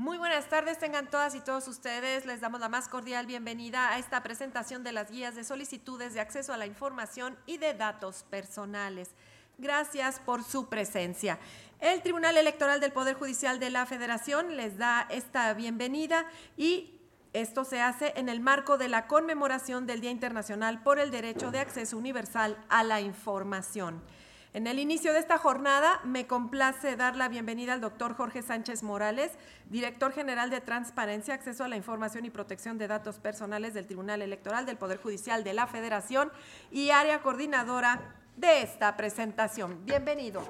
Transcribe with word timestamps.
Muy 0.00 0.16
buenas 0.16 0.48
tardes, 0.48 0.78
tengan 0.78 1.10
todas 1.10 1.34
y 1.34 1.40
todos 1.40 1.68
ustedes. 1.68 2.24
Les 2.24 2.40
damos 2.40 2.58
la 2.58 2.70
más 2.70 2.88
cordial 2.88 3.26
bienvenida 3.26 3.90
a 3.90 3.98
esta 3.98 4.22
presentación 4.22 4.82
de 4.82 4.92
las 4.92 5.10
guías 5.10 5.34
de 5.34 5.44
solicitudes 5.44 6.14
de 6.14 6.20
acceso 6.20 6.54
a 6.54 6.56
la 6.56 6.64
información 6.64 7.36
y 7.44 7.58
de 7.58 7.74
datos 7.74 8.24
personales. 8.30 9.10
Gracias 9.58 10.18
por 10.18 10.42
su 10.42 10.70
presencia. 10.70 11.38
El 11.80 12.00
Tribunal 12.00 12.38
Electoral 12.38 12.80
del 12.80 12.92
Poder 12.92 13.14
Judicial 13.14 13.60
de 13.60 13.68
la 13.68 13.84
Federación 13.84 14.56
les 14.56 14.78
da 14.78 15.06
esta 15.10 15.52
bienvenida 15.52 16.24
y 16.56 16.98
esto 17.34 17.66
se 17.66 17.82
hace 17.82 18.14
en 18.16 18.30
el 18.30 18.40
marco 18.40 18.78
de 18.78 18.88
la 18.88 19.06
conmemoración 19.06 19.86
del 19.86 20.00
Día 20.00 20.12
Internacional 20.12 20.82
por 20.82 20.98
el 20.98 21.10
Derecho 21.10 21.50
de 21.50 21.60
Acceso 21.60 21.98
Universal 21.98 22.56
a 22.70 22.84
la 22.84 23.02
Información. 23.02 24.02
En 24.52 24.66
el 24.66 24.80
inicio 24.80 25.12
de 25.12 25.20
esta 25.20 25.38
jornada 25.38 26.00
me 26.02 26.26
complace 26.26 26.96
dar 26.96 27.14
la 27.14 27.28
bienvenida 27.28 27.72
al 27.72 27.80
doctor 27.80 28.16
Jorge 28.16 28.42
Sánchez 28.42 28.82
Morales, 28.82 29.30
director 29.66 30.12
general 30.12 30.50
de 30.50 30.60
Transparencia, 30.60 31.34
Acceso 31.34 31.62
a 31.62 31.68
la 31.68 31.76
Información 31.76 32.24
y 32.24 32.30
Protección 32.30 32.76
de 32.76 32.88
Datos 32.88 33.20
Personales 33.20 33.74
del 33.74 33.86
Tribunal 33.86 34.22
Electoral 34.22 34.66
del 34.66 34.76
Poder 34.76 35.00
Judicial 35.00 35.44
de 35.44 35.54
la 35.54 35.68
Federación 35.68 36.32
y 36.72 36.90
área 36.90 37.22
coordinadora 37.22 38.16
de 38.36 38.62
esta 38.62 38.96
presentación. 38.96 39.86
Bienvenido. 39.86 40.42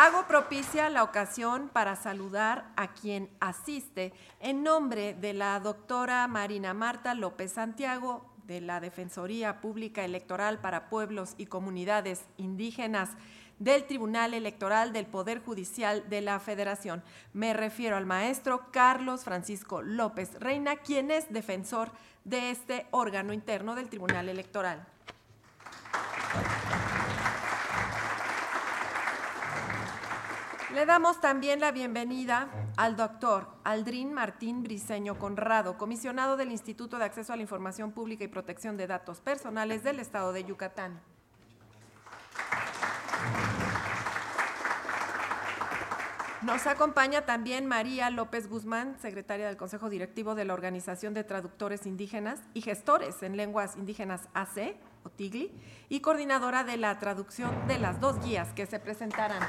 Hago 0.00 0.28
propicia 0.28 0.90
la 0.90 1.02
ocasión 1.02 1.70
para 1.70 1.96
saludar 1.96 2.70
a 2.76 2.94
quien 2.94 3.28
asiste 3.40 4.12
en 4.38 4.62
nombre 4.62 5.12
de 5.12 5.34
la 5.34 5.58
doctora 5.58 6.28
Marina 6.28 6.72
Marta 6.72 7.14
López 7.14 7.50
Santiago 7.50 8.24
de 8.44 8.60
la 8.60 8.78
Defensoría 8.78 9.60
Pública 9.60 10.04
Electoral 10.04 10.60
para 10.60 10.88
Pueblos 10.88 11.34
y 11.36 11.46
Comunidades 11.46 12.22
Indígenas 12.36 13.10
del 13.58 13.88
Tribunal 13.88 14.34
Electoral 14.34 14.92
del 14.92 15.06
Poder 15.06 15.42
Judicial 15.42 16.08
de 16.08 16.20
la 16.20 16.38
Federación. 16.38 17.02
Me 17.32 17.52
refiero 17.52 17.96
al 17.96 18.06
maestro 18.06 18.70
Carlos 18.70 19.24
Francisco 19.24 19.82
López 19.82 20.38
Reina, 20.38 20.76
quien 20.76 21.10
es 21.10 21.32
defensor 21.32 21.90
de 22.22 22.52
este 22.52 22.86
órgano 22.92 23.32
interno 23.32 23.74
del 23.74 23.88
Tribunal 23.88 24.28
Electoral. 24.28 24.86
Le 30.74 30.84
damos 30.84 31.18
también 31.18 31.60
la 31.60 31.72
bienvenida 31.72 32.50
al 32.76 32.94
doctor 32.94 33.48
Aldrin 33.64 34.12
Martín 34.12 34.62
Briceño 34.62 35.18
Conrado, 35.18 35.78
comisionado 35.78 36.36
del 36.36 36.52
Instituto 36.52 36.98
de 36.98 37.06
Acceso 37.06 37.32
a 37.32 37.36
la 37.36 37.42
Información 37.42 37.92
Pública 37.92 38.24
y 38.24 38.28
Protección 38.28 38.76
de 38.76 38.86
Datos 38.86 39.22
Personales 39.22 39.82
del 39.82 39.98
Estado 39.98 40.34
de 40.34 40.44
Yucatán. 40.44 41.00
Nos 46.42 46.66
acompaña 46.66 47.22
también 47.22 47.66
María 47.66 48.10
López 48.10 48.46
Guzmán, 48.48 48.96
secretaria 49.00 49.46
del 49.46 49.56
Consejo 49.56 49.88
Directivo 49.88 50.34
de 50.34 50.44
la 50.44 50.52
Organización 50.52 51.14
de 51.14 51.24
Traductores 51.24 51.86
Indígenas 51.86 52.40
y 52.52 52.60
Gestores 52.60 53.22
en 53.22 53.38
Lenguas 53.38 53.76
Indígenas 53.76 54.28
AC, 54.34 54.76
o 55.02 55.08
TIGLI, 55.08 55.50
y 55.88 56.00
coordinadora 56.00 56.62
de 56.62 56.76
la 56.76 56.98
traducción 56.98 57.66
de 57.66 57.78
las 57.78 58.00
dos 58.00 58.22
guías 58.22 58.52
que 58.52 58.66
se 58.66 58.78
presentarán. 58.78 59.42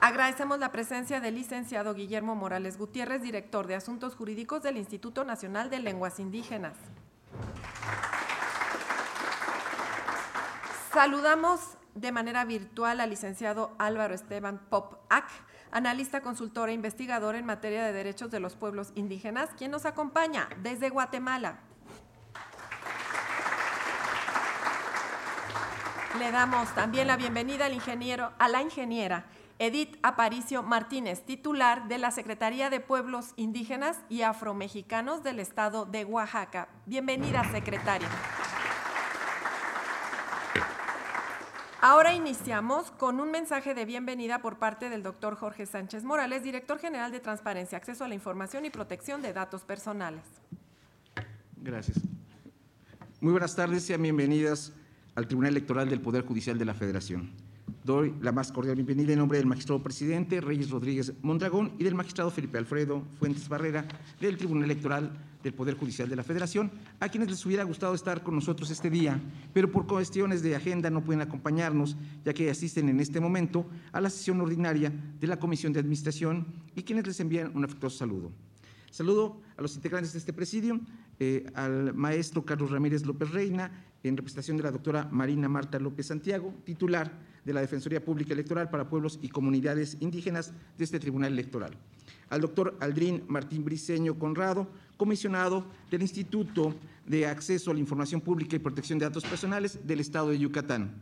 Agradecemos 0.00 0.60
la 0.60 0.70
presencia 0.70 1.20
del 1.20 1.34
licenciado 1.34 1.92
Guillermo 1.92 2.36
Morales 2.36 2.78
Gutiérrez, 2.78 3.22
director 3.22 3.66
de 3.66 3.74
Asuntos 3.74 4.14
Jurídicos 4.14 4.62
del 4.62 4.76
Instituto 4.76 5.24
Nacional 5.24 5.68
de 5.68 5.80
Lenguas 5.80 6.20
Indígenas. 6.20 6.74
Saludamos 10.92 11.60
de 11.96 12.12
manera 12.12 12.44
virtual 12.44 13.00
al 13.00 13.10
licenciado 13.10 13.74
Álvaro 13.78 14.14
Esteban 14.14 14.60
Pop-Ac, 14.70 15.28
analista, 15.72 16.20
consultor 16.20 16.68
e 16.68 16.74
investigador 16.74 17.34
en 17.34 17.44
materia 17.44 17.84
de 17.84 17.92
derechos 17.92 18.30
de 18.30 18.38
los 18.38 18.54
pueblos 18.54 18.92
indígenas, 18.94 19.50
quien 19.58 19.72
nos 19.72 19.86
acompaña 19.86 20.48
desde 20.62 20.88
Guatemala. 20.88 21.58
Le 26.18 26.30
damos 26.30 26.74
también 26.74 27.08
la 27.08 27.18
bienvenida 27.18 27.66
al 27.66 27.74
ingeniero, 27.74 28.32
a 28.38 28.48
la 28.48 28.62
ingeniera 28.62 29.26
Edith 29.58 29.98
Aparicio 30.02 30.62
Martínez, 30.62 31.22
titular 31.26 31.88
de 31.88 31.98
la 31.98 32.10
Secretaría 32.10 32.70
de 32.70 32.80
Pueblos 32.80 33.34
Indígenas 33.36 33.98
y 34.08 34.22
Afromexicanos 34.22 35.22
del 35.22 35.40
Estado 35.40 35.84
de 35.84 36.06
Oaxaca. 36.06 36.68
Bienvenida, 36.86 37.44
secretaria. 37.50 38.08
Ahora 41.82 42.14
iniciamos 42.14 42.92
con 42.92 43.20
un 43.20 43.30
mensaje 43.30 43.74
de 43.74 43.84
bienvenida 43.84 44.40
por 44.40 44.58
parte 44.58 44.88
del 44.88 45.02
doctor 45.02 45.36
Jorge 45.36 45.66
Sánchez 45.66 46.02
Morales, 46.02 46.42
director 46.42 46.78
general 46.78 47.12
de 47.12 47.20
Transparencia, 47.20 47.76
Acceso 47.76 48.04
a 48.04 48.08
la 48.08 48.14
Información 48.14 48.64
y 48.64 48.70
Protección 48.70 49.20
de 49.20 49.34
Datos 49.34 49.64
Personales. 49.64 50.22
Gracias. 51.56 51.98
Muy 53.20 53.32
buenas 53.32 53.54
tardes, 53.54 53.84
sean 53.84 54.00
bienvenidas 54.00 54.72
al 55.16 55.26
Tribunal 55.26 55.52
Electoral 55.52 55.88
del 55.88 56.00
Poder 56.00 56.24
Judicial 56.24 56.58
de 56.58 56.66
la 56.66 56.74
Federación. 56.74 57.30
Doy 57.84 58.14
la 58.20 58.32
más 58.32 58.52
cordial 58.52 58.76
bienvenida 58.76 59.12
en 59.12 59.18
nombre 59.18 59.38
del 59.38 59.46
magistrado 59.46 59.82
presidente 59.82 60.40
Reyes 60.40 60.70
Rodríguez 60.70 61.14
Mondragón 61.22 61.72
y 61.78 61.84
del 61.84 61.94
magistrado 61.94 62.30
Felipe 62.30 62.58
Alfredo 62.58 63.02
Fuentes 63.18 63.48
Barrera 63.48 63.86
del 64.20 64.36
Tribunal 64.36 64.64
Electoral 64.64 65.10
del 65.42 65.54
Poder 65.54 65.76
Judicial 65.76 66.08
de 66.08 66.16
la 66.16 66.22
Federación, 66.22 66.70
a 67.00 67.08
quienes 67.08 67.30
les 67.30 67.46
hubiera 67.46 67.64
gustado 67.64 67.94
estar 67.94 68.22
con 68.22 68.34
nosotros 68.34 68.70
este 68.70 68.90
día, 68.90 69.18
pero 69.54 69.70
por 69.70 69.86
cuestiones 69.86 70.42
de 70.42 70.54
agenda 70.54 70.90
no 70.90 71.02
pueden 71.02 71.22
acompañarnos, 71.22 71.96
ya 72.24 72.34
que 72.34 72.50
asisten 72.50 72.88
en 72.88 73.00
este 73.00 73.20
momento 73.20 73.66
a 73.92 74.00
la 74.00 74.10
sesión 74.10 74.40
ordinaria 74.40 74.92
de 75.18 75.26
la 75.26 75.38
Comisión 75.38 75.72
de 75.72 75.80
Administración 75.80 76.46
y 76.74 76.82
quienes 76.82 77.06
les 77.06 77.20
envían 77.20 77.52
un 77.54 77.64
afectuoso 77.64 77.98
saludo. 77.98 78.32
Saludo 78.90 79.40
a 79.56 79.62
los 79.62 79.76
integrantes 79.76 80.12
de 80.14 80.18
este 80.18 80.32
presidio, 80.32 80.80
eh, 81.18 81.46
al 81.54 81.94
maestro 81.94 82.44
Carlos 82.44 82.70
Ramírez 82.70 83.04
López 83.04 83.30
Reina, 83.30 83.70
en 84.08 84.16
representación 84.16 84.56
de 84.56 84.62
la 84.62 84.70
doctora 84.70 85.08
Marina 85.10 85.48
Marta 85.48 85.78
López 85.78 86.06
Santiago, 86.06 86.54
titular 86.64 87.12
de 87.44 87.52
la 87.52 87.60
Defensoría 87.60 88.04
Pública 88.04 88.34
Electoral 88.34 88.70
para 88.70 88.88
Pueblos 88.88 89.18
y 89.22 89.28
Comunidades 89.28 89.96
Indígenas 90.00 90.52
de 90.76 90.84
este 90.84 90.98
Tribunal 90.98 91.32
Electoral. 91.32 91.76
Al 92.28 92.40
doctor 92.40 92.76
Aldrin 92.80 93.22
Martín 93.28 93.64
Briceño 93.64 94.18
Conrado, 94.18 94.68
comisionado 94.96 95.64
del 95.90 96.02
Instituto 96.02 96.74
de 97.06 97.26
Acceso 97.26 97.70
a 97.70 97.74
la 97.74 97.80
Información 97.80 98.20
Pública 98.20 98.56
y 98.56 98.60
Protección 98.60 98.98
de 98.98 99.06
Datos 99.06 99.24
Personales 99.24 99.78
del 99.86 100.00
Estado 100.00 100.30
de 100.30 100.38
Yucatán. 100.38 100.94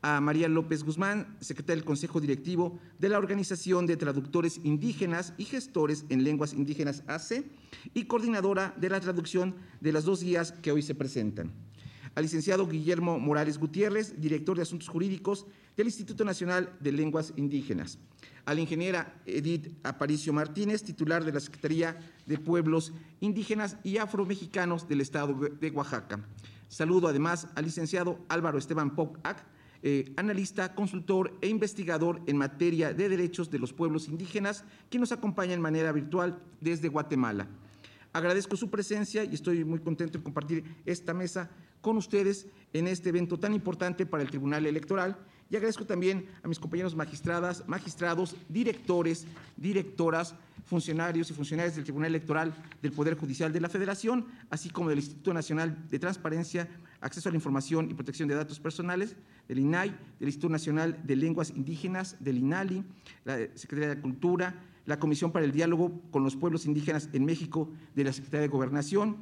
A 0.00 0.20
María 0.20 0.48
López 0.48 0.82
Guzmán, 0.82 1.36
secretaria 1.40 1.76
del 1.76 1.84
Consejo 1.84 2.20
Directivo 2.20 2.80
de 2.98 3.08
la 3.08 3.18
Organización 3.18 3.86
de 3.86 3.96
Traductores 3.96 4.60
Indígenas 4.64 5.32
y 5.38 5.44
Gestores 5.44 6.06
en 6.08 6.24
Lenguas 6.24 6.54
Indígenas 6.54 7.04
AC 7.06 7.44
y 7.94 8.04
coordinadora 8.06 8.74
de 8.78 8.88
la 8.88 8.98
traducción 8.98 9.54
de 9.80 9.92
las 9.92 10.04
dos 10.04 10.24
guías 10.24 10.52
que 10.52 10.72
hoy 10.72 10.82
se 10.82 10.96
presentan 10.96 11.52
al 12.14 12.24
licenciado 12.24 12.66
Guillermo 12.66 13.18
Morales 13.18 13.58
Gutiérrez, 13.58 14.20
director 14.20 14.56
de 14.56 14.62
Asuntos 14.62 14.88
Jurídicos 14.88 15.46
del 15.76 15.86
Instituto 15.86 16.24
Nacional 16.24 16.76
de 16.80 16.92
Lenguas 16.92 17.32
Indígenas, 17.36 17.98
a 18.44 18.54
la 18.54 18.60
ingeniera 18.60 19.20
Edith 19.24 19.72
Aparicio 19.82 20.32
Martínez, 20.32 20.82
titular 20.82 21.24
de 21.24 21.32
la 21.32 21.40
Secretaría 21.40 21.98
de 22.26 22.38
Pueblos 22.38 22.92
Indígenas 23.20 23.78
y 23.82 23.96
Afromexicanos 23.96 24.88
del 24.88 25.00
Estado 25.00 25.34
de 25.34 25.70
Oaxaca. 25.70 26.20
Saludo 26.68 27.08
además 27.08 27.48
al 27.54 27.64
licenciado 27.64 28.18
Álvaro 28.28 28.58
Esteban 28.58 28.94
Pocac, 28.94 29.44
eh, 29.84 30.12
analista, 30.16 30.74
consultor 30.74 31.36
e 31.40 31.48
investigador 31.48 32.22
en 32.26 32.36
materia 32.36 32.94
de 32.94 33.08
derechos 33.08 33.50
de 33.50 33.58
los 33.58 33.72
pueblos 33.72 34.08
indígenas, 34.08 34.64
que 34.88 34.98
nos 34.98 35.12
acompaña 35.12 35.54
en 35.54 35.60
manera 35.60 35.90
virtual 35.90 36.38
desde 36.60 36.88
Guatemala. 36.88 37.48
Agradezco 38.12 38.56
su 38.56 38.70
presencia 38.70 39.24
y 39.24 39.34
estoy 39.34 39.64
muy 39.64 39.80
contento 39.80 40.18
de 40.18 40.24
compartir 40.24 40.64
esta 40.84 41.14
mesa 41.14 41.50
con 41.82 41.98
ustedes 41.98 42.46
en 42.72 42.86
este 42.86 43.10
evento 43.10 43.38
tan 43.38 43.52
importante 43.52 44.06
para 44.06 44.22
el 44.22 44.30
Tribunal 44.30 44.64
Electoral. 44.64 45.18
Y 45.50 45.56
agradezco 45.56 45.84
también 45.84 46.26
a 46.42 46.48
mis 46.48 46.58
compañeros 46.58 46.96
magistradas, 46.96 47.68
magistrados, 47.68 48.34
directores, 48.48 49.26
directoras, 49.58 50.34
funcionarios 50.64 51.30
y 51.30 51.34
funcionarias 51.34 51.74
del 51.74 51.84
Tribunal 51.84 52.08
Electoral 52.08 52.54
del 52.80 52.92
Poder 52.92 53.18
Judicial 53.18 53.52
de 53.52 53.60
la 53.60 53.68
Federación, 53.68 54.26
así 54.48 54.70
como 54.70 54.88
del 54.88 55.00
Instituto 55.00 55.34
Nacional 55.34 55.86
de 55.90 55.98
Transparencia, 55.98 56.70
Acceso 57.02 57.28
a 57.28 57.32
la 57.32 57.36
Información 57.36 57.90
y 57.90 57.94
Protección 57.94 58.28
de 58.28 58.36
Datos 58.36 58.60
Personales, 58.60 59.16
del 59.48 59.58
INAI, 59.58 59.90
del 60.20 60.28
Instituto 60.28 60.52
Nacional 60.52 61.00
de 61.04 61.16
Lenguas 61.16 61.50
Indígenas, 61.50 62.16
del 62.20 62.38
INALI, 62.38 62.84
la 63.24 63.38
Secretaría 63.56 63.96
de 63.96 64.00
Cultura, 64.00 64.54
la 64.86 64.98
Comisión 64.98 65.32
para 65.32 65.44
el 65.44 65.52
Diálogo 65.52 66.00
con 66.10 66.24
los 66.24 66.36
Pueblos 66.36 66.66
Indígenas 66.66 67.08
en 67.12 67.24
México 67.24 67.70
de 67.94 68.04
la 68.04 68.12
Secretaría 68.12 68.42
de 68.42 68.48
Gobernación, 68.48 69.18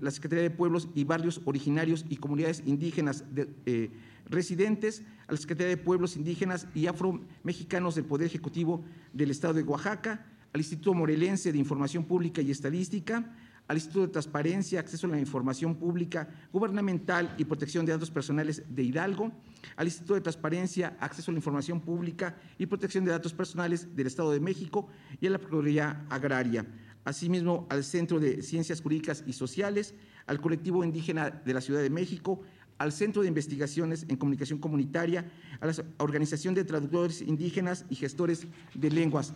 la 0.00 0.10
Secretaría 0.10 0.42
de 0.42 0.50
Pueblos 0.50 0.88
y 0.94 1.04
Barrios 1.04 1.40
Originarios 1.44 2.04
y 2.08 2.16
Comunidades 2.16 2.62
Indígenas 2.66 3.24
eh, 3.66 3.90
Residentes, 4.28 5.02
a 5.26 5.32
la 5.32 5.38
Secretaría 5.38 5.76
de 5.76 5.82
Pueblos 5.82 6.16
Indígenas 6.16 6.66
y 6.74 6.86
Afro-Mexicanos 6.86 7.94
del 7.94 8.04
Poder 8.04 8.26
Ejecutivo 8.26 8.84
del 9.12 9.30
Estado 9.30 9.54
de 9.54 9.62
Oaxaca, 9.62 10.26
al 10.52 10.60
Instituto 10.60 10.94
Morelense 10.94 11.52
de 11.52 11.58
Información 11.58 12.04
Pública 12.04 12.42
y 12.42 12.50
Estadística, 12.50 13.34
al 13.68 13.76
Instituto 13.76 14.06
de 14.06 14.12
Transparencia, 14.12 14.80
Acceso 14.80 15.06
a 15.06 15.10
la 15.10 15.20
Información 15.20 15.76
Pública, 15.76 16.28
Gubernamental 16.52 17.34
y 17.36 17.44
Protección 17.44 17.84
de 17.84 17.92
Datos 17.92 18.10
Personales 18.10 18.62
de 18.68 18.82
Hidalgo, 18.82 19.30
al 19.76 19.86
Instituto 19.86 20.14
de 20.14 20.22
Transparencia, 20.22 20.96
Acceso 21.00 21.30
a 21.30 21.34
la 21.34 21.38
Información 21.38 21.80
Pública 21.80 22.36
y 22.58 22.66
Protección 22.66 23.04
de 23.04 23.12
Datos 23.12 23.34
Personales 23.34 23.94
del 23.94 24.06
Estado 24.06 24.32
de 24.32 24.40
México 24.40 24.88
y 25.20 25.26
a 25.26 25.30
la 25.30 25.38
Procuraduría 25.38 26.06
Agraria. 26.08 26.66
Asimismo, 27.04 27.66
al 27.70 27.84
Centro 27.84 28.18
de 28.18 28.42
Ciencias 28.42 28.80
Jurídicas 28.80 29.22
y 29.26 29.34
Sociales, 29.34 29.94
al 30.26 30.40
Colectivo 30.40 30.82
Indígena 30.82 31.30
de 31.30 31.54
la 31.54 31.60
Ciudad 31.60 31.82
de 31.82 31.90
México, 31.90 32.40
al 32.78 32.92
Centro 32.92 33.22
de 33.22 33.28
Investigaciones 33.28 34.06
en 34.08 34.16
Comunicación 34.16 34.58
Comunitaria, 34.58 35.30
a 35.60 35.66
la 35.66 35.74
Organización 35.98 36.54
de 36.54 36.64
Traductores 36.64 37.20
Indígenas 37.20 37.84
y 37.90 37.96
Gestores 37.96 38.46
de 38.74 38.90
Lenguas. 38.90 39.34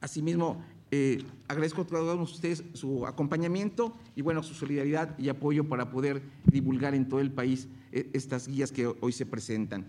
Asimismo, 0.00 0.64
eh, 0.90 1.22
agradezco 1.46 1.82
a 1.82 1.86
todos 1.86 2.32
ustedes 2.32 2.64
su 2.74 3.06
acompañamiento 3.06 3.96
y 4.16 4.22
bueno, 4.22 4.42
su 4.42 4.54
solidaridad 4.54 5.16
y 5.18 5.28
apoyo 5.28 5.68
para 5.68 5.90
poder 5.90 6.22
divulgar 6.46 6.94
en 6.94 7.08
todo 7.08 7.20
el 7.20 7.30
país 7.30 7.68
eh, 7.92 8.10
estas 8.12 8.48
guías 8.48 8.72
que 8.72 8.86
hoy 8.86 9.12
se 9.12 9.26
presentan. 9.26 9.86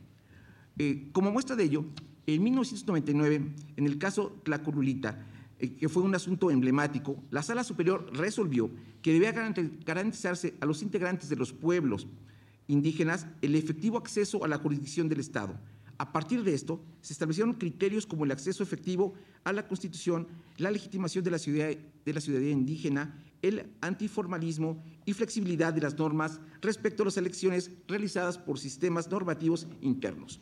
Eh, 0.79 1.09
como 1.13 1.31
muestra 1.31 1.57
de 1.57 1.65
ello, 1.65 1.85
en 2.27 2.43
1999, 2.43 3.43
en 3.77 3.87
el 3.87 3.99
caso 3.99 4.41
Tlacolulita, 4.45 5.27
eh, 5.59 5.77
que 5.77 5.89
fue 5.89 6.03
un 6.03 6.15
asunto 6.15 6.51
emblemático, 6.51 7.23
la 7.31 7.43
Sala 7.43 7.65
Superior 7.65 8.11
resolvió 8.13 8.71
que 9.03 9.13
debía 9.13 9.33
garantizarse 9.33 10.55
a 10.61 10.67
los 10.67 10.83
integrantes 10.83 11.29
de 11.29 11.37
los 11.37 11.53
pueblos 11.53 12.07
indígenas 12.69 13.27
el 13.43 13.57
efectivo 13.57 13.99
acceso 13.99 14.45
a 14.45 14.49
la 14.49 14.59
jurisdicción 14.59 15.09
del 15.09 15.21
Estado, 15.21 15.59
a 16.01 16.13
partir 16.13 16.43
de 16.45 16.55
esto, 16.55 16.83
se 17.03 17.13
establecieron 17.13 17.53
criterios 17.53 18.07
como 18.07 18.25
el 18.25 18.31
acceso 18.31 18.63
efectivo 18.63 19.13
a 19.45 19.53
la 19.53 19.67
Constitución, 19.67 20.29
la 20.59 20.71
legitimación 20.71 21.25
de 21.25 21.31
la, 21.31 21.39
de 21.39 22.13
la 22.13 22.21
ciudadanía 22.21 22.53
indígena, 22.53 23.23
el 23.43 23.73
antiformalismo 23.81 24.83
y 25.07 25.13
flexibilidad 25.13 25.73
de 25.73 25.81
las 25.81 25.97
normas 25.99 26.41
respecto 26.61 27.03
a 27.03 27.07
las 27.07 27.17
elecciones 27.17 27.71
realizadas 27.89 28.39
por 28.39 28.59
sistemas 28.59 29.11
normativos 29.11 29.67
internos. 29.81 30.41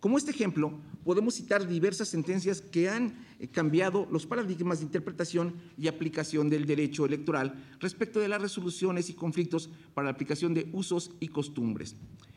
Como 0.00 0.18
este 0.18 0.30
ejemplo, 0.30 0.78
podemos 1.04 1.34
citar 1.34 1.66
diversas 1.66 2.08
sentencias 2.08 2.60
que 2.60 2.88
han 2.88 3.24
eh, 3.40 3.48
cambiado 3.48 4.06
los 4.10 4.26
paradigmas 4.26 4.78
de 4.78 4.84
interpretación 4.84 5.54
y 5.78 5.88
aplicación 5.88 6.50
del 6.50 6.66
derecho 6.66 7.06
electoral 7.06 7.54
respecto 7.80 8.20
de 8.20 8.28
las 8.28 8.42
resoluciones 8.42 9.08
y 9.08 9.14
conflictos 9.14 9.70
para 9.94 10.04
la 10.04 10.12
aplicación 10.12 10.52
de 10.52 10.68
usos 10.72 11.12
y 11.18 11.28
costumbres. 11.28 11.96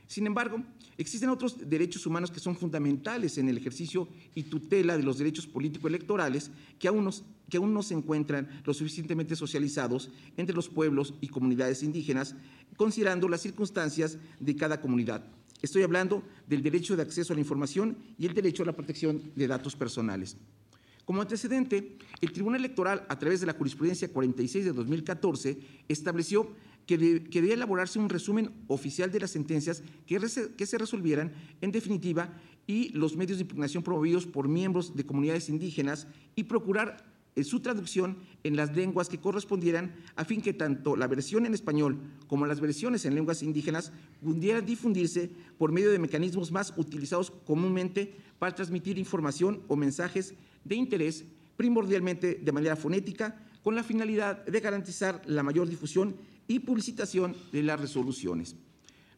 Sin 0.10 0.26
embargo, 0.26 0.64
existen 0.98 1.30
otros 1.30 1.70
derechos 1.70 2.08
humanos 2.08 2.32
que 2.32 2.40
son 2.40 2.56
fundamentales 2.56 3.38
en 3.38 3.48
el 3.48 3.60
ejercicio 3.60 4.08
y 4.34 4.42
tutela 4.42 4.98
de 4.98 5.04
los 5.04 5.20
derechos 5.20 5.46
político-electorales 5.46 6.50
que 6.80 6.88
aún, 6.88 7.08
que 7.48 7.58
aún 7.58 7.76
no 7.76 7.84
se 7.84 7.94
encuentran 7.94 8.50
lo 8.66 8.74
suficientemente 8.74 9.36
socializados 9.36 10.10
entre 10.36 10.56
los 10.56 10.68
pueblos 10.68 11.14
y 11.22 11.28
comunidades 11.28 11.84
indígenas, 11.84 12.36
considerando 12.76 13.30
las 13.30 13.42
circunstancias 13.42 14.18
de 14.40 14.56
cada 14.56 14.82
comunidad. 14.82 15.24
Estoy 15.62 15.84
hablando 15.84 16.24
del 16.48 16.64
derecho 16.64 16.96
de 16.96 17.04
acceso 17.04 17.34
a 17.34 17.36
la 17.36 17.42
información 17.42 17.96
y 18.18 18.26
el 18.26 18.34
derecho 18.34 18.64
a 18.64 18.66
la 18.66 18.76
protección 18.76 19.32
de 19.36 19.48
datos 19.48 19.76
personales. 19.76 20.38
Como 21.06 21.22
antecedente, 21.22 21.98
el 22.20 22.32
Tribunal 22.32 22.62
Electoral, 22.62 23.06
a 23.10 23.20
través 23.20 23.42
de 23.42 23.46
la 23.46 23.54
jurisprudencia 23.54 24.12
46 24.12 24.66
de 24.66 24.74
2014, 24.74 25.60
estableció 25.88 26.52
que, 26.90 26.98
debía 26.98 27.54
elaborarse 27.54 28.00
un 28.00 28.10
resumen 28.10 28.50
oficial 28.68 29.12
de 29.12 29.20
las 29.20 29.30
sentencias 29.30 29.84
que, 30.08 30.66
se 30.66 30.78
resolvieran 30.80 31.32
en 31.62 31.72
definitiva 31.72 32.34
y 32.66 32.90
los 32.90 33.16
medios 33.16 33.38
de 33.38 33.44
impugnación 33.44 33.84
promovidos 33.84 34.26
por 34.26 34.48
miembros 34.48 34.96
de 34.96 35.06
comunidades 35.06 35.50
indígenas 35.50 36.08
y 36.36 36.46
procurar 36.46 37.06
eh, 37.36 37.44
su 37.44 37.60
traducción 37.60 38.18
en 38.44 38.56
las 38.56 38.76
lenguas 38.76 39.08
que 39.08 39.20
correspondieran 39.20 39.94
a 40.16 40.26
fin 40.26 40.42
que 40.42 40.54
tanto 40.54 40.96
la 40.96 41.06
versión 41.06 41.46
en 41.46 41.54
español 41.54 42.00
como 42.26 42.48
las 42.48 42.60
versiones 42.60 43.06
en 43.06 43.14
lenguas 43.14 43.44
indígenas 43.44 43.92
pudieran 44.24 44.66
difundirse 44.66 45.30
por 45.60 45.72
medio 45.72 45.92
de 45.92 46.00
mecanismos 46.00 46.52
más 46.52 46.74
utilizados 46.76 47.30
comúnmente 47.46 48.16
para 48.40 48.56
transmitir 48.56 48.98
información 48.98 49.62
o 49.68 49.76
mensajes 49.76 50.34
de 50.66 50.74
interés 50.74 51.26
primordialmente 51.56 52.40
de 52.42 52.52
manera 52.52 52.76
fonética 52.76 53.38
con 53.62 53.76
la 53.76 53.84
finalidad 53.84 54.44
de 54.46 54.60
garantizar 54.60 55.22
la 55.28 55.44
mayor 55.44 55.70
difusión 55.70 56.16
y 56.50 56.60
publicitación 56.60 57.38
de 57.54 57.64
las 57.64 57.80
resoluciones. 57.80 58.56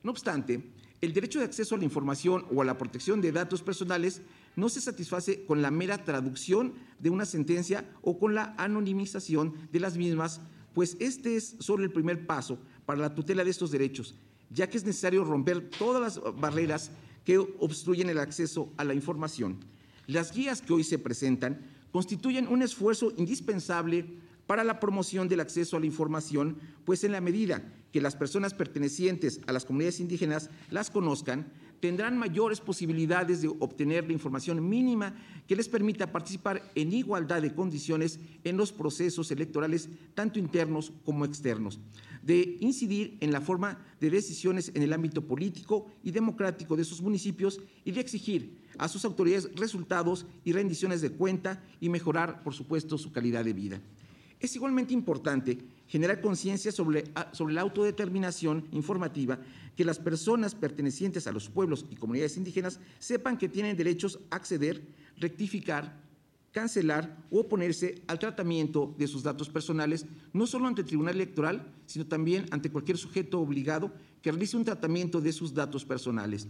No 0.04 0.12
obstante, 0.12 0.62
el 1.00 1.14
derecho 1.14 1.40
de 1.40 1.46
acceso 1.46 1.74
a 1.74 1.78
la 1.78 1.86
información 1.86 2.46
o 2.54 2.62
a 2.62 2.66
la 2.66 2.78
protección 2.78 3.22
de 3.22 3.32
datos 3.32 3.64
personales 3.64 4.22
no 4.56 4.68
se 4.68 4.82
satisface 4.82 5.46
con 5.46 5.62
la 5.62 5.72
mera 5.72 6.04
traducción 6.04 6.74
de 7.00 7.10
una 7.10 7.26
sentencia 7.26 7.90
o 8.02 8.20
con 8.20 8.36
la 8.36 8.54
anonimización 8.58 9.54
de 9.72 9.80
las 9.80 9.98
mismas, 9.98 10.42
pues 10.74 10.98
este 11.00 11.38
es 11.38 11.56
solo 11.60 11.86
el 11.86 11.92
primer 11.92 12.28
paso 12.28 12.60
para 12.86 13.00
la 13.00 13.16
tutela 13.16 13.46
de 13.46 13.50
estos 13.50 13.72
derechos, 13.72 14.14
ya 14.50 14.70
que 14.70 14.78
es 14.78 14.84
necesario 14.84 15.24
romper 15.24 15.70
todas 15.70 16.02
las 16.02 16.36
barreras 16.36 16.92
que 17.24 17.38
obstruyen 17.38 18.10
el 18.10 18.20
acceso 18.20 18.74
a 18.76 18.84
la 18.84 18.94
información. 18.94 19.58
Las 20.06 20.34
guías 20.34 20.62
que 20.62 20.74
hoy 20.74 20.84
se 20.84 21.00
presentan 21.00 21.62
constituyen 21.92 22.48
un 22.48 22.62
esfuerzo 22.62 23.14
indispensable 23.16 24.18
para 24.52 24.66
la 24.66 24.82
promoción 24.82 25.30
del 25.30 25.40
acceso 25.40 25.78
a 25.78 25.80
la 25.80 25.86
información, 25.86 26.58
pues 26.84 27.06
en 27.06 27.14
la 27.14 27.22
medida 27.22 27.64
que 27.94 28.02
las 28.02 28.18
personas 28.18 28.54
pertenecientes 28.54 29.40
a 29.48 29.54
las 29.54 29.64
comunidades 29.64 30.02
indígenas 30.02 30.50
las 30.70 30.92
conozcan, 30.92 31.54
tendrán 31.80 32.18
mayores 32.18 32.60
posibilidades 32.60 33.42
de 33.42 33.48
obtener 33.48 34.08
la 34.08 34.12
información 34.12 34.68
mínima 34.68 35.16
que 35.48 35.56
les 35.56 35.70
permita 35.70 36.12
participar 36.12 36.70
en 36.76 36.92
igualdad 36.92 37.42
de 37.42 37.56
condiciones 37.56 38.20
en 38.44 38.58
los 38.58 38.74
procesos 38.74 39.32
electorales, 39.32 39.88
tanto 40.16 40.38
internos 40.38 40.92
como 41.06 41.24
externos, 41.24 41.80
de 42.22 42.58
incidir 42.60 43.16
en 43.22 43.32
la 43.32 43.40
forma 43.40 43.80
de 44.02 44.10
decisiones 44.10 44.74
en 44.76 44.84
el 44.84 44.92
ámbito 44.92 45.26
político 45.26 45.86
y 46.04 46.12
democrático 46.12 46.76
de 46.76 46.84
sus 46.84 47.02
municipios 47.02 47.62
y 47.86 47.94
de 47.94 48.02
exigir 48.02 48.60
a 48.78 48.90
sus 48.90 49.06
autoridades 49.06 49.50
resultados 49.56 50.26
y 50.44 50.52
rendiciones 50.52 51.00
de 51.00 51.12
cuenta 51.12 51.64
y 51.80 51.88
mejorar, 51.88 52.44
por 52.44 52.54
supuesto, 52.54 52.98
su 52.98 53.14
calidad 53.14 53.46
de 53.46 53.54
vida. 53.54 53.82
Es 54.42 54.56
igualmente 54.56 54.94
importante 54.94 55.60
generar 55.88 56.20
conciencia 56.20 56.72
sobre, 56.72 57.04
ah, 57.14 57.30
sobre, 57.32 57.54
la 57.54 57.62
autodeterminación 57.62 58.68
informativa, 58.72 59.40
que 59.76 59.86
las 59.86 60.00
personas 60.00 60.56
pertenecientes 60.56 61.28
a 61.28 61.32
los 61.32 61.48
pueblos 61.48 61.86
y 61.92 61.96
comunidades 61.96 62.38
indígenas 62.38 62.80
sepan 62.98 63.38
que 63.38 63.50
tienen 63.50 63.78
derechos 63.78 64.20
a 64.32 64.38
acceder, 64.38 64.82
rectificar, 65.18 66.02
cancelar 66.52 67.24
o 67.30 67.42
oponerse 67.42 68.02
al 68.08 68.18
tratamiento 68.18 68.96
de 68.98 69.08
sus 69.08 69.22
datos 69.22 69.48
personales, 69.48 70.08
no 70.34 70.48
solo 70.48 70.68
ante 70.68 70.82
el 70.82 70.88
Tribunal 70.88 71.16
Electoral, 71.16 71.72
sino 71.86 72.08
también 72.08 72.46
ante 72.50 72.72
cualquier 72.72 72.98
sujeto 72.98 73.40
obligado 73.40 73.94
que 74.24 74.32
realice 74.32 74.58
un 74.58 74.66
tratamiento 74.66 75.22
de 75.22 75.34
sus 75.34 75.54
datos 75.54 75.86
personales. 75.86 76.48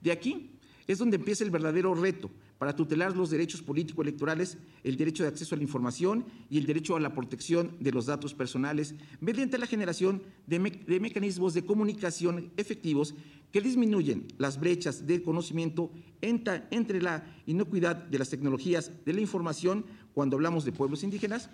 De 0.00 0.10
aquí 0.10 0.55
es 0.86 0.98
donde 0.98 1.16
empieza 1.16 1.44
el 1.44 1.50
verdadero 1.50 1.94
reto 1.94 2.30
para 2.58 2.74
tutelar 2.74 3.16
los 3.16 3.30
derechos 3.30 3.62
político-electorales, 3.62 4.58
el 4.84 4.96
derecho 4.96 5.22
de 5.22 5.28
acceso 5.28 5.54
a 5.54 5.58
la 5.58 5.64
información 5.64 6.24
y 6.48 6.58
el 6.58 6.66
derecho 6.66 6.96
a 6.96 7.00
la 7.00 7.14
protección 7.14 7.76
de 7.80 7.92
los 7.92 8.06
datos 8.06 8.34
personales 8.34 8.94
mediante 9.20 9.58
la 9.58 9.66
generación 9.66 10.22
de, 10.46 10.58
mecanismos 10.58 11.54
de 11.54 11.64
comunicación 11.64 12.50
efectivos 12.56 13.14
que 13.52 13.60
disminuyen 13.60 14.26
las 14.38 14.60
brechas 14.60 15.06
de 15.06 15.22
conocimiento 15.22 15.90
entre 16.20 17.02
la 17.02 17.24
inocuidad 17.46 17.96
de 17.96 18.18
las 18.18 18.30
tecnologías 18.30 18.92
de 19.04 19.12
la 19.12 19.20
información 19.20 19.84
cuando 20.14 20.36
hablamos 20.36 20.64
de 20.64 20.72
pueblos 20.72 21.02
indígenas. 21.02 21.50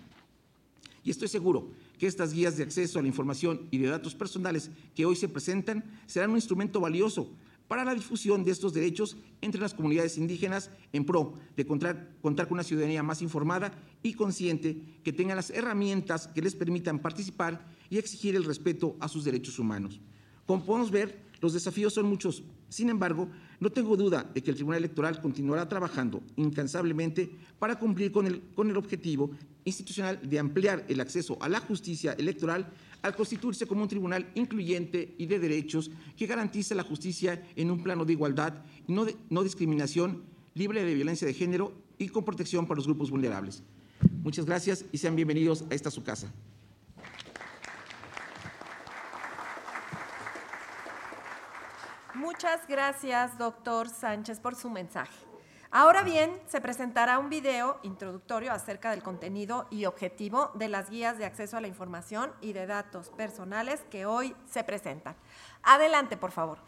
Y 1.03 1.11
estoy 1.11 1.27
seguro 1.27 1.69
que 1.97 2.07
estas 2.07 2.33
guías 2.33 2.55
de 2.55 2.63
acceso 2.63 2.97
a 2.97 3.01
la 3.01 3.09
información 3.09 3.67
y 3.71 3.77
de 3.77 3.89
datos 3.89 4.15
personales 4.15 4.71
que 4.95 5.05
hoy 5.05 5.17
se 5.17 5.27
presentan 5.27 5.83
serán 6.05 6.29
un 6.29 6.37
instrumento 6.37 6.79
valioso 6.79 7.29
para 7.73 7.85
la 7.85 7.95
difusión 7.95 8.43
de 8.43 8.51
estos 8.51 8.71
derechos 8.71 9.17
entre 9.41 9.59
las 9.59 9.73
comunidades 9.73 10.19
indígenas 10.19 10.69
en 10.91 11.05
pro 11.05 11.33
de 11.57 11.65
contar, 11.65 12.13
con 12.21 12.35
una 12.51 12.61
ciudadanía 12.61 13.01
más 13.01 13.23
informada 13.23 13.73
y 14.03 14.13
consciente 14.13 14.77
que 15.03 15.11
tenga 15.11 15.33
las 15.33 15.49
herramientas 15.49 16.27
que 16.27 16.43
les 16.43 16.53
permitan 16.53 16.99
participar 16.99 17.65
y 17.89 17.97
exigir 17.97 18.35
el 18.35 18.43
respeto 18.43 18.95
a 18.99 19.07
sus 19.07 19.23
derechos 19.23 19.57
humanos. 19.57 19.99
Como 20.45 20.63
podemos 20.63 20.91
ver, 20.91 21.19
los 21.41 21.53
desafíos 21.53 21.95
son 21.95 22.05
muchos. 22.05 22.43
Sin 22.69 22.89
embargo, 22.89 23.27
no 23.59 23.71
tengo 23.71 23.97
duda 23.97 24.23
de 24.23 24.43
que 24.43 24.51
el 24.51 24.55
Tribunal 24.55 24.77
Electoral 24.77 25.19
continuará 25.19 25.67
trabajando 25.67 26.21
incansablemente 26.35 27.31
para 27.57 27.79
cumplir 27.79 28.11
con 28.11 28.27
el, 28.27 28.39
con 28.53 28.69
el 28.69 28.77
objetivo 28.77 29.31
institucional 29.65 30.19
de 30.21 30.37
ampliar 30.37 30.85
el 30.89 31.01
acceso 31.01 31.39
a 31.41 31.49
la 31.49 31.59
justicia 31.59 32.13
electoral 32.13 32.71
al 33.03 33.15
constituirse 33.15 33.67
como 33.67 33.83
un 33.83 33.87
tribunal 33.87 34.31
incluyente 34.33 35.13
y 35.17 35.27
de 35.27 35.37
derechos 35.37 35.91
que 36.17 36.25
garantice 36.25 36.73
la 36.73 36.83
justicia 36.83 37.45
en 37.55 37.69
un 37.69 37.83
plano 37.83 38.05
de 38.05 38.13
igualdad, 38.13 38.63
no, 38.87 39.05
no 39.29 39.43
discriminación, 39.43 40.23
libre 40.55 40.83
de 40.83 40.95
violencia 40.95 41.27
de 41.27 41.33
género 41.33 41.73
y 41.97 42.07
con 42.07 42.25
protección 42.25 42.65
para 42.65 42.77
los 42.77 42.87
grupos 42.87 43.11
vulnerables. 43.11 43.61
Muchas 44.23 44.45
gracias 44.45 44.85
y 44.91 44.97
sean 44.97 45.15
bienvenidos 45.15 45.65
a 45.69 45.75
esta 45.75 45.91
su 45.91 46.03
casa. 46.03 46.33
Muchas 52.15 52.67
gracias, 52.67 53.37
doctor 53.37 53.89
Sánchez, 53.89 54.39
por 54.39 54.55
su 54.55 54.69
mensaje. 54.69 55.32
Ahora 55.75 56.03
bien, 56.03 56.39
se 56.45 56.61
presentará 56.61 57.17
un 57.17 57.31
video 57.31 57.79
introductorio 57.81 58.51
acerca 58.51 58.91
del 58.91 59.01
contenido 59.01 59.65
y 59.71 59.85
objetivo 59.85 60.51
de 60.53 60.67
las 60.67 60.91
guías 60.91 61.17
de 61.17 61.25
acceso 61.25 61.57
a 61.57 61.61
la 61.61 61.67
información 61.67 62.31
y 62.41 62.53
de 62.53 62.67
datos 62.67 63.09
personales 63.09 63.83
que 63.89 64.05
hoy 64.05 64.35
se 64.47 64.63
presentan. 64.63 65.15
Adelante, 65.63 66.15
por 66.15 66.29
favor. 66.29 66.59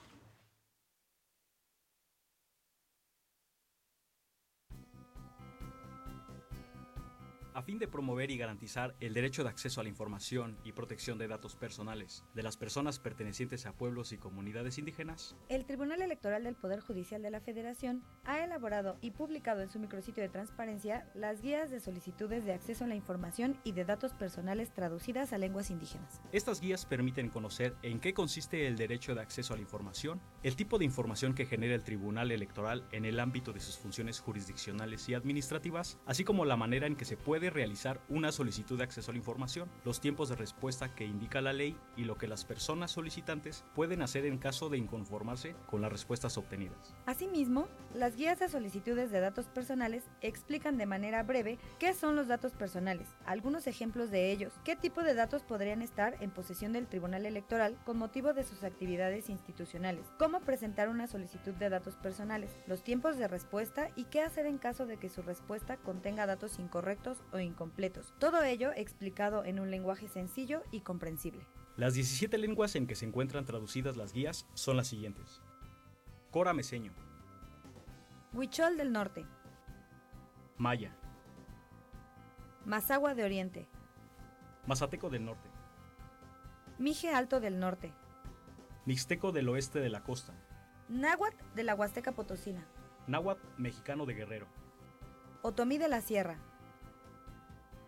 A 7.56 7.62
fin 7.62 7.80
de 7.80 7.88
promover 7.88 8.32
y 8.32 8.38
garantizar 8.38 8.98
el 9.00 9.14
derecho 9.14 9.44
de 9.44 9.50
acceso 9.50 9.80
a 9.80 9.84
la 9.86 9.90
información 9.90 10.58
y 10.66 10.74
protección 10.74 11.18
de 11.18 11.30
datos 11.30 11.56
personales 11.56 12.26
de 12.34 12.44
las 12.44 12.58
personas 12.58 13.00
pertenecientes 13.00 13.66
a 13.66 13.72
pueblos 13.72 14.12
y 14.12 14.18
comunidades 14.18 14.78
indígenas, 14.78 15.38
el 15.48 15.64
Tribunal 15.64 16.02
Electoral 16.02 16.44
del 16.44 16.58
Poder 16.58 16.82
Judicial 16.82 17.22
de 17.22 17.32
la 17.32 17.40
Federación 17.40 18.04
ha 18.26 18.44
elaborado 18.44 18.98
y 19.00 19.12
publicado 19.12 19.62
en 19.62 19.70
su 19.70 19.80
micrositio 19.80 20.22
de 20.22 20.28
transparencia 20.28 21.10
las 21.16 21.42
guías 21.42 21.72
de 21.72 21.80
solicitudes 21.80 22.44
de 22.44 22.52
acceso 22.52 22.84
a 22.84 22.88
la 22.88 22.96
información 22.96 23.58
y 23.64 23.72
de 23.72 23.86
datos 23.86 24.12
personales 24.12 24.74
traducidas 24.74 25.32
a 25.32 25.38
lenguas 25.38 25.70
indígenas. 25.72 26.22
Estas 26.34 26.60
guías 26.60 26.86
permiten 26.86 27.30
conocer 27.30 27.74
en 27.84 28.02
qué 28.02 28.14
consiste 28.14 28.68
el 28.68 28.76
derecho 28.76 29.16
de 29.16 29.22
acceso 29.22 29.54
a 29.54 29.56
la 29.56 29.62
información, 29.62 30.20
el 30.44 30.58
tipo 30.58 30.78
de 30.78 30.84
información 30.84 31.34
que 31.34 31.46
genera 31.46 31.74
el 31.74 31.86
Tribunal 31.86 32.34
Electoral 32.34 32.86
en 32.92 33.06
el 33.06 33.18
ámbito 33.18 33.54
de 33.54 33.62
sus 33.62 33.78
funciones 33.78 34.20
jurisdiccionales 34.20 35.08
y 35.08 35.14
administrativas, 35.14 35.98
así 36.06 36.26
como 36.26 36.44
la 36.44 36.58
manera 36.58 36.86
en 36.86 36.98
que 36.98 37.06
se 37.06 37.16
puede 37.16 37.45
realizar 37.50 38.02
una 38.10 38.32
solicitud 38.32 38.78
de 38.78 38.84
acceso 38.84 39.12
a 39.12 39.14
la 39.14 39.20
información, 39.20 39.70
los 39.84 40.02
tiempos 40.02 40.30
de 40.30 40.36
respuesta 40.36 40.94
que 40.94 41.06
indica 41.06 41.42
la 41.42 41.54
ley 41.54 41.78
y 41.96 42.04
lo 42.04 42.18
que 42.18 42.28
las 42.28 42.46
personas 42.46 42.92
solicitantes 42.92 43.64
pueden 43.74 44.02
hacer 44.02 44.26
en 44.26 44.38
caso 44.38 44.70
de 44.70 44.78
inconformarse 44.78 45.56
con 45.68 45.82
las 45.82 45.92
respuestas 45.92 46.38
obtenidas. 46.38 46.96
Asimismo, 47.06 47.68
las 47.94 48.16
guías 48.16 48.40
de 48.40 48.50
solicitudes 48.50 49.12
de 49.12 49.20
datos 49.20 49.48
personales 49.48 50.04
explican 50.22 50.78
de 50.78 50.86
manera 50.86 51.24
breve 51.24 51.60
qué 51.80 51.94
son 51.94 52.16
los 52.16 52.28
datos 52.28 52.54
personales, 52.54 53.08
algunos 53.26 53.68
ejemplos 53.68 54.12
de 54.12 54.32
ellos, 54.32 54.54
qué 54.64 54.76
tipo 54.76 55.02
de 55.04 55.14
datos 55.14 55.44
podrían 55.44 55.82
estar 55.82 56.16
en 56.22 56.32
posesión 56.32 56.74
del 56.74 56.88
Tribunal 56.88 57.26
Electoral 57.26 57.78
con 57.86 57.98
motivo 57.98 58.34
de 58.34 58.44
sus 58.44 58.64
actividades 58.64 59.30
institucionales, 59.30 60.06
cómo 60.18 60.42
presentar 60.42 60.90
una 60.90 61.08
solicitud 61.08 61.54
de 61.54 61.70
datos 61.70 61.96
personales, 61.96 62.52
los 62.68 62.84
tiempos 62.84 63.18
de 63.18 63.28
respuesta 63.28 63.90
y 63.96 64.06
qué 64.06 64.22
hacer 64.22 64.46
en 64.46 64.58
caso 64.58 64.86
de 64.86 64.98
que 64.98 65.10
su 65.10 65.22
respuesta 65.22 65.78
contenga 65.78 66.26
datos 66.26 66.60
incorrectos 66.60 67.18
o 67.36 67.40
incompletos. 67.40 68.14
Todo 68.20 68.44
ello 68.44 68.72
explicado 68.76 69.44
en 69.46 69.60
un 69.60 69.70
lenguaje 69.72 70.08
sencillo 70.08 70.64
y 70.72 70.82
comprensible. 70.82 71.46
Las 71.78 71.94
17 71.94 72.38
lenguas 72.38 72.76
en 72.76 72.88
que 72.88 72.96
se 72.96 73.06
encuentran 73.06 73.46
traducidas 73.46 73.98
las 73.98 74.14
guías 74.14 74.48
son 74.54 74.78
las 74.78 74.88
siguientes. 74.88 75.42
Cora 76.32 76.54
Meseño. 76.54 76.94
Huichol 78.34 78.78
del 78.78 78.92
Norte. 78.92 79.26
Maya. 80.58 80.96
Mazagua 82.66 83.14
de 83.14 83.24
Oriente. 83.24 83.68
Mazateco 84.66 85.10
del 85.10 85.26
Norte. 85.26 85.50
Mije 86.80 87.10
Alto 87.14 87.40
del 87.40 87.60
Norte. 87.60 87.94
Mixteco 88.86 89.32
del 89.32 89.50
Oeste 89.50 89.80
de 89.80 89.90
la 89.90 90.04
Costa. 90.04 90.34
Náhuatl 90.90 91.38
de 91.56 91.64
la 91.64 91.76
Huasteca 91.76 92.12
Potosina. 92.12 92.66
Náhuatl 93.08 93.46
Mexicano 93.58 94.06
de 94.06 94.14
Guerrero. 94.14 94.48
Otomí 95.42 95.78
de 95.78 95.88
la 95.88 96.02
Sierra. 96.02 96.38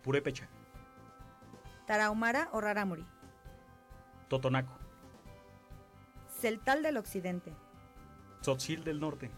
Purépecha. 0.08 0.48
Tarahumara 1.86 2.48
o 2.54 2.62
Rarámuri. 2.62 3.06
Totonaco. 4.30 4.72
Celtal 6.30 6.82
del 6.82 6.96
Occidente. 6.96 7.54
Tzotzil 8.40 8.86
del 8.86 9.02
Norte. 9.02 9.30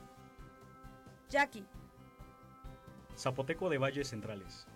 Yaqui. 1.31 1.65
Zapoteco 3.17 3.67
de 3.71 3.79
Valles 3.79 4.09
Centrales. 4.09 4.67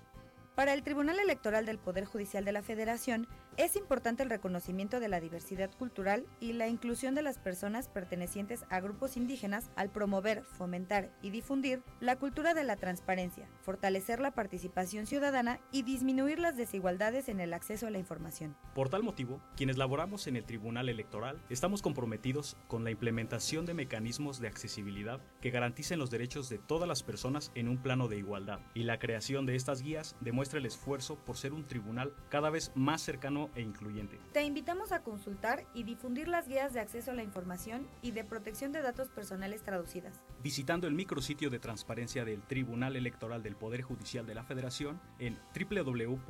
Para 0.55 0.73
el 0.73 0.81
Tribunal 0.81 1.19
Electoral 1.19 1.67
del 1.67 1.77
Poder 1.77 2.05
Judicial 2.05 2.43
de 2.43 2.53
la 2.53 2.63
Federación, 2.63 3.27
es 3.57 3.75
importante 3.75 4.23
el 4.23 4.29
reconocimiento 4.29 4.99
de 4.99 5.07
la 5.07 5.19
diversidad 5.19 5.69
cultural 5.77 6.25
y 6.39 6.53
la 6.53 6.67
inclusión 6.67 7.15
de 7.15 7.21
las 7.21 7.37
personas 7.37 7.87
pertenecientes 7.87 8.65
a 8.69 8.79
grupos 8.79 9.17
indígenas 9.17 9.69
al 9.75 9.89
promover, 9.89 10.43
fomentar 10.43 11.11
y 11.21 11.29
difundir 11.29 11.83
la 11.99 12.17
cultura 12.17 12.53
de 12.53 12.63
la 12.63 12.77
transparencia, 12.77 13.47
fortalecer 13.61 14.19
la 14.19 14.31
participación 14.31 15.05
ciudadana 15.05 15.59
y 15.71 15.83
disminuir 15.83 16.39
las 16.39 16.57
desigualdades 16.57 17.29
en 17.29 17.39
el 17.39 17.53
acceso 17.53 17.87
a 17.87 17.91
la 17.91 17.99
información. 17.99 18.55
Por 18.73 18.89
tal 18.89 19.03
motivo, 19.03 19.41
quienes 19.55 19.77
laboramos 19.77 20.27
en 20.27 20.35
el 20.35 20.45
Tribunal 20.45 20.89
Electoral 20.89 21.41
estamos 21.49 21.81
comprometidos 21.81 22.57
con 22.67 22.83
la 22.83 22.91
implementación 22.91 23.65
de 23.65 23.73
mecanismos 23.73 24.39
de 24.39 24.47
accesibilidad 24.47 25.21
que 25.41 25.51
garanticen 25.51 25.99
los 25.99 26.09
derechos 26.09 26.49
de 26.49 26.57
todas 26.57 26.87
las 26.87 27.03
personas 27.03 27.51
en 27.55 27.67
un 27.67 27.77
plano 27.77 28.07
de 28.07 28.17
igualdad, 28.17 28.59
y 28.73 28.83
la 28.83 28.99
creación 28.99 29.45
de 29.45 29.55
estas 29.55 29.81
guías 29.81 30.15
demuestra 30.21 30.59
el 30.59 30.65
esfuerzo 30.65 31.17
por 31.17 31.37
ser 31.37 31.53
un 31.53 31.67
tribunal 31.67 32.15
cada 32.29 32.49
vez 32.49 32.71
más 32.75 33.01
cercano 33.01 33.42
e 33.55 33.61
incluyente. 33.61 34.19
Te 34.31 34.43
invitamos 34.43 34.91
a 34.91 35.03
consultar 35.03 35.65
y 35.73 35.83
difundir 35.83 36.27
las 36.27 36.47
guías 36.47 36.73
de 36.73 36.79
acceso 36.79 37.11
a 37.11 37.13
la 37.13 37.23
información 37.23 37.87
y 38.01 38.11
de 38.11 38.23
protección 38.23 38.71
de 38.71 38.81
datos 38.81 39.09
personales 39.09 39.63
traducidas. 39.63 40.21
Visitando 40.41 40.87
el 40.87 40.93
micrositio 40.93 41.49
de 41.49 41.59
transparencia 41.59 42.25
del 42.25 42.41
Tribunal 42.41 42.95
Electoral 42.95 43.43
del 43.43 43.55
Poder 43.55 43.81
Judicial 43.81 44.25
de 44.25 44.35
la 44.35 44.43
Federación 44.43 45.01
en 45.19 45.37
www.te.gov.mx, 45.55 46.21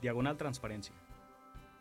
diagonal 0.00 0.36
transparencia. 0.36 0.94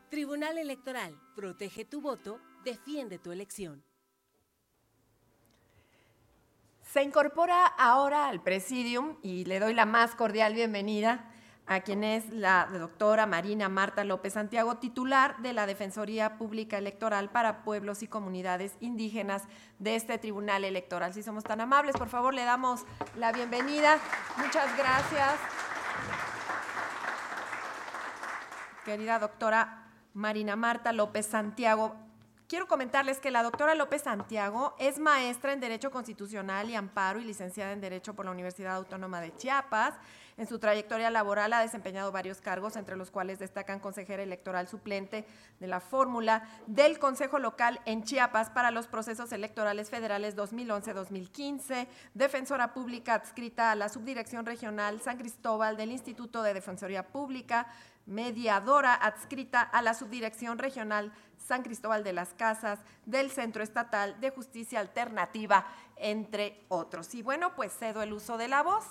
Tribunal 0.10 0.58
Electoral, 0.58 1.20
protege 1.36 1.86
tu 1.86 2.02
voto, 2.02 2.40
defiende 2.64 3.20
tu 3.20 3.32
elección. 3.32 3.84
Se 6.82 7.04
incorpora 7.04 7.66
ahora 7.66 8.30
al 8.30 8.42
presidium 8.42 9.18
y 9.22 9.44
le 9.46 9.60
doy 9.60 9.74
la 9.74 9.86
más 9.86 10.16
cordial 10.16 10.54
bienvenida 10.54 11.30
a 11.68 11.82
quien 11.82 12.04
es 12.04 12.30
la 12.30 12.68
doctora 12.72 13.26
Marina 13.26 13.70
Marta 13.70 14.04
López 14.04 14.34
Santiago, 14.34 14.78
titular 14.78 15.38
de 15.38 15.54
la 15.54 15.66
Defensoría 15.66 16.38
Pública 16.38 16.78
Electoral 16.78 17.30
para 17.30 17.64
Pueblos 17.64 18.04
y 18.04 18.08
Comunidades 18.08 18.76
Indígenas 18.82 19.44
de 19.80 19.96
este 19.96 20.18
Tribunal 20.18 20.64
Electoral. 20.64 21.14
Si 21.14 21.24
somos 21.24 21.44
tan 21.44 21.62
amables, 21.62 21.96
por 21.98 22.10
favor, 22.10 22.34
le 22.34 22.44
damos 22.44 22.86
la 23.18 23.32
bienvenida. 23.32 23.98
Muchas 24.38 24.78
gracias. 24.78 25.34
Querida 28.86 29.18
doctora 29.18 29.90
Marina 30.14 30.56
Marta 30.56 30.92
López 30.94 31.26
Santiago, 31.26 31.96
Quiero 32.48 32.68
comentarles 32.68 33.18
que 33.18 33.32
la 33.32 33.42
doctora 33.42 33.74
López 33.74 34.04
Santiago 34.04 34.76
es 34.78 35.00
maestra 35.00 35.52
en 35.52 35.60
Derecho 35.60 35.90
Constitucional 35.90 36.70
y 36.70 36.76
Amparo 36.76 37.20
y 37.20 37.24
licenciada 37.24 37.72
en 37.72 37.82
Derecho 37.82 38.14
por 38.14 38.26
la 38.26 38.30
Universidad 38.30 38.76
Autónoma 38.76 39.20
de 39.20 39.36
Chiapas. 39.36 39.96
En 40.38 40.48
su 40.48 40.60
trayectoria 40.60 41.10
laboral 41.10 41.54
ha 41.54 41.62
desempeñado 41.62 42.12
varios 42.12 42.42
cargos, 42.42 42.76
entre 42.76 42.98
los 42.98 43.10
cuales 43.10 43.40
destacan 43.40 43.80
consejera 43.80 44.22
electoral 44.22 44.68
suplente 44.68 45.26
de 45.62 45.68
la 45.68 45.80
fórmula 45.80 46.44
del 46.68 47.00
Consejo 47.00 47.40
Local 47.40 47.80
en 47.86 48.04
Chiapas 48.04 48.50
para 48.50 48.70
los 48.72 48.88
procesos 48.88 49.32
electorales 49.32 49.90
federales 49.90 50.36
2011-2015, 50.36 51.88
defensora 52.14 52.74
pública 52.74 53.14
adscrita 53.14 53.72
a 53.72 53.76
la 53.76 53.88
Subdirección 53.88 54.46
Regional 54.46 55.00
San 55.00 55.18
Cristóbal 55.18 55.78
del 55.78 55.92
Instituto 55.92 56.44
de 56.44 56.54
Defensoría 56.54 57.08
Pública, 57.08 57.68
mediadora 58.06 58.94
adscrita 58.94 59.62
a 59.62 59.82
la 59.82 59.94
Subdirección 59.94 60.58
Regional 60.58 61.14
San 61.38 61.64
Cristóbal 61.64 62.04
de 62.04 62.12
las 62.12 62.34
Casas 62.34 62.80
del 63.06 63.32
Centro 63.32 63.64
Estatal 63.64 64.20
de 64.20 64.32
Justicia 64.32 64.82
Alternativa, 64.82 65.66
entre 65.96 66.66
otros. 66.68 67.16
Y 67.16 67.22
bueno, 67.22 67.56
pues 67.56 67.72
cedo 67.72 68.02
el 68.02 68.12
uso 68.12 68.38
de 68.38 68.50
la 68.50 68.64
voz, 68.64 68.84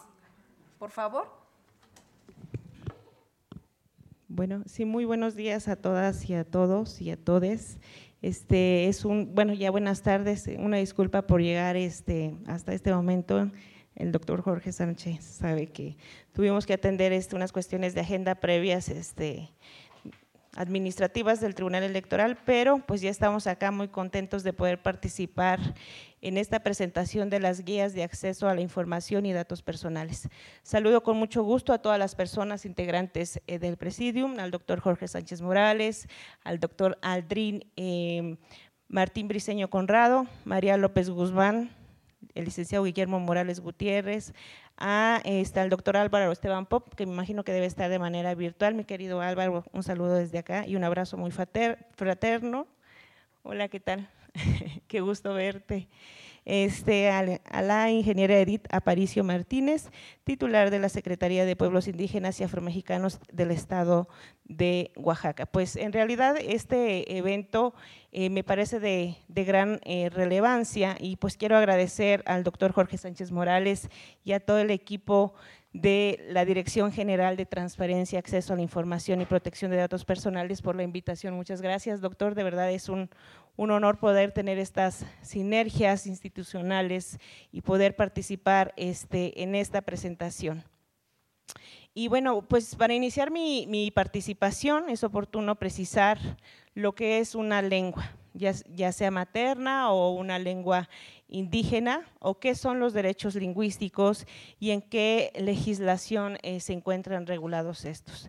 por 0.84 0.90
favor. 0.90 1.26
Bueno, 4.28 4.64
sí, 4.66 4.84
muy 4.84 5.06
buenos 5.06 5.34
días 5.34 5.66
a 5.66 5.76
todas 5.76 6.28
y 6.28 6.34
a 6.34 6.44
todos 6.44 7.00
y 7.00 7.10
a 7.10 7.16
todes. 7.16 7.78
Este 8.20 8.88
es 8.88 9.06
un, 9.06 9.34
bueno, 9.34 9.54
ya 9.54 9.70
buenas 9.70 10.02
tardes. 10.02 10.46
Una 10.58 10.76
disculpa 10.76 11.22
por 11.22 11.40
llegar 11.40 11.76
este, 11.76 12.36
hasta 12.46 12.74
este 12.74 12.92
momento. 12.92 13.50
El 13.94 14.12
doctor 14.12 14.42
Jorge 14.42 14.72
Sánchez 14.72 15.24
sabe 15.24 15.68
que 15.68 15.96
tuvimos 16.34 16.66
que 16.66 16.74
atender 16.74 17.14
este, 17.14 17.34
unas 17.34 17.50
cuestiones 17.50 17.94
de 17.94 18.02
agenda 18.02 18.34
previas 18.34 18.90
este, 18.90 19.48
administrativas 20.56 21.40
del 21.40 21.54
Tribunal 21.54 21.82
Electoral, 21.82 22.38
pero 22.44 22.78
pues 22.78 23.00
ya 23.00 23.10
estamos 23.10 23.46
acá 23.46 23.70
muy 23.70 23.88
contentos 23.88 24.42
de 24.42 24.52
poder 24.52 24.82
participar 24.82 25.60
en 26.20 26.38
esta 26.38 26.60
presentación 26.60 27.28
de 27.28 27.40
las 27.40 27.64
guías 27.64 27.92
de 27.92 28.02
acceso 28.02 28.48
a 28.48 28.54
la 28.54 28.60
información 28.60 29.26
y 29.26 29.32
datos 29.32 29.62
personales. 29.62 30.28
Saludo 30.62 31.02
con 31.02 31.16
mucho 31.16 31.42
gusto 31.42 31.72
a 31.72 31.78
todas 31.78 31.98
las 31.98 32.14
personas 32.14 32.64
integrantes 32.64 33.40
eh, 33.46 33.58
del 33.58 33.76
Presidium, 33.76 34.38
al 34.38 34.50
doctor 34.50 34.80
Jorge 34.80 35.08
Sánchez 35.08 35.42
Morales, 35.42 36.08
al 36.42 36.60
doctor 36.60 36.98
Aldrin 37.02 37.64
eh, 37.76 38.36
Martín 38.88 39.28
Briceño 39.28 39.68
Conrado, 39.68 40.26
María 40.44 40.76
López 40.76 41.10
Guzmán, 41.10 41.70
el 42.34 42.44
licenciado 42.44 42.84
Guillermo 42.84 43.20
Morales 43.20 43.60
Gutiérrez, 43.60 44.32
a 44.76 45.20
está 45.24 45.62
el 45.62 45.70
doctor 45.70 45.96
Álvaro 45.96 46.32
Esteban 46.32 46.66
Pop, 46.66 46.94
que 46.94 47.06
me 47.06 47.12
imagino 47.12 47.44
que 47.44 47.52
debe 47.52 47.66
estar 47.66 47.90
de 47.90 47.98
manera 47.98 48.34
virtual. 48.34 48.74
Mi 48.74 48.84
querido 48.84 49.20
Álvaro, 49.20 49.64
un 49.72 49.82
saludo 49.82 50.14
desde 50.14 50.38
acá 50.38 50.66
y 50.66 50.76
un 50.76 50.84
abrazo 50.84 51.16
muy 51.16 51.30
fraterno. 51.30 52.66
Hola, 53.42 53.68
¿qué 53.68 53.80
tal? 53.80 54.08
Qué 54.88 55.00
gusto 55.00 55.34
verte 55.34 55.88
este, 56.44 57.10
a, 57.10 57.62
la 57.62 57.90
ingeniera 57.90 58.38
Edith 58.38 58.66
Aparicio 58.70 59.24
Martínez, 59.24 59.90
titular 60.24 60.70
de 60.70 60.78
la 60.78 60.88
Secretaría 60.88 61.44
de 61.44 61.56
Pueblos 61.56 61.88
Indígenas 61.88 62.40
y 62.40 62.44
Afromexicanos 62.44 63.20
del 63.32 63.50
Estado 63.50 64.08
de 64.44 64.92
Oaxaca. 64.96 65.46
Pues 65.46 65.76
en 65.76 65.92
realidad 65.92 66.36
este 66.38 67.16
evento 67.16 67.74
eh, 68.12 68.30
me 68.30 68.44
parece 68.44 68.78
de, 68.78 69.16
gran 69.28 69.80
eh, 69.84 70.10
relevancia 70.10 70.96
y 71.00 71.16
pues 71.16 71.36
quiero 71.36 71.56
agradecer 71.56 72.22
al 72.26 72.44
doctor 72.44 72.72
Jorge 72.72 72.98
Sánchez 72.98 73.32
Morales 73.32 73.88
y 74.22 74.32
a 74.32 74.40
todo 74.40 74.58
el 74.58 74.70
equipo 74.70 75.34
de 75.74 76.24
la 76.30 76.44
Dirección 76.44 76.92
General 76.92 77.36
de 77.36 77.46
Transparencia, 77.46 78.20
Acceso 78.20 78.52
a 78.52 78.56
la 78.56 78.62
Información 78.62 79.20
y 79.20 79.24
Protección 79.24 79.72
de 79.72 79.76
Datos 79.76 80.04
Personales 80.04 80.62
por 80.62 80.76
la 80.76 80.84
invitación. 80.84 81.34
Muchas 81.34 81.60
gracias, 81.60 82.00
doctor. 82.00 82.36
De 82.36 82.44
verdad 82.44 82.70
es 82.70 82.88
un, 82.88 83.10
honor 83.56 83.98
poder 83.98 84.32
tener 84.32 84.58
estas 84.58 85.06
sinergias 85.22 86.06
institucionales 86.06 87.18
y 87.52 87.60
poder 87.60 87.96
participar 87.96 88.72
este, 88.76 89.42
en 89.42 89.54
esta 89.54 89.82
presentación. 89.82 90.64
Y 91.94 92.08
bueno, 92.08 92.42
pues 92.42 92.74
para 92.74 92.94
iniciar 92.94 93.30
mi, 93.30 93.66
mi 93.68 93.90
participación 93.90 94.90
es 94.90 95.04
oportuno 95.04 95.54
precisar 95.54 96.18
lo 96.74 96.94
que 96.94 97.18
es 97.18 97.34
una 97.34 97.62
lengua 97.62 98.10
ya, 98.34 98.92
sea 98.92 99.10
materna 99.10 99.90
o 99.90 100.10
una 100.10 100.38
lengua 100.38 100.88
indígena, 101.28 102.02
o 102.18 102.38
qué 102.38 102.54
son 102.54 102.80
los 102.80 102.92
derechos 102.92 103.34
lingüísticos 103.36 104.26
y 104.60 104.70
en 104.70 104.82
qué 104.82 105.32
legislación 105.36 106.38
eh, 106.42 106.60
se 106.60 106.72
encuentran 106.72 107.26
regulados 107.26 107.84
estos. 107.84 108.28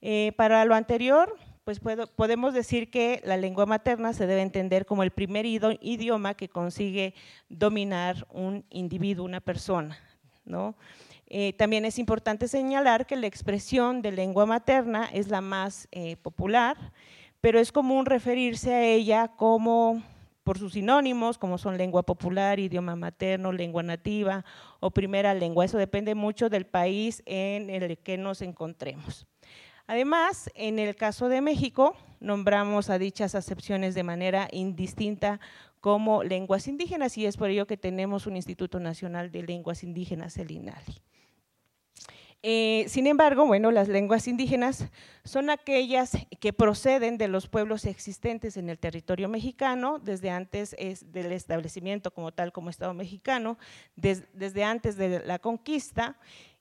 Eh, 0.00 0.32
para 0.36 0.64
lo 0.64 0.74
anterior, 0.74 1.36
pues 1.66 1.80
podemos 2.14 2.54
decir 2.54 2.92
que 2.92 3.20
la 3.24 3.36
lengua 3.36 3.66
materna 3.66 4.12
se 4.12 4.28
debe 4.28 4.40
entender 4.40 4.86
como 4.86 5.02
el 5.02 5.10
primer 5.10 5.46
idioma 5.46 6.34
que 6.34 6.48
consigue 6.48 7.12
dominar 7.48 8.24
un 8.30 8.64
individuo, 8.70 9.24
una 9.24 9.40
persona. 9.40 9.98
¿no? 10.44 10.76
Eh, 11.26 11.54
también 11.54 11.84
es 11.84 11.98
importante 11.98 12.46
señalar 12.46 13.04
que 13.04 13.16
la 13.16 13.26
expresión 13.26 14.00
de 14.00 14.12
lengua 14.12 14.46
materna 14.46 15.06
es 15.12 15.26
la 15.26 15.40
más 15.40 15.88
popular, 16.22 16.76
pero 17.40 17.58
es 17.58 17.72
común 17.72 18.06
referirse 18.06 18.72
a 18.72 18.84
ella 18.84 19.32
como 19.36 20.04
por 20.44 20.58
sus 20.58 20.74
sinónimos, 20.74 21.36
como 21.36 21.58
son 21.58 21.76
lengua 21.78 22.04
popular, 22.04 22.60
idioma 22.60 22.94
materno, 22.94 23.50
lengua 23.50 23.82
nativa 23.82 24.44
o 24.78 24.92
primera 24.92 25.34
lengua. 25.34 25.64
Eso 25.64 25.78
depende 25.78 26.14
mucho 26.14 26.48
del 26.48 26.64
país 26.64 27.24
en 27.26 27.70
el 27.70 27.98
que 27.98 28.18
nos 28.18 28.40
encontremos. 28.40 29.26
Además, 29.86 30.50
en 30.54 30.78
el 30.78 30.96
caso 30.96 31.28
de 31.28 31.40
México, 31.40 31.96
nombramos 32.20 32.90
a 32.90 32.98
dichas 32.98 33.34
acepciones 33.34 33.94
de 33.94 34.02
manera 34.02 34.48
indistinta 34.50 35.40
como 35.80 36.24
lenguas 36.24 36.66
indígenas 36.66 37.16
y 37.16 37.26
es 37.26 37.36
por 37.36 37.50
ello 37.50 37.66
que 37.66 37.76
tenemos 37.76 38.26
un 38.26 38.36
Instituto 38.36 38.80
Nacional 38.80 39.30
de 39.30 39.42
Lenguas 39.42 39.84
Indígenas, 39.84 40.36
el 40.38 40.50
INALI. 40.50 41.00
Eh, 42.42 42.84
sin 42.88 43.06
embargo, 43.06 43.46
bueno, 43.46 43.70
las 43.70 43.88
lenguas 43.88 44.28
indígenas 44.28 44.88
son 45.24 45.50
aquellas 45.50 46.16
que 46.38 46.52
proceden 46.52 47.18
de 47.18 47.28
los 47.28 47.48
pueblos 47.48 47.84
existentes 47.86 48.56
en 48.56 48.68
el 48.68 48.78
territorio 48.78 49.28
mexicano 49.28 49.98
desde 49.98 50.30
antes 50.30 50.76
del 50.78 51.32
establecimiento 51.32 52.12
como 52.12 52.32
tal 52.32 52.52
como 52.52 52.70
Estado 52.70 52.94
mexicano, 52.94 53.58
desde 53.96 54.64
antes 54.64 54.96
de 54.96 55.24
la 55.24 55.38
conquista 55.38 56.16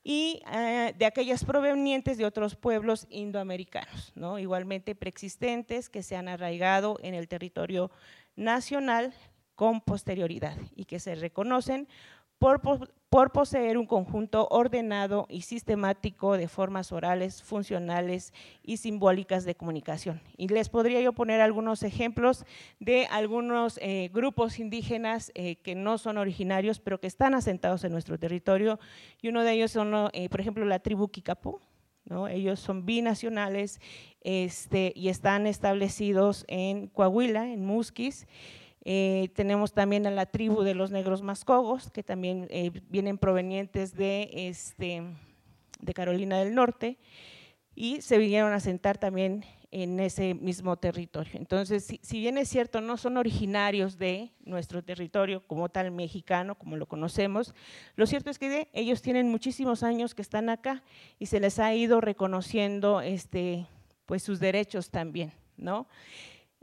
y 0.08 0.44
eh, 0.54 0.94
de 0.96 1.06
aquellas 1.08 1.44
provenientes 1.44 2.20
de 2.20 2.26
otros 2.26 2.56
pueblos 2.56 3.08
indoamericanos, 3.10 4.14
¿no? 4.14 4.38
igualmente 4.38 4.94
preexistentes 4.94 5.90
que 5.90 6.04
se 6.04 6.16
han 6.16 6.28
arraigado 6.28 7.00
en 7.02 7.16
el 7.16 7.28
territorio 7.28 7.90
nacional 8.36 9.16
con 9.56 9.82
posterioridad 9.82 10.56
y 10.76 10.86
que 10.86 11.00
se 11.00 11.16
reconocen 11.16 11.88
por, 12.46 12.94
por 13.10 13.32
poseer 13.32 13.76
un 13.76 13.88
conjunto 13.88 14.48
ordenado 14.52 15.26
y 15.30 15.42
sistemático 15.42 16.38
de 16.38 16.48
formas 16.48 16.92
orales, 16.92 17.42
funcionales 17.42 18.34
y 18.62 18.78
simbólicas 18.78 19.46
de 19.46 19.56
comunicación. 19.56 20.22
Y 20.38 20.48
les 20.50 20.70
podría 20.70 21.02
yo 21.02 21.14
poner 21.14 21.42
algunos 21.42 21.82
ejemplos 21.82 22.46
de 22.80 23.08
algunos 23.08 23.80
eh, 23.82 24.12
grupos 24.14 24.60
indígenas 24.60 25.32
eh, 25.34 25.56
que 25.56 25.74
no 25.74 25.98
son 25.98 26.20
originarios, 26.20 26.80
pero 26.80 27.00
que 27.00 27.08
están 27.08 27.34
asentados 27.34 27.84
en 27.84 27.92
nuestro 27.92 28.20
territorio. 28.20 28.80
Y 29.24 29.30
uno 29.30 29.44
de 29.44 29.54
ellos 29.54 29.72
son, 29.72 30.12
eh, 30.14 30.30
por 30.30 30.40
ejemplo, 30.40 30.66
la 30.66 30.78
tribu 30.78 31.08
Kikapú. 31.08 31.60
¿no? 32.04 32.28
Ellos 32.28 32.60
son 32.60 32.86
binacionales 32.86 33.80
este, 34.22 34.94
y 34.96 35.10
están 35.10 35.48
establecidos 35.48 36.46
en 36.48 36.86
Coahuila, 36.90 37.52
en 37.52 37.66
Musquis. 37.66 38.28
Eh, 38.88 39.30
tenemos 39.34 39.74
también 39.74 40.06
a 40.06 40.12
la 40.12 40.28
tribu 40.28 40.62
de 40.62 40.76
los 40.76 40.92
negros 40.92 41.24
mascogos, 41.24 41.90
que 41.90 42.04
también 42.04 42.48
eh, 42.52 42.72
vienen 42.90 43.18
provenientes 43.18 43.96
de, 43.96 44.30
este, 44.32 45.02
de 45.82 45.94
Carolina 45.94 46.38
del 46.38 46.54
Norte, 46.54 47.00
y 47.74 48.02
se 48.02 48.20
vinieron 48.20 48.54
a 48.54 48.60
sentar 48.60 49.00
también 49.00 49.44
en 49.72 50.00
ese 50.00 50.36
mismo 50.36 50.78
territorio. 50.78 51.34
Entonces, 51.36 51.98
si, 52.02 52.20
bien 52.20 52.38
es 52.38 52.48
cierto, 52.48 52.80
no 52.80 52.96
son 52.96 53.18
originarios 53.18 53.98
de 53.98 54.32
nuestro 54.46 54.84
territorio 54.84 55.46
como 55.48 55.68
tal 55.68 55.92
mexicano, 55.92 56.56
como 56.56 56.78
lo 56.78 56.86
conocemos, 56.86 57.54
lo 57.96 58.06
cierto 58.06 58.30
es 58.30 58.40
que 58.40 58.70
ellos 58.72 59.02
tienen 59.02 59.30
muchísimos 59.30 59.84
años 59.84 60.16
que 60.16 60.22
están 60.22 60.50
acá 60.50 60.84
y 61.20 61.26
se 61.26 61.40
les 61.40 61.60
ha 61.60 61.74
ido 61.74 62.00
reconociendo 62.00 63.02
este, 63.02 63.66
pues, 64.06 64.24
sus 64.24 64.40
derechos 64.40 64.92
también, 64.92 65.34
¿no? 65.58 65.88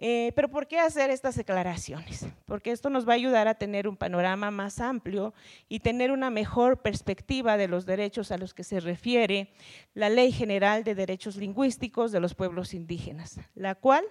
Eh, 0.04 0.32
pero 0.34 0.48
¿por 0.48 0.66
qué 0.66 0.80
hacer 0.80 1.10
estas 1.10 1.36
declaraciones? 1.36 2.26
Porque 2.44 2.72
esto 2.72 2.90
nos 2.90 3.06
va 3.06 3.12
a 3.12 3.14
ayudar 3.14 3.46
a 3.46 3.54
tener 3.54 3.86
un 3.86 3.96
panorama 3.96 4.50
más 4.50 4.80
amplio 4.80 5.32
y 5.68 5.78
tener 5.78 6.10
una 6.10 6.28
mejor 6.28 6.82
perspectiva 6.82 7.56
de 7.56 7.68
los 7.68 7.86
derechos 7.86 8.32
a 8.32 8.36
los 8.36 8.52
que 8.52 8.64
se 8.64 8.80
refiere 8.80 9.52
la 9.94 10.10
Ley 10.10 10.32
General 10.32 10.82
de 10.82 10.96
Derechos 10.96 11.36
Lingüísticos 11.36 12.10
de 12.10 12.18
los 12.18 12.34
Pueblos 12.34 12.74
Indígenas, 12.74 13.38
la 13.54 13.76
cual 13.76 14.04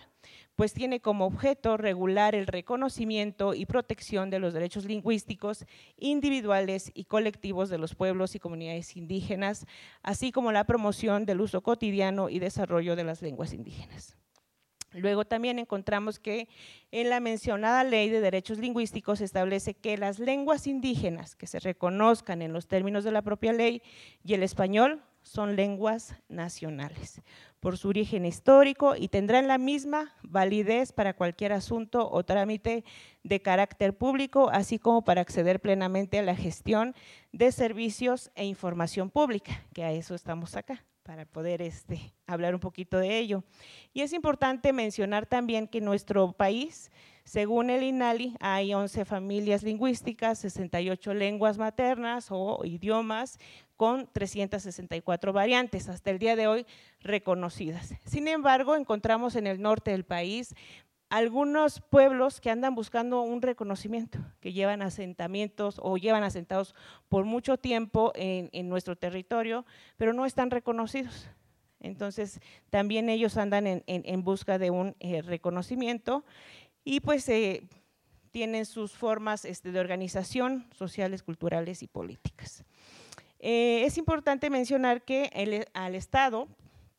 pues 0.56 0.72
tiene 0.72 1.02
como 1.02 1.26
objeto 1.26 1.76
regular 1.76 2.36
el 2.36 2.48
reconocimiento 2.48 3.54
y 3.54 3.66
protección 3.66 4.30
de 4.30 4.40
los 4.40 4.54
derechos 4.54 4.86
lingüísticos 4.86 5.66
individuales 5.98 6.90
y 6.94 7.04
colectivos 7.04 7.70
de 7.70 7.80
los 7.80 7.96
pueblos 7.96 8.34
y 8.34 8.40
comunidades 8.40 8.96
indígenas, 8.96 9.66
así 10.04 10.32
como 10.32 10.54
la 10.54 10.64
promoción 10.64 11.26
del 11.26 11.42
uso 11.42 11.60
cotidiano 11.60 12.30
y 12.30 12.40
desarrollo 12.40 12.96
de 12.96 13.04
las 13.04 13.22
lenguas 13.22 13.52
indígenas. 13.52 14.21
Luego 14.94 15.24
también 15.26 15.58
encontramos 15.58 16.20
que 16.20 16.50
en 16.92 17.10
la 17.10 17.20
mencionada 17.22 17.84
Ley 17.84 18.10
de 18.10 18.20
Derechos 18.20 18.58
Lingüísticos 18.58 19.20
se 19.20 19.26
establece 19.26 19.74
que 19.74 19.98
las 19.98 20.20
lenguas 20.20 20.68
indígenas 20.68 21.36
que 21.36 21.48
se 21.48 21.60
reconozcan 21.60 22.42
en 22.42 22.52
los 22.52 22.68
términos 22.68 23.04
de 23.04 23.12
la 23.12 23.22
propia 23.22 23.54
ley 23.54 23.82
y 24.24 24.34
el 24.34 24.44
español 24.44 25.02
son 25.24 25.56
lenguas 25.56 26.16
nacionales. 26.28 27.22
Por 27.60 27.78
su 27.78 27.90
origen 27.90 28.26
histórico 28.26 28.96
y 28.98 29.08
tendrán 29.08 29.48
la 29.48 29.58
misma 29.58 30.16
validez 30.24 30.92
para 30.92 31.14
cualquier 31.14 31.54
asunto 31.54 32.10
o 32.12 32.24
trámite 32.24 32.84
de 33.24 33.42
carácter 33.42 33.96
público, 33.96 34.50
así 34.52 34.80
como 34.80 35.04
para 35.04 35.22
acceder 35.22 35.62
plenamente 35.62 36.20
a 36.20 36.24
la 36.24 36.36
gestión 36.36 36.96
de 37.32 37.52
servicios 37.52 38.32
e 38.36 38.46
información 38.46 39.10
pública, 39.10 39.64
que 39.74 39.84
a 39.84 39.92
eso 39.92 40.16
estamos 40.16 40.58
acá 40.58 40.84
para 41.04 41.26
poder 41.26 41.62
este, 41.62 42.14
hablar 42.28 42.54
un 42.54 42.60
poquito 42.60 42.98
de 42.98 43.18
ello. 43.18 43.44
Y 43.94 44.02
es 44.02 44.14
importante 44.14 44.74
mencionar 44.74 45.26
también 45.26 45.68
que 45.68 45.80
en 45.80 45.86
nuestro 45.86 46.32
país, 46.32 46.92
según 47.24 47.70
el 47.70 47.84
INALI, 47.84 48.36
hay 48.40 48.74
11 48.74 49.06
familias 49.06 49.64
lingüísticas, 49.64 50.40
68 50.40 51.14
lenguas 51.14 51.58
maternas 51.58 52.28
o 52.30 52.62
idiomas, 52.64 53.40
con 53.78 54.08
364 54.12 55.34
variantes 55.34 55.90
hasta 55.90 56.12
el 56.12 56.20
día 56.20 56.36
de 56.36 56.48
hoy 56.48 56.66
reconocidas. 57.00 57.96
Sin 58.06 58.28
embargo, 58.28 58.76
encontramos 58.76 59.36
en 59.36 59.48
el 59.48 59.60
norte 59.60 59.92
del 59.92 60.06
país 60.06 60.54
algunos 61.12 61.82
pueblos 61.82 62.40
que 62.40 62.50
andan 62.50 62.74
buscando 62.74 63.22
un 63.22 63.42
reconocimiento, 63.42 64.20
que 64.40 64.54
llevan 64.54 64.82
asentamientos 64.82 65.76
o 65.84 65.98
llevan 65.98 66.24
asentados 66.24 66.74
por 67.10 67.26
mucho 67.26 67.58
tiempo 67.58 68.14
en, 68.16 68.70
nuestro 68.70 68.96
territorio, 68.96 69.66
pero 69.98 70.14
no 70.14 70.26
están 70.26 70.50
reconocidos. 70.50 71.28
Entonces, 71.82 72.40
también 72.70 73.10
ellos 73.10 73.36
andan 73.36 73.84
en, 73.86 74.24
busca 74.24 74.58
de 74.58 74.72
un 74.72 74.96
eh, 75.02 75.22
reconocimiento 75.22 76.24
y 76.86 77.02
pues 77.02 77.28
eh, 77.28 77.68
tienen 78.32 78.66
sus 78.66 78.94
formas 78.94 79.44
este, 79.44 79.74
de 79.74 79.82
organización 79.82 80.66
sociales, 80.74 81.24
culturales 81.24 81.84
y 81.84 81.88
políticas. 81.88 82.64
Eh, 83.40 83.84
es 83.86 83.98
importante 83.98 84.50
mencionar 84.50 85.02
que 85.02 85.68
al 85.74 85.96
Estado 85.96 86.48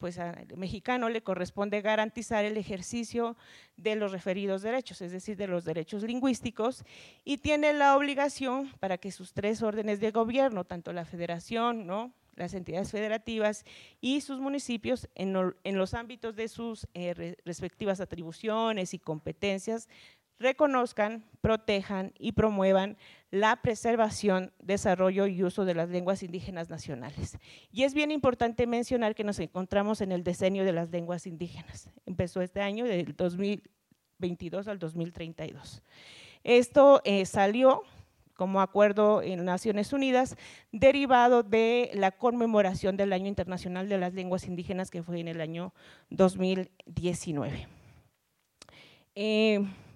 pues 0.03 0.19
al 0.19 0.49
mexicano 0.57 1.09
le 1.09 1.23
corresponde 1.23 1.81
garantizar 1.81 2.45
el 2.45 2.57
ejercicio 2.57 3.37
de 3.77 3.95
los 3.95 4.11
referidos 4.11 4.61
derechos, 4.62 5.01
es 5.01 5.12
decir, 5.12 5.37
de 5.37 5.47
los 5.47 5.65
derechos 5.65 6.03
lingüísticos, 6.03 6.83
y 7.25 7.38
tiene 7.38 7.73
la 7.73 7.97
obligación 7.97 8.73
para 8.81 8.99
que 8.99 9.12
sus 9.12 9.33
tres 9.33 9.62
órdenes 9.62 10.01
de 10.01 10.11
gobierno, 10.11 10.65
tanto 10.65 10.93
la 10.93 11.05
federación, 11.05 11.87
¿no? 11.87 12.12
las 12.35 12.53
entidades 12.55 12.91
federativas 12.91 13.65
y 14.01 14.23
sus 14.23 14.41
municipios 14.41 15.09
en, 15.15 15.33
los 15.33 15.95
ámbitos 15.95 16.35
de 16.35 16.49
sus 16.49 16.88
eh, 16.95 17.37
respectivas 17.45 18.01
atribuciones 18.01 18.95
y 18.95 18.99
competencias 18.99 19.88
reconozcan, 20.42 21.24
protejan 21.40 22.12
y 22.18 22.33
promuevan 22.33 22.98
la 23.31 23.62
preservación, 23.62 24.52
desarrollo 24.59 25.26
y 25.26 25.42
uso 25.42 25.64
de 25.64 25.74
las 25.74 25.88
lenguas 25.88 26.22
indígenas 26.22 26.68
nacionales. 26.68 27.38
Y 27.70 27.85
es 27.85 27.94
bien 27.94 28.11
importante 28.11 28.66
mencionar 28.66 29.14
que 29.14 29.24
nos 29.24 29.38
encontramos 29.38 30.02
en 30.02 30.12
el 30.12 30.22
decenio 30.22 30.64
de 30.64 30.72
las 30.72 30.90
lenguas 30.90 31.26
indígenas. 31.26 31.88
Empezó 32.05 32.42
este 32.42 32.61
año, 32.61 32.85
del 32.85 33.16
2022 33.16 34.68
al 34.68 34.78
2032. 34.78 35.83
Esto 36.44 37.00
eh, 37.05 37.24
salió 37.24 37.83
como 38.35 38.61
acuerdo 38.61 39.22
en 39.22 39.44
Naciones 39.44 39.92
Unidas, 39.92 40.37
derivado 40.72 41.42
de 41.44 41.90
la 41.94 42.11
conmemoración 42.11 42.96
del 42.96 43.12
Año 43.12 43.28
Internacional 43.28 43.88
de 43.88 43.98
las 43.98 44.14
Lenguas 44.14 44.46
Indígenas, 44.46 44.90
que 44.90 45.02
fue 45.02 45.20
en 45.20 45.28
el 45.28 45.40
año 45.40 45.72
2019 46.11 47.68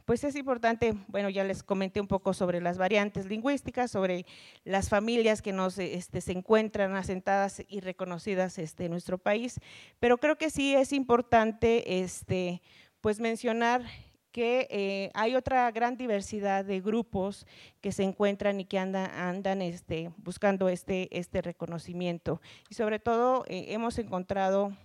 pues 0.06 0.22
es 0.22 0.36
importante, 0.36 0.94
bueno, 1.08 1.28
ya 1.28 1.42
les 1.42 1.64
comenté 1.64 2.00
un 2.00 2.06
poco 2.06 2.32
sobre 2.32 2.60
las 2.60 2.78
variantes 2.78 3.26
lingüísticas, 3.26 3.90
sobre 3.90 4.24
las 4.64 4.88
familias 4.88 5.42
que 5.42 5.52
nos, 5.52 5.78
este, 5.78 6.20
se 6.20 6.32
encuentran 6.32 6.94
asentadas 6.94 7.60
y 7.68 7.80
reconocidas 7.80 8.58
este, 8.58 8.84
en 8.84 8.92
nuestro 8.92 9.18
país, 9.18 9.60
pero 9.98 10.16
creo 10.18 10.38
que 10.38 10.48
sí 10.48 10.74
es 10.74 10.92
importante 10.92 12.00
este, 12.02 12.62
pues 13.00 13.18
mencionar 13.18 13.82
que 14.30 14.68
eh, 14.70 15.10
hay 15.14 15.34
otra 15.34 15.70
gran 15.72 15.96
diversidad 15.96 16.64
de 16.64 16.80
grupos 16.80 17.44
que 17.80 17.90
se 17.90 18.04
encuentran 18.04 18.60
y 18.60 18.64
que 18.64 18.78
andan, 18.78 19.60
este, 19.60 20.12
buscando 20.18 20.68
este, 20.68 21.08
este 21.18 21.42
reconocimiento. 21.42 22.40
Y 22.68 22.74
sobre 22.74 23.00
todo 23.00 23.44
eh, 23.48 23.66
hemos 23.70 23.98
encontrado 23.98 24.76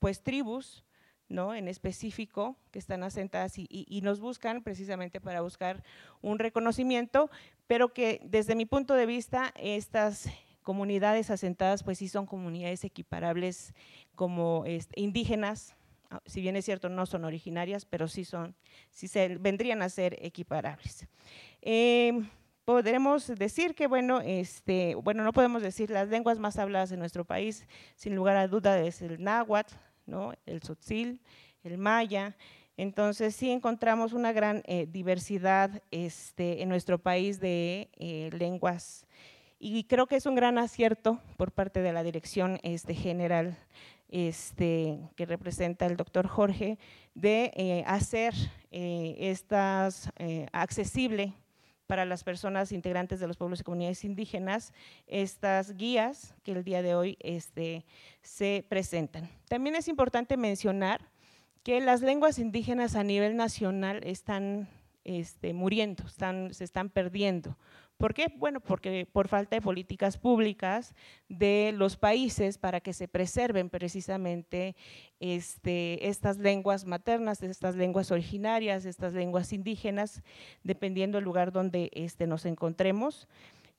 pues 0.00 0.22
tribus 0.22 0.85
¿no? 1.28 1.54
en 1.54 1.68
específico 1.68 2.56
que 2.70 2.78
están 2.78 3.02
asentadas 3.02 3.54
y, 3.56 4.00
nos 4.02 4.20
buscan 4.20 4.62
precisamente 4.62 5.20
para 5.20 5.40
buscar 5.40 5.82
un 6.22 6.38
reconocimiento, 6.38 7.30
pero 7.66 7.92
que 7.92 8.20
desde 8.24 8.54
mi 8.54 8.66
punto 8.66 8.94
de 8.94 9.06
vista 9.06 9.52
estas 9.56 10.28
comunidades 10.62 11.30
asentadas 11.30 11.82
pues 11.82 11.98
sí 11.98 12.08
son 12.08 12.26
comunidades 12.26 12.84
equiparables 12.84 13.74
como 14.14 14.64
este, 14.66 15.00
indígenas, 15.00 15.74
ah, 16.10 16.20
si 16.26 16.40
bien 16.40 16.56
es 16.56 16.64
cierto 16.64 16.88
no 16.88 17.06
son 17.06 17.24
originarias, 17.24 17.84
pero 17.84 18.06
sí 18.06 18.24
son, 18.24 18.54
sí 18.90 19.08
se, 19.08 19.36
vendrían 19.38 19.82
a 19.82 19.88
ser 19.88 20.16
equiparables. 20.20 21.08
Em, 21.60 22.28
podremos 22.64 23.28
decir 23.28 23.74
que, 23.74 23.86
bueno, 23.86 24.20
este, 24.20 24.94
bueno, 24.96 25.24
no 25.24 25.32
podemos 25.32 25.62
decir 25.62 25.90
las 25.90 26.08
lenguas 26.08 26.38
más 26.38 26.58
habladas 26.58 26.92
en 26.92 26.98
nuestro 26.98 27.24
país, 27.24 27.66
sin 27.94 28.14
lugar 28.14 28.36
a 28.36 28.48
duda 28.48 28.80
es 28.80 29.02
el 29.02 29.22
náhuatl, 29.22 29.74
el 30.46 30.60
tzotzil, 30.60 31.20
el 31.62 31.78
maya. 31.78 32.36
Entonces 32.76 33.34
sí 33.34 33.50
encontramos 33.50 34.12
una 34.12 34.32
gran 34.32 34.62
eh, 34.66 34.86
diversidad 34.86 35.82
este, 35.90 36.62
en 36.62 36.68
nuestro 36.68 36.98
país 36.98 37.40
de 37.40 37.88
eh, 37.96 38.30
lenguas 38.32 39.06
y 39.58 39.84
creo 39.84 40.06
que 40.06 40.16
es 40.16 40.26
un 40.26 40.34
gran 40.34 40.58
acierto 40.58 41.18
por 41.38 41.52
parte 41.52 41.80
de 41.80 41.94
la 41.94 42.02
dirección 42.02 42.58
este, 42.62 42.94
general 42.94 43.56
este, 44.10 45.00
que 45.16 45.24
representa 45.24 45.86
el 45.86 45.96
doctor 45.96 46.26
Jorge 46.26 46.78
de 47.14 47.52
eh, 47.56 47.82
hacer 47.86 48.34
estas 48.70 50.10
accesible 50.52 51.32
para 51.86 52.04
las 52.04 52.24
personas 52.24 52.72
integrantes 52.72 53.20
de 53.20 53.26
los 53.26 53.36
pueblos 53.36 53.60
y 53.60 53.64
comunidades 53.64 54.04
indígenas 54.04 54.72
estas 55.06 55.76
guías 55.76 56.34
que 56.42 56.52
el 56.52 56.64
día 56.64 56.82
de 56.82 56.94
hoy 56.94 57.16
este, 57.20 57.84
se 58.22 58.64
presentan. 58.68 59.28
También 59.48 59.76
es 59.76 59.88
importante 59.88 60.36
mencionar 60.36 61.00
que 61.62 61.80
las 61.80 62.00
lenguas 62.00 62.38
indígenas 62.38 62.94
a 62.94 63.02
nivel 63.02 63.36
nacional 63.36 64.00
están 64.04 64.68
este, 65.04 65.52
muriendo, 65.52 66.04
se 66.08 66.64
están 66.64 66.90
perdiendo. 66.90 67.56
¿Por 67.96 68.12
qué? 68.12 68.30
Bueno, 68.36 68.60
porque 68.60 69.08
por 69.10 69.26
falta 69.26 69.56
de 69.56 69.62
políticas 69.62 70.18
públicas 70.18 70.94
de 71.28 71.72
los 71.74 71.96
países 71.96 72.58
para 72.58 72.80
que 72.80 72.92
se 72.92 73.08
preserven 73.08 73.70
precisamente 73.70 74.76
este, 75.18 76.06
estas 76.06 76.36
lenguas 76.36 76.84
maternas, 76.84 77.42
estas 77.42 77.74
lenguas 77.74 78.10
originarias, 78.10 78.84
estas 78.84 79.14
lenguas 79.14 79.52
indígenas, 79.54 80.22
dependiendo 80.62 81.16
del 81.16 81.24
lugar 81.24 81.52
donde 81.52 81.90
este, 81.94 82.26
nos 82.26 82.44
encontremos. 82.44 83.28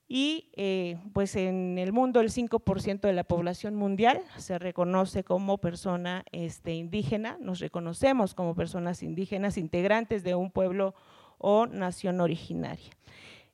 Y 0.08 0.50
eh, 0.56 0.98
pues 1.14 1.36
en 1.36 1.78
el 1.78 1.92
mundo 1.92 2.22
el 2.22 2.32
5% 2.32 3.02
de 3.02 3.14
la 3.14 3.26
población 3.26 3.76
mundial 3.76 4.22
se 4.38 4.58
reconoce 4.58 5.24
como 5.24 5.58
persona 5.58 6.24
este, 6.32 6.74
indígena, 6.74 7.38
nos 7.42 7.60
reconocemos 7.60 8.34
como 8.34 8.56
personas 8.56 9.04
indígenas 9.04 9.58
integrantes 9.58 10.24
de 10.24 10.34
un 10.34 10.50
pueblo 10.50 10.96
o 11.38 11.68
nación 11.68 12.22
originaria. 12.22 12.90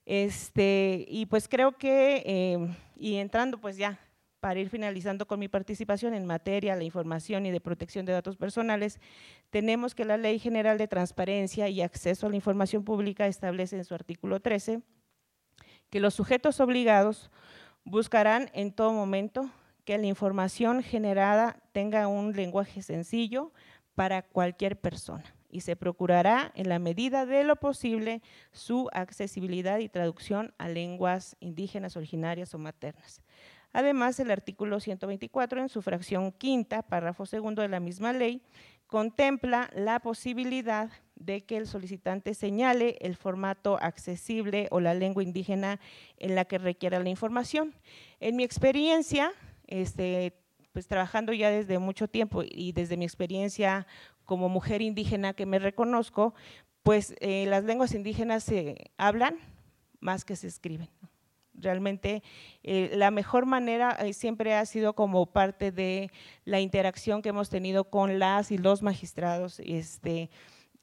Este, 0.05 1.05
y 1.07 1.25
pues 1.25 1.47
creo 1.47 1.77
que, 1.77 2.23
em, 2.25 2.75
y 2.95 3.15
entrando 3.15 3.59
pues 3.59 3.77
ya 3.77 3.99
para 4.39 4.59
ir 4.59 4.69
finalizando 4.69 5.25
con 5.25 5.39
mi 5.39 5.47
participación 5.47 6.13
en 6.13 6.25
materia 6.25 6.75
de 6.75 6.83
información 6.83 7.45
y 7.45 7.51
de 7.51 7.61
protección 7.61 8.05
de 8.05 8.11
datos 8.11 8.35
personales, 8.35 8.99
tenemos 9.49 9.95
que 9.95 10.03
la 10.03 10.17
Ley 10.17 10.37
General 10.37 10.77
de 10.77 10.89
Transparencia 10.89 11.69
y 11.69 11.81
Acceso 11.81 12.27
a 12.27 12.29
la 12.29 12.35
Información 12.35 12.83
Pública 12.83 13.27
establece 13.27 13.77
en 13.77 13.85
su 13.85 13.95
artículo 13.95 14.41
13 14.41 14.81
que 15.89 16.01
los 16.01 16.13
sujetos 16.13 16.59
obligados 16.59 17.31
buscarán 17.85 18.49
en 18.53 18.73
todo 18.73 18.91
momento 18.91 19.49
que 19.85 19.97
la 19.97 20.07
información 20.07 20.83
generada 20.83 21.61
tenga 21.71 22.07
un 22.07 22.33
lenguaje 22.33 22.81
sencillo 22.81 23.53
para 23.95 24.23
cualquier 24.23 24.77
persona 24.77 25.23
y 25.53 25.61
se 25.61 25.75
procurará 25.75 26.51
en 26.55 26.67
la 26.67 26.79
medida 26.79 27.25
de 27.25 27.43
lo 27.43 27.55
posible 27.55 28.21
su 28.51 28.89
accesibilidad 28.91 29.79
y 29.79 29.87
traducción 29.87 30.53
a 30.57 30.67
lenguas 30.67 31.37
indígenas, 31.39 31.95
originarias 31.95 32.53
o 32.55 32.57
maternas. 32.57 33.21
Además, 33.71 34.19
el 34.19 34.31
artículo 34.31 34.79
124, 34.79 35.61
en 35.61 35.69
su 35.69 35.81
fracción 35.81 36.31
quinta, 36.31 36.81
párrafo 36.81 37.25
segundo 37.25 37.61
de 37.61 37.69
la 37.69 37.79
misma 37.79 38.13
ley, 38.13 38.41
contempla 38.87 39.69
la 39.73 39.99
posibilidad 39.99 40.91
de 41.15 41.45
que 41.45 41.57
el 41.57 41.67
solicitante 41.67 42.33
señale 42.33 42.97
el 43.01 43.15
formato 43.15 43.77
accesible 43.81 44.67
o 44.71 44.79
la 44.79 44.93
lengua 44.93 45.23
indígena 45.23 45.79
en 46.17 46.35
la 46.35 46.45
que 46.45 46.57
requiera 46.57 46.99
la 46.99 47.09
información. 47.09 47.73
En 48.19 48.35
mi 48.35 48.43
experiencia, 48.43 49.31
este, 49.67 50.33
pues 50.73 50.87
trabajando 50.87 51.33
ya 51.33 51.49
desde 51.49 51.77
mucho 51.77 52.07
tiempo 52.07 52.43
y 52.43 52.71
desde 52.71 52.97
mi 52.97 53.05
experiencia 53.05 53.85
como 54.25 54.49
mujer 54.49 54.81
indígena 54.81 55.33
que 55.33 55.45
me 55.45 55.59
reconozco, 55.59 56.33
pues 56.83 57.15
eh, 57.19 57.45
las 57.47 57.63
lenguas 57.63 57.93
indígenas 57.93 58.43
se 58.43 58.91
hablan 58.97 59.37
más 59.99 60.25
que 60.25 60.35
se 60.35 60.47
escriben. 60.47 60.89
Realmente 61.55 62.23
eh, 62.63 62.91
la 62.95 63.11
mejor 63.11 63.45
manera 63.45 63.91
eh, 63.91 64.13
siempre 64.13 64.55
ha 64.55 64.65
sido 64.65 64.93
como 64.93 65.27
parte 65.27 65.71
de 65.71 66.11
la 66.45 66.59
interacción 66.59 67.21
que 67.21 67.29
hemos 67.29 67.49
tenido 67.49 67.85
con 67.85 68.19
las 68.19 68.51
y 68.51 68.57
los 68.57 68.81
magistrados 68.81 69.61
este, 69.63 70.29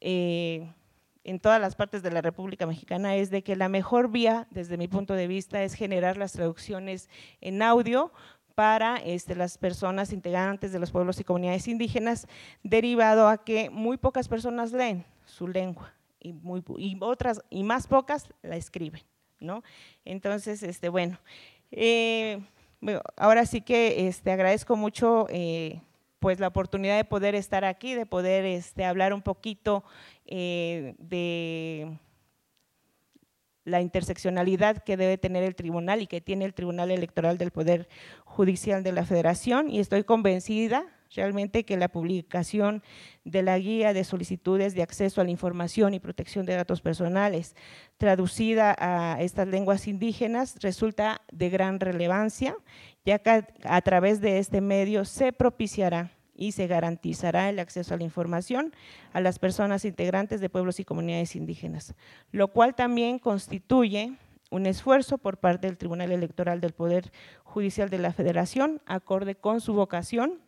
en 0.00 1.40
todas 1.40 1.60
las 1.60 1.74
partes 1.74 2.02
de 2.02 2.10
la 2.10 2.22
República 2.22 2.66
Mexicana, 2.66 3.16
es 3.16 3.30
de 3.30 3.42
que 3.42 3.56
la 3.56 3.68
mejor 3.68 4.10
vía, 4.10 4.46
desde 4.50 4.78
mi 4.78 4.88
punto 4.88 5.14
de 5.14 5.26
vista, 5.26 5.62
es 5.62 5.74
generar 5.74 6.16
las 6.16 6.32
traducciones 6.32 7.10
en 7.40 7.62
audio 7.62 8.12
para 8.54 8.96
este, 8.96 9.34
las 9.34 9.58
personas 9.58 10.12
integrantes 10.12 10.72
de 10.72 10.78
los 10.78 10.90
pueblos 10.90 11.20
y 11.20 11.24
comunidades 11.24 11.68
indígenas, 11.68 12.26
derivado 12.62 13.28
a 13.28 13.44
que 13.44 13.70
muy 13.70 13.96
pocas 13.96 14.28
personas 14.28 14.72
leen 14.72 15.04
su 15.24 15.48
lengua 15.48 15.92
y, 16.20 16.32
muy, 16.32 16.62
otras 17.00 17.42
y 17.50 17.64
más 17.64 17.86
pocas 17.86 18.28
la 18.42 18.56
escriben, 18.56 19.02
¿no? 19.38 19.62
Entonces, 20.04 20.62
este, 20.62 20.88
bueno, 20.88 21.18
eh, 21.70 22.40
ahora 23.16 23.46
sí 23.46 23.60
que 23.60 24.08
este, 24.08 24.30
agradezco 24.30 24.76
mucho 24.76 25.26
eh, 25.30 25.80
pues 26.18 26.38
la 26.38 26.48
oportunidad 26.48 26.96
de 26.96 27.04
poder 27.04 27.34
estar 27.34 27.64
aquí, 27.64 27.94
de 27.94 28.06
poder 28.06 28.44
este, 28.44 28.84
hablar 28.84 29.14
un 29.14 29.22
poquito 29.22 29.84
eh, 30.26 30.94
de 30.98 31.98
la 33.64 33.80
interseccionalidad 33.80 34.78
que 34.78 34.96
debe 34.96 35.18
tener 35.18 35.42
el 35.44 35.54
tribunal 35.54 36.02
y 36.02 36.06
que 36.06 36.20
tiene 36.20 36.44
el 36.44 36.54
Tribunal 36.54 36.90
Electoral 36.90 37.38
del 37.38 37.50
Poder 37.50 37.88
Judicial 38.24 38.82
de 38.82 38.92
la 38.92 39.04
Federación 39.04 39.70
y 39.70 39.80
estoy 39.80 40.04
convencida 40.04 40.86
realmente 41.14 41.64
que 41.64 41.76
la 41.76 41.88
publicación 41.88 42.82
de 43.24 43.42
la 43.42 43.58
guía 43.58 43.92
de 43.92 44.04
solicitudes 44.04 44.74
de 44.74 44.82
acceso 44.82 45.20
a 45.20 45.24
la 45.24 45.30
información 45.30 45.92
y 45.92 46.00
protección 46.00 46.46
de 46.46 46.54
datos 46.54 46.80
personales 46.80 47.56
traducida 47.98 48.76
a 48.78 49.20
estas 49.20 49.48
lenguas 49.48 49.88
indígenas 49.88 50.56
resulta 50.60 51.22
de 51.32 51.50
gran 51.50 51.80
relevancia, 51.80 52.56
ya 53.04 53.18
que 53.18 53.44
a 53.64 53.80
través 53.82 54.20
de 54.20 54.38
este 54.38 54.60
medio 54.60 55.04
se 55.04 55.32
propiciará 55.32 56.12
y 56.40 56.52
se 56.52 56.66
garantizará 56.66 57.50
el 57.50 57.58
acceso 57.58 57.92
a 57.94 57.98
la 57.98 58.02
información 58.02 58.72
a 59.12 59.20
las 59.20 59.38
personas 59.38 59.84
integrantes 59.84 60.40
de 60.40 60.48
pueblos 60.48 60.80
y 60.80 60.84
comunidades 60.84 61.36
indígenas, 61.36 61.94
lo 62.32 62.48
cual 62.48 62.74
también 62.74 63.18
constituye 63.18 64.14
un 64.50 64.66
esfuerzo 64.66 65.18
por 65.18 65.36
parte 65.36 65.66
del 65.66 65.76
Tribunal 65.76 66.10
Electoral 66.10 66.60
del 66.60 66.72
Poder 66.72 67.12
Judicial 67.44 67.90
de 67.90 67.98
la 67.98 68.12
Federación, 68.12 68.80
acorde 68.86 69.34
con 69.34 69.60
su 69.60 69.74
vocación 69.74 70.40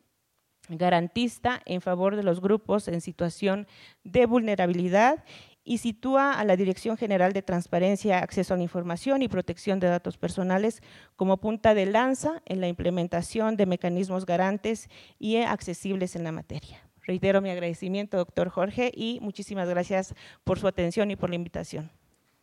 garantista 0.68 1.60
en 1.66 1.82
favor 1.82 2.16
de 2.16 2.22
los 2.22 2.40
grupos 2.40 2.88
en 2.88 3.00
situación 3.00 3.66
de 4.02 4.26
vulnerabilidad 4.26 5.24
y 5.64 5.78
sitúa 5.78 6.32
a 6.32 6.44
la 6.44 6.56
Dirección 6.56 6.96
General 6.96 7.32
de 7.32 7.42
Transparencia, 7.42 8.18
Acceso 8.18 8.54
a 8.54 8.56
la 8.56 8.62
Información 8.62 9.22
y 9.22 9.28
Protección 9.28 9.80
de 9.80 9.88
Datos 9.88 10.18
Personales 10.18 10.82
como 11.16 11.38
punta 11.38 11.74
de 11.74 11.86
lanza 11.86 12.42
en 12.46 12.60
la 12.60 12.68
implementación 12.68 13.56
de 13.56 13.66
mecanismos 13.66 14.26
garantes 14.26 14.88
y 15.18 15.36
accesibles 15.36 16.16
en 16.16 16.24
la 16.24 16.32
materia. 16.32 16.82
Reitero 17.04 17.40
mi 17.40 17.50
agradecimiento, 17.50 18.16
doctor 18.16 18.48
Jorge, 18.48 18.92
y 18.94 19.18
muchísimas 19.20 19.68
gracias 19.68 20.14
por 20.44 20.58
su 20.58 20.68
atención 20.68 21.10
y 21.10 21.16
por 21.16 21.30
la 21.30 21.36
invitación. 21.36 21.90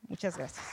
Muchas 0.07 0.37
gracias. 0.37 0.65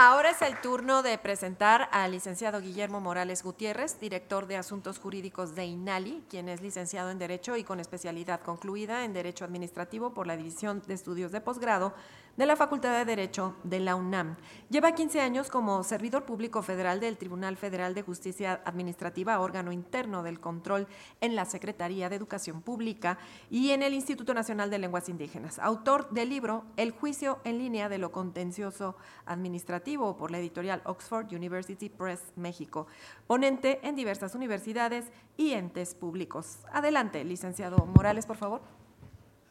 Ahora 0.00 0.30
es 0.30 0.42
el 0.42 0.60
turno 0.60 1.02
de 1.02 1.18
presentar 1.18 1.88
al 1.90 2.12
licenciado 2.12 2.60
Guillermo 2.60 3.00
Morales 3.00 3.42
Gutiérrez, 3.42 3.98
director 3.98 4.46
de 4.46 4.56
Asuntos 4.56 5.00
Jurídicos 5.00 5.56
de 5.56 5.64
INALI, 5.64 6.22
quien 6.30 6.48
es 6.48 6.60
licenciado 6.62 7.10
en 7.10 7.18
Derecho 7.18 7.56
y 7.56 7.64
con 7.64 7.80
especialidad 7.80 8.40
concluida 8.40 9.04
en 9.04 9.12
Derecho 9.12 9.44
Administrativo 9.44 10.14
por 10.14 10.28
la 10.28 10.36
División 10.36 10.84
de 10.86 10.94
Estudios 10.94 11.32
de 11.32 11.40
Posgrado 11.40 11.94
de 12.38 12.46
la 12.46 12.54
Facultad 12.54 12.96
de 12.96 13.04
Derecho 13.04 13.56
de 13.64 13.80
la 13.80 13.96
UNAM. 13.96 14.36
Lleva 14.70 14.92
15 14.92 15.20
años 15.20 15.50
como 15.50 15.82
servidor 15.82 16.24
público 16.24 16.62
federal 16.62 17.00
del 17.00 17.18
Tribunal 17.18 17.56
Federal 17.56 17.94
de 17.94 18.02
Justicia 18.02 18.62
Administrativa, 18.64 19.40
órgano 19.40 19.72
interno 19.72 20.22
del 20.22 20.38
control 20.38 20.86
en 21.20 21.34
la 21.34 21.44
Secretaría 21.46 22.08
de 22.08 22.14
Educación 22.14 22.62
Pública 22.62 23.18
y 23.50 23.70
en 23.70 23.82
el 23.82 23.92
Instituto 23.92 24.34
Nacional 24.34 24.70
de 24.70 24.78
Lenguas 24.78 25.08
Indígenas. 25.08 25.58
Autor 25.58 26.10
del 26.10 26.28
libro 26.28 26.64
El 26.76 26.92
juicio 26.92 27.40
en 27.42 27.58
línea 27.58 27.88
de 27.88 27.98
lo 27.98 28.12
contencioso 28.12 28.94
administrativo 29.26 30.16
por 30.16 30.30
la 30.30 30.38
editorial 30.38 30.80
Oxford 30.84 31.34
University 31.34 31.88
Press 31.88 32.22
México. 32.36 32.86
Ponente 33.26 33.80
en 33.82 33.96
diversas 33.96 34.36
universidades 34.36 35.06
y 35.36 35.54
entes 35.54 35.96
públicos. 35.96 36.60
Adelante, 36.72 37.24
licenciado 37.24 37.84
Morales, 37.84 38.26
por 38.26 38.36
favor. 38.36 38.60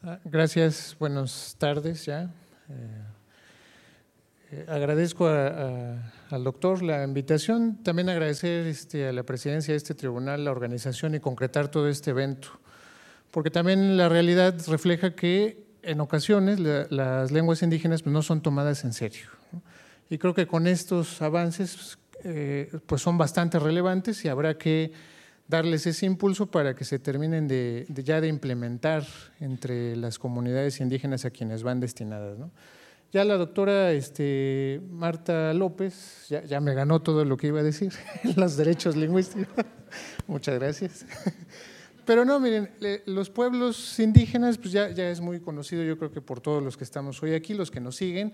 Ah, 0.02 0.18
gracias, 0.24 0.96
buenas 0.98 1.54
tardes 1.58 2.06
ya. 2.06 2.32
Eh, 2.70 4.64
agradezco 4.68 5.28
al 5.28 6.44
doctor 6.44 6.82
la 6.82 7.04
invitación, 7.04 7.82
también 7.82 8.08
agradecer 8.08 8.66
este, 8.66 9.08
a 9.08 9.12
la 9.12 9.22
presidencia 9.22 9.72
de 9.72 9.78
este 9.78 9.94
tribunal, 9.94 10.44
la 10.44 10.50
organización 10.50 11.14
y 11.14 11.20
concretar 11.20 11.68
todo 11.68 11.88
este 11.88 12.10
evento, 12.10 12.48
porque 13.30 13.50
también 13.50 13.96
la 13.96 14.08
realidad 14.08 14.54
refleja 14.68 15.14
que 15.14 15.66
en 15.82 16.00
ocasiones 16.00 16.60
las 16.60 17.30
lenguas 17.30 17.62
indígenas 17.62 18.02
pues, 18.02 18.12
no 18.12 18.22
son 18.22 18.40
tomadas 18.40 18.84
en 18.84 18.92
serio. 18.92 19.26
Y 20.10 20.18
creo 20.18 20.34
que 20.34 20.46
con 20.46 20.66
estos 20.66 21.20
avances 21.20 21.98
eh, 22.24 22.72
pues 22.86 23.02
son 23.02 23.16
bastante 23.18 23.58
relevantes 23.58 24.24
y 24.24 24.28
habrá 24.28 24.58
que 24.58 24.92
darles 25.48 25.86
ese 25.86 26.06
impulso 26.06 26.50
para 26.50 26.76
que 26.76 26.84
se 26.84 26.98
terminen 26.98 27.48
de, 27.48 27.86
ya 28.04 28.20
de 28.20 28.28
implementar 28.28 29.04
entre 29.40 29.96
las 29.96 30.18
comunidades 30.18 30.78
indígenas 30.80 31.24
a 31.24 31.30
quienes 31.30 31.62
van 31.62 31.80
destinadas. 31.80 32.38
Ya 33.10 33.24
la 33.24 33.38
doctora 33.38 33.92
este, 33.92 34.82
Marta 34.90 35.54
López 35.54 36.28
ya, 36.28 36.60
me 36.60 36.74
ganó 36.74 37.00
todo 37.00 37.24
lo 37.24 37.38
que 37.38 37.46
iba 37.46 37.60
a 37.60 37.62
decir, 37.62 37.92
los 38.36 38.58
derechos 38.58 38.94
lingüísticos. 38.94 39.64
Muchas 40.26 40.58
gracias. 40.58 41.06
Pero 42.04 42.24
no, 42.24 42.38
miren, 42.40 42.70
los 43.06 43.28
pueblos 43.28 43.98
indígenas, 43.98 44.56
pues 44.56 44.72
ya, 44.72 44.90
ya 44.90 45.10
es 45.10 45.20
muy 45.20 45.40
conocido, 45.40 45.82
yo 45.82 45.98
creo 45.98 46.10
que 46.10 46.22
por 46.22 46.40
todos 46.40 46.62
los 46.62 46.76
que 46.76 46.84
estamos 46.84 47.22
hoy 47.22 47.34
aquí, 47.34 47.52
los 47.52 47.70
que 47.70 47.80
nos 47.80 47.96
siguen, 47.96 48.32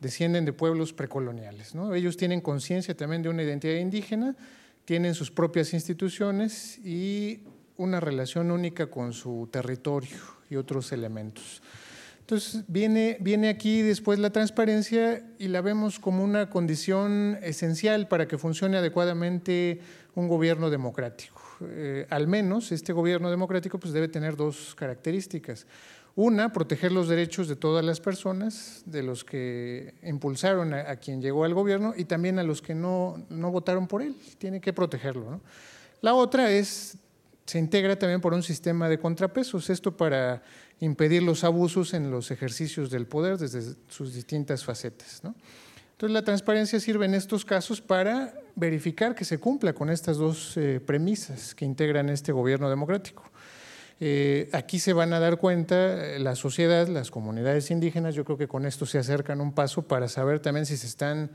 descienden 0.00 0.44
de 0.44 0.52
pueblos 0.52 0.92
precoloniales. 0.92 1.74
¿no? 1.74 1.94
Ellos 1.94 2.16
tienen 2.16 2.40
conciencia 2.40 2.96
también 2.96 3.22
de 3.22 3.28
una 3.28 3.42
identidad 3.42 3.76
indígena 3.76 4.36
tienen 4.84 5.14
sus 5.14 5.30
propias 5.30 5.72
instituciones 5.74 6.78
y 6.78 7.40
una 7.76 8.00
relación 8.00 8.50
única 8.50 8.86
con 8.86 9.12
su 9.12 9.48
territorio 9.50 10.16
y 10.50 10.56
otros 10.56 10.92
elementos. 10.92 11.62
Entonces, 12.20 12.64
viene, 12.68 13.16
viene 13.20 13.48
aquí 13.48 13.82
después 13.82 14.18
la 14.18 14.30
transparencia 14.30 15.26
y 15.38 15.48
la 15.48 15.60
vemos 15.60 15.98
como 15.98 16.22
una 16.22 16.48
condición 16.48 17.38
esencial 17.42 18.06
para 18.08 18.28
que 18.28 18.38
funcione 18.38 18.76
adecuadamente 18.76 19.80
un 20.14 20.28
gobierno 20.28 20.70
democrático. 20.70 21.42
Eh, 21.68 22.06
al 22.10 22.28
menos 22.28 22.72
este 22.72 22.92
gobierno 22.92 23.30
democrático 23.30 23.78
pues, 23.78 23.92
debe 23.92 24.08
tener 24.08 24.36
dos 24.36 24.74
características. 24.74 25.66
Una, 26.14 26.52
proteger 26.52 26.92
los 26.92 27.08
derechos 27.08 27.48
de 27.48 27.56
todas 27.56 27.84
las 27.84 28.00
personas, 28.00 28.82
de 28.84 29.02
los 29.02 29.24
que 29.24 29.94
impulsaron 30.02 30.74
a, 30.74 30.96
quien 30.96 31.22
llegó 31.22 31.44
al 31.44 31.54
gobierno 31.54 31.94
y 31.96 32.04
también 32.04 32.38
a 32.38 32.42
los 32.42 32.60
que 32.60 32.74
no, 32.74 33.24
no 33.30 33.50
votaron 33.50 33.86
por 33.86 34.02
él. 34.02 34.14
Tiene 34.36 34.60
que 34.60 34.74
protegerlo. 34.74 35.40
La 36.02 36.14
otra 36.14 36.50
es, 36.50 36.98
se 37.46 37.58
integra 37.58 37.98
también 37.98 38.20
por 38.20 38.34
un 38.34 38.42
sistema 38.42 38.90
de 38.90 38.98
contrapesos, 38.98 39.70
esto 39.70 39.96
para 39.96 40.42
impedir 40.80 41.22
los 41.22 41.44
abusos 41.44 41.94
en 41.94 42.10
los 42.10 42.30
ejercicios 42.30 42.90
del 42.90 43.06
poder 43.06 43.38
desde 43.38 43.74
sus 43.88 44.12
distintas 44.12 44.64
facetas. 44.64 45.22
Entonces, 45.24 46.12
la 46.12 46.24
transparencia 46.24 46.78
sirve 46.80 47.06
en 47.06 47.14
estos 47.14 47.44
casos 47.44 47.80
para 47.80 48.34
verificar 48.54 49.14
que 49.14 49.24
se 49.24 49.38
cumpla 49.38 49.72
con 49.72 49.88
estas 49.88 50.18
dos 50.18 50.56
eh, 50.56 50.80
premisas 50.84 51.54
que 51.54 51.64
integran 51.64 52.08
este 52.10 52.32
gobierno 52.32 52.68
democrático. 52.68 53.31
Eh, 54.04 54.48
aquí 54.50 54.80
se 54.80 54.92
van 54.92 55.12
a 55.12 55.20
dar 55.20 55.38
cuenta 55.38 55.76
eh, 55.76 56.18
la 56.18 56.34
sociedad, 56.34 56.88
las 56.88 57.12
comunidades 57.12 57.70
indígenas, 57.70 58.16
yo 58.16 58.24
creo 58.24 58.36
que 58.36 58.48
con 58.48 58.66
esto 58.66 58.84
se 58.84 58.98
acercan 58.98 59.40
un 59.40 59.52
paso 59.52 59.82
para 59.82 60.08
saber 60.08 60.40
también 60.40 60.66
si 60.66 60.76
se 60.76 60.88
están 60.88 61.30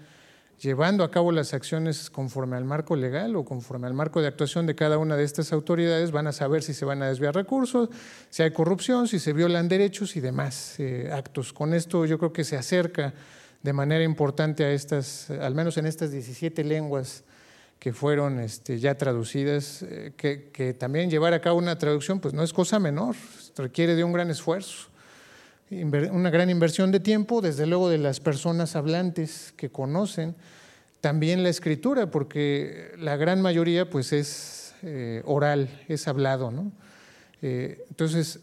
llevando 0.59 1.05
a 1.05 1.09
cabo 1.09 1.31
las 1.31 1.53
acciones 1.53 2.09
conforme 2.09 2.57
al 2.57 2.65
marco 2.65 2.97
legal 2.97 3.37
o 3.37 3.45
conforme 3.45 3.87
al 3.87 3.93
marco 3.93 4.19
de 4.19 4.27
actuación 4.27 4.65
de 4.65 4.75
cada 4.75 4.97
una 4.97 5.15
de 5.15 5.23
estas 5.23 5.53
autoridades, 5.53 6.11
van 6.11 6.27
a 6.27 6.33
saber 6.33 6.61
si 6.61 6.73
se 6.73 6.83
van 6.83 7.01
a 7.01 7.07
desviar 7.07 7.33
recursos, 7.33 7.87
si 8.29 8.43
hay 8.43 8.51
corrupción, 8.51 9.07
si 9.07 9.19
se 9.19 9.31
violan 9.31 9.69
derechos 9.69 10.17
y 10.17 10.19
demás 10.19 10.77
eh, 10.77 11.09
actos. 11.13 11.53
Con 11.53 11.73
esto 11.73 12.05
yo 12.05 12.17
creo 12.19 12.33
que 12.33 12.43
se 12.43 12.57
acerca 12.57 13.13
de 13.63 13.71
manera 13.71 14.03
importante 14.03 14.65
a 14.65 14.71
estas, 14.73 15.29
al 15.29 15.55
menos 15.55 15.77
en 15.77 15.85
estas 15.85 16.11
17 16.11 16.65
lenguas 16.65 17.23
que 17.79 17.93
fueron 17.93 18.39
este, 18.39 18.79
ya 18.79 18.95
traducidas, 18.95 19.83
eh, 19.83 20.13
que, 20.17 20.73
también 20.73 21.09
llevar 21.09 21.33
a 21.33 21.41
cabo 21.41 21.57
una 21.57 21.77
traducción 21.77 22.19
pues 22.19 22.33
no 22.33 22.43
es 22.43 22.53
cosa 22.53 22.79
menor, 22.79 23.15
requiere 23.55 23.95
de 23.95 24.03
un 24.03 24.13
gran 24.13 24.29
esfuerzo, 24.29 24.87
una 25.69 26.29
gran 26.29 26.49
inversión 26.49 26.91
de 26.91 26.99
tiempo, 26.99 27.41
desde 27.41 27.65
luego 27.65 27.89
de 27.89 27.97
las 27.97 28.19
personas 28.19 28.75
hablantes 28.75 29.53
que 29.57 29.69
conocen 29.69 30.35
también 31.01 31.43
la 31.43 31.49
escritura, 31.49 32.09
porque 32.09 32.91
la 32.97 33.17
gran 33.17 33.41
mayoría 33.41 33.89
pues 33.89 34.13
es 34.13 34.73
eh, 34.81 35.21
oral, 35.25 35.69
es 35.87 36.07
hablado. 36.07 36.51
¿no? 36.51 36.71
Eh, 37.41 37.83
entonces, 37.89 38.39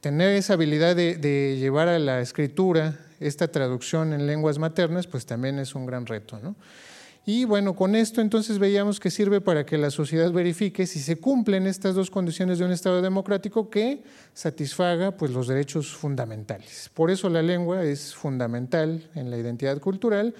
tener 0.00 0.34
esa 0.34 0.54
habilidad 0.54 0.96
de, 0.96 1.16
de, 1.16 1.56
llevar 1.58 1.88
a 1.88 1.98
la 1.98 2.20
escritura 2.20 2.98
esta 3.20 3.48
traducción 3.48 4.12
en 4.12 4.26
lenguas 4.26 4.58
maternas, 4.58 5.06
pues 5.06 5.24
también 5.24 5.58
es 5.58 5.74
un 5.74 5.86
gran 5.86 6.04
reto. 6.04 6.38
¿no? 6.42 6.56
Y 7.28 7.44
bueno, 7.44 7.74
con 7.74 7.96
esto 7.96 8.20
entonces 8.20 8.60
veíamos 8.60 9.00
que 9.00 9.10
sirve 9.10 9.40
para 9.40 9.66
que 9.66 9.76
la 9.78 9.90
sociedad 9.90 10.30
verifique 10.30 10.86
si 10.86 11.00
se 11.00 11.16
cumplen 11.16 11.66
estas 11.66 11.96
dos 11.96 12.08
condiciones 12.08 12.60
de 12.60 12.64
un 12.64 12.70
Estado 12.70 13.02
democrático 13.02 13.68
que 13.68 14.04
satisfaga 14.32 15.10
pues, 15.10 15.32
los 15.32 15.48
derechos 15.48 15.92
fundamentales. 15.92 16.88
Por 16.94 17.10
eso 17.10 17.28
la 17.28 17.42
lengua 17.42 17.82
es 17.82 18.14
fundamental 18.14 19.10
en 19.16 19.32
la 19.32 19.38
identidad 19.38 19.80
cultural, 19.80 20.36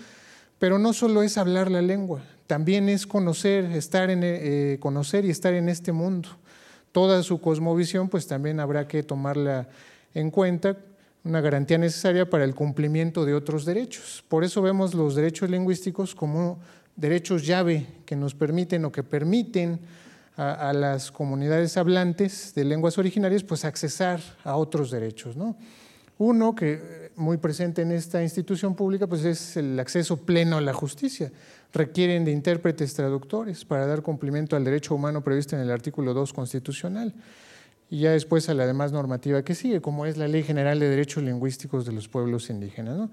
pero 0.61 0.79
no 0.79 0.93
solo 0.93 1.25
es 1.25 1.37
hablar 1.39 1.73
la 1.73 1.83
lengua, 1.83 2.23
también 2.47 2.89
es 2.89 3.05
conocer, 3.05 3.65
estar 3.65 4.09
en, 4.09 4.21
eh, 4.23 4.77
conocer 4.79 5.25
y 5.25 5.31
estar 5.31 5.55
en 5.55 5.69
este 5.69 5.91
mundo. 5.91 6.29
Toda 6.93 7.25
su 7.25 7.41
cosmovisión 7.41 8.09
pues 8.09 8.29
también 8.29 8.61
habrá 8.61 8.87
que 8.87 9.03
tomarla 9.03 9.69
en 10.15 10.31
cuenta 10.31 10.77
una 11.27 11.41
garantía 11.41 11.77
necesaria 11.77 12.31
para 12.31 12.45
el 12.45 12.55
cumplimiento 12.55 13.25
de 13.25 13.35
otros 13.35 13.65
derechos. 13.65 14.25
Por 14.29 14.45
eso 14.45 14.63
vemos 14.63 14.95
los 14.95 15.17
derechos 15.17 15.51
lingüísticos 15.51 16.15
como 16.15 16.61
derechos 16.95 17.45
llave 17.45 17.87
que 18.07 18.15
nos 18.15 18.35
permiten 18.35 18.85
o 18.85 18.93
que 18.93 19.03
permiten 19.03 19.81
a, 20.37 20.73
las 20.73 21.11
comunidades 21.11 21.77
hablantes 21.79 22.55
de 22.55 22.65
lenguas 22.65 22.99
originarias 22.99 23.43
pues 23.43 23.65
accesar 23.65 24.21
a 24.45 24.57
otros 24.57 24.91
derechos. 24.91 25.37
¿no? 25.37 25.57
Uno 26.19 26.55
que 26.55 27.11
muy 27.17 27.39
presente 27.39 27.83
en 27.83 27.91
esta 27.91 28.23
institución 28.23 28.77
pública 28.77 29.07
pues 29.07 29.25
es 29.25 29.57
el 29.57 29.81
acceso 29.81 30.19
pleno 30.19 30.59
a 30.59 30.61
la 30.61 30.75
justicia. 30.75 31.33
Requieren 31.73 32.25
de 32.25 32.33
intérpretes 32.33 32.95
traductores 32.95 33.65
para 33.65 33.87
dar 33.87 34.03
cumplimiento 34.03 34.57
al 34.57 34.65
derecho 34.65 34.95
humano 34.95 35.25
previsto 35.25 35.57
en 35.57 35.63
el 35.63 35.71
artículo 35.71 36.15
2 36.15 36.33
constitucional 36.33 37.15
y 37.91 38.01
ya 38.01 38.11
después 38.11 38.49
a 38.49 38.55
la 38.55 38.67
demás 38.67 38.93
normativa 38.93 39.43
que 39.43 39.55
sigue, 39.55 39.81
como 39.81 40.07
es 40.07 40.17
la 40.17 40.29
Ley 40.29 40.43
General 40.43 40.79
de 40.79 40.89
Derechos 40.89 41.23
Lingüísticos 41.23 41.87
de 41.87 41.93
los 41.93 42.09
Pueblos 42.09 42.51
Indígenas. 42.51 43.09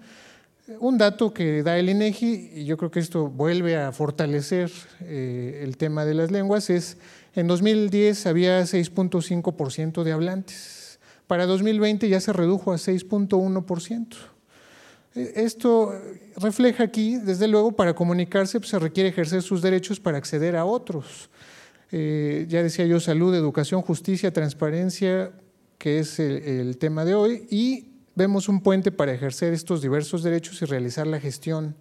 Un 0.79 0.97
dato 0.97 1.33
que 1.33 1.61
da 1.61 1.77
el 1.77 1.89
INEGI, 1.89 2.51
y 2.55 2.65
yo 2.65 2.77
creo 2.77 2.89
que 2.89 2.99
esto 2.99 3.27
vuelve 3.27 3.75
a 3.77 3.91
fortalecer 3.91 4.71
eh, 5.01 5.61
el 5.63 5.77
tema 5.77 6.05
de 6.05 6.13
las 6.13 6.31
lenguas, 6.31 6.69
es 6.69 6.97
en 7.35 7.47
2010 7.47 8.27
había 8.27 8.61
6.5% 8.61 10.03
de 10.03 10.11
hablantes. 10.11 10.99
Para 11.27 11.45
2020 11.45 12.07
ya 12.09 12.19
se 12.19 12.31
redujo 12.31 12.71
a 12.71 12.75
6.1%. 12.75 14.15
Esto 15.15 15.93
refleja 16.37 16.83
aquí, 16.83 17.17
desde 17.17 17.47
luego, 17.47 17.73
para 17.73 17.93
comunicarse 17.93 18.59
pues, 18.59 18.69
se 18.71 18.79
requiere 18.79 19.09
ejercer 19.09 19.41
sus 19.41 19.61
derechos 19.61 19.99
para 19.99 20.17
acceder 20.17 20.55
a 20.55 20.65
otros. 20.65 21.29
Eh, 21.95 22.47
ya 22.49 22.63
decía 22.63 22.87
yo, 22.87 22.99
salud, 22.99 23.35
educación, 23.35 23.83
justicia, 23.83 24.33
transparencia, 24.33 25.31
que 25.77 25.99
es 25.99 26.19
el, 26.19 26.75
tema 26.79 27.05
de 27.05 27.13
hoy, 27.13 27.45
y 27.51 27.85
vemos 28.15 28.49
un 28.49 28.61
puente 28.61 28.91
para 28.91 29.13
ejercer 29.13 29.53
estos 29.53 29.83
diversos 29.83 30.23
derechos 30.23 30.59
y 30.63 30.65
realizar 30.65 31.05
la 31.05 31.19
gestión 31.19 31.75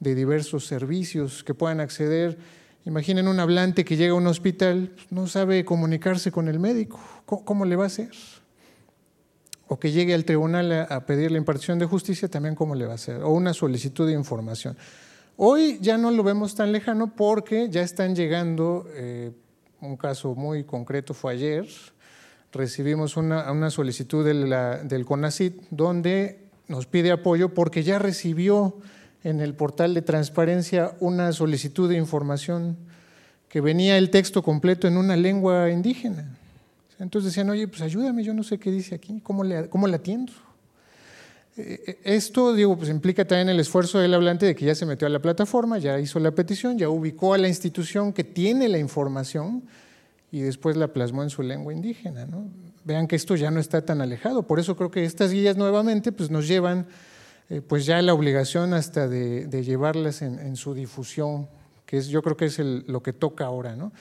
de 0.00 0.16
diversos 0.16 0.66
servicios 0.66 1.44
que 1.44 1.54
puedan 1.54 1.78
acceder. 1.78 2.36
Imaginen 2.84 3.28
un 3.28 3.38
hablante 3.38 3.84
que 3.84 3.96
llega 3.96 4.14
a 4.14 4.16
un 4.16 4.26
hospital, 4.26 4.92
no 5.10 5.28
sabe 5.28 5.64
comunicarse 5.64 6.32
con 6.32 6.48
el 6.48 6.58
médico, 6.58 6.98
¿cómo, 7.24 7.64
le 7.64 7.76
va 7.76 7.84
a 7.84 7.86
hacer? 7.86 8.10
O 9.68 9.78
que 9.78 9.92
llegue 9.92 10.14
al 10.14 10.24
tribunal 10.24 10.72
a, 10.72 10.82
a 10.82 11.06
pedir 11.06 11.30
la 11.30 11.38
impartición 11.38 11.78
de 11.78 11.86
justicia, 11.86 12.26
también 12.26 12.56
cómo 12.56 12.74
le 12.74 12.86
va 12.86 12.92
a 12.92 12.96
hacer, 12.96 13.22
o 13.22 13.30
una 13.30 13.54
solicitud 13.54 14.04
de 14.08 14.14
información. 14.14 14.76
Hoy 15.36 15.78
ya 15.80 15.96
no 15.96 16.10
lo 16.10 16.24
vemos 16.24 16.56
tan 16.56 16.72
lejano 16.72 17.14
porque 17.14 17.68
ya 17.70 17.82
están 17.82 18.16
llegando 18.16 18.88
eh, 18.94 19.30
un 19.84 19.96
caso 19.96 20.34
muy 20.34 20.64
concreto 20.64 21.14
fue 21.14 21.32
ayer, 21.34 21.66
recibimos 22.52 23.16
una, 23.16 23.70
solicitud 23.70 24.24
de 24.24 24.34
la, 24.34 24.78
del 24.78 25.04
CONACIT 25.04 25.60
donde 25.70 26.40
nos 26.68 26.86
pide 26.86 27.12
apoyo 27.12 27.52
porque 27.52 27.82
ya 27.82 27.98
recibió 27.98 28.76
en 29.22 29.40
el 29.40 29.54
portal 29.54 29.94
de 29.94 30.02
transparencia 30.02 30.92
una 31.00 31.32
solicitud 31.32 31.88
de 31.88 31.96
información 31.96 32.76
que 33.48 33.60
venía 33.60 33.98
el 33.98 34.10
texto 34.10 34.42
completo 34.42 34.86
en 34.86 34.96
una 34.96 35.16
lengua 35.16 35.70
indígena. 35.70 36.36
Entonces 36.98 37.32
decían, 37.32 37.50
oye, 37.50 37.66
pues 37.68 37.82
ayúdame, 37.82 38.22
yo 38.22 38.34
no 38.34 38.42
sé 38.42 38.58
qué 38.58 38.70
dice 38.70 38.94
aquí, 38.94 39.20
¿cómo 39.20 39.44
le, 39.44 39.68
cómo 39.68 39.86
le 39.86 39.96
atiendo? 39.96 40.32
Esto, 41.56 42.52
digo, 42.52 42.76
pues 42.76 42.90
implica 42.90 43.24
también 43.24 43.48
el 43.48 43.60
esfuerzo 43.60 44.00
del 44.00 44.12
hablante 44.14 44.44
de 44.44 44.56
que 44.56 44.64
ya 44.64 44.74
se 44.74 44.86
metió 44.86 45.06
a 45.06 45.10
la 45.10 45.20
plataforma, 45.20 45.78
ya 45.78 46.00
hizo 46.00 46.18
la 46.18 46.32
petición, 46.32 46.76
ya 46.76 46.88
ubicó 46.88 47.32
a 47.32 47.38
la 47.38 47.46
institución 47.46 48.12
que 48.12 48.24
tiene 48.24 48.68
la 48.68 48.78
información 48.78 49.62
y 50.32 50.40
después 50.40 50.76
la 50.76 50.88
plasmó 50.88 51.22
en 51.22 51.30
su 51.30 51.42
lengua 51.42 51.72
indígena. 51.72 52.26
¿no? 52.26 52.48
Vean 52.84 53.06
que 53.06 53.14
esto 53.14 53.36
ya 53.36 53.52
no 53.52 53.60
está 53.60 53.84
tan 53.84 54.00
alejado. 54.00 54.42
Por 54.42 54.58
eso 54.58 54.74
creo 54.74 54.90
que 54.90 55.04
estas 55.04 55.30
guías 55.30 55.56
nuevamente 55.56 56.10
pues, 56.10 56.28
nos 56.28 56.48
llevan 56.48 56.88
eh, 57.50 57.60
pues 57.60 57.86
ya 57.86 58.02
la 58.02 58.14
obligación 58.14 58.74
hasta 58.74 59.06
de, 59.06 59.46
llevarlas 59.62 60.22
en, 60.22 60.56
su 60.56 60.74
difusión, 60.74 61.48
que 61.86 61.98
es, 61.98 62.08
yo 62.08 62.20
creo 62.22 62.36
que 62.36 62.46
es 62.46 62.58
lo 62.58 63.00
que 63.00 63.12
toca 63.12 63.44
ahora. 63.44 63.76
¿no? 63.76 63.92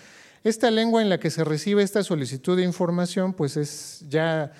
Esta 0.44 0.72
lengua 0.72 1.04
en 1.04 1.10
la 1.10 1.20
que 1.20 1.30
se 1.30 1.44
recibe 1.44 1.84
esta 1.84 2.02
solicitud 2.02 2.58
de 2.58 2.64
información, 2.64 3.34
pues 3.34 3.56
es 3.56 4.04
ya 4.10 4.54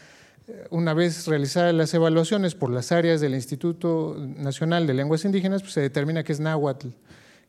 una 0.70 0.94
vez 0.94 1.28
realizadas 1.28 1.74
las 1.74 1.94
evaluaciones 1.94 2.56
por 2.56 2.70
las 2.70 2.92
áreas 2.92 3.22
del 3.22 3.34
Instituto 3.34 4.18
Nacional 4.38 4.86
de 4.88 4.94
Lenguas 4.94 5.24
Indígenas, 5.26 5.62
pues 5.62 5.74
se 5.74 5.82
determina 5.82 6.24
que 6.24 6.34
es 6.34 6.40
náhuatl, 6.40 6.88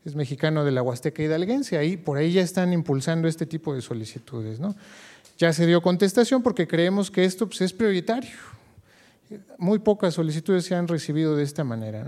es 0.05 0.15
mexicano 0.15 0.63
de 0.63 0.71
la 0.71 0.81
Huasteca 0.81 1.23
Hidalguense. 1.23 1.77
Ahí, 1.77 1.97
por 1.97 2.17
ahí 2.17 2.31
ya 2.31 2.41
están 2.41 2.71
impulsando 2.71 3.27
este 3.27 3.45
tipo 3.45 3.73
de 3.73 3.81
solicitudes. 3.81 4.59
¿no? 4.59 4.75
Ya 5.37 5.51
se 5.51 5.65
dio 5.65 5.81
contestación 5.81 6.41
porque 6.41 6.67
creemos 6.67 7.11
que 7.11 7.25
esto 7.25 7.47
pues, 7.47 7.61
es 7.61 7.73
prioritario. 7.73 8.37
Muy 9.57 9.79
pocas 9.79 10.13
solicitudes 10.13 10.65
se 10.65 10.75
han 10.75 10.87
recibido 10.87 11.35
de 11.35 11.43
esta 11.43 11.63
manera. 11.63 12.05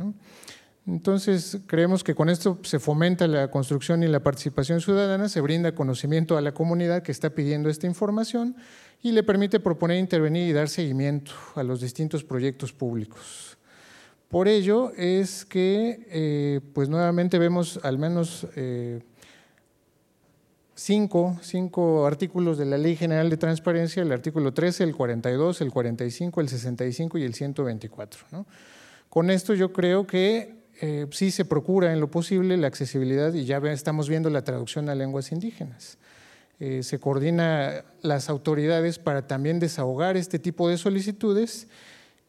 Entonces, 0.86 1.58
creemos 1.66 2.04
que 2.04 2.16
con 2.16 2.30
esto 2.30 2.60
se 2.64 2.80
fomenta 2.80 3.28
la 3.28 3.52
construcción 3.52 4.04
y 4.04 4.08
la 4.08 4.22
participación 4.22 4.80
ciudadana, 4.80 5.28
se 5.28 5.42
brinda 5.42 5.74
conocimiento 5.74 6.38
a 6.38 6.42
la 6.42 6.54
comunidad 6.54 7.04
que 7.04 7.12
está 7.12 7.32
pidiendo 7.32 7.70
esta 7.70 7.88
información 7.88 8.56
y 9.02 9.12
le 9.12 9.24
permite 9.24 9.60
proponer, 9.60 9.98
intervenir 9.98 10.48
y 10.48 10.54
dar 10.54 10.70
seguimiento 10.70 11.32
a 11.56 11.64
los 11.64 11.82
distintos 11.82 12.24
proyectos 12.24 12.74
públicos. 12.74 13.58
Por 14.30 14.48
ello 14.48 14.92
es 14.98 15.46
que, 15.46 16.06
eh, 16.10 16.60
pues 16.74 16.90
nuevamente 16.90 17.40
vemos 17.40 17.80
al 17.84 17.98
menos 17.98 18.46
eh, 18.56 19.00
cinco, 20.76 21.38
cinco 21.42 22.06
artículos 22.06 22.58
de 22.58 22.66
la 22.66 22.78
Ley 22.78 22.96
General 22.96 23.30
de 23.30 23.38
Transparencia, 23.38 24.04
el 24.04 24.12
artículo 24.12 24.54
13, 24.54 24.84
el 24.84 24.96
42, 24.96 25.62
el 25.62 25.72
45, 25.72 26.42
el 26.42 26.50
65 26.50 27.18
y 27.18 27.24
el 27.24 27.34
124. 27.34 28.26
¿no? 28.32 28.46
Con 29.10 29.30
esto 29.30 29.54
yo 29.54 29.72
creo 29.72 30.06
que 30.06 30.58
eh, 30.82 31.08
sí 31.12 31.32
se 31.32 31.46
procura 31.46 31.94
en 31.94 32.00
lo 32.00 32.12
posible 32.12 32.58
la 32.58 32.68
accesibilidad 32.68 33.34
y 33.34 33.46
ya 33.46 33.58
estamos 33.72 34.10
viendo 34.10 34.30
la 34.30 34.44
traducción 34.44 34.90
a 34.90 34.96
lenguas 34.96 35.32
indígenas. 35.32 35.98
Eh, 36.60 36.82
se 36.82 37.00
coordina 37.00 37.86
las 38.02 38.30
autoridades 38.30 38.98
para 38.98 39.28
también 39.28 39.60
desahogar 39.60 40.18
este 40.18 40.40
tipo 40.40 40.68
de 40.68 40.78
solicitudes 40.78 41.68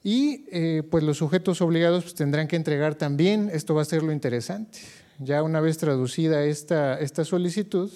y 0.05 0.45
eh, 0.53 0.83
pues 0.91 1.03
los 1.03 1.17
sujetos 1.17 1.63
obligados 1.63 2.05
pues, 2.05 2.15
tendrán 2.15 2.47
que 2.47 2.57
entregar 2.57 2.95
también, 2.95 3.51
esto 3.53 3.75
va 3.75 3.83
a 3.83 3.87
ser 3.87 4.03
lo 4.03 4.13
interesante, 4.13 4.81
ya 5.19 5.43
una 5.43 5.61
vez 5.61 5.79
traducida 5.79 6.45
esta, 6.45 7.01
esta 7.01 7.25
solicitud, 7.25 7.91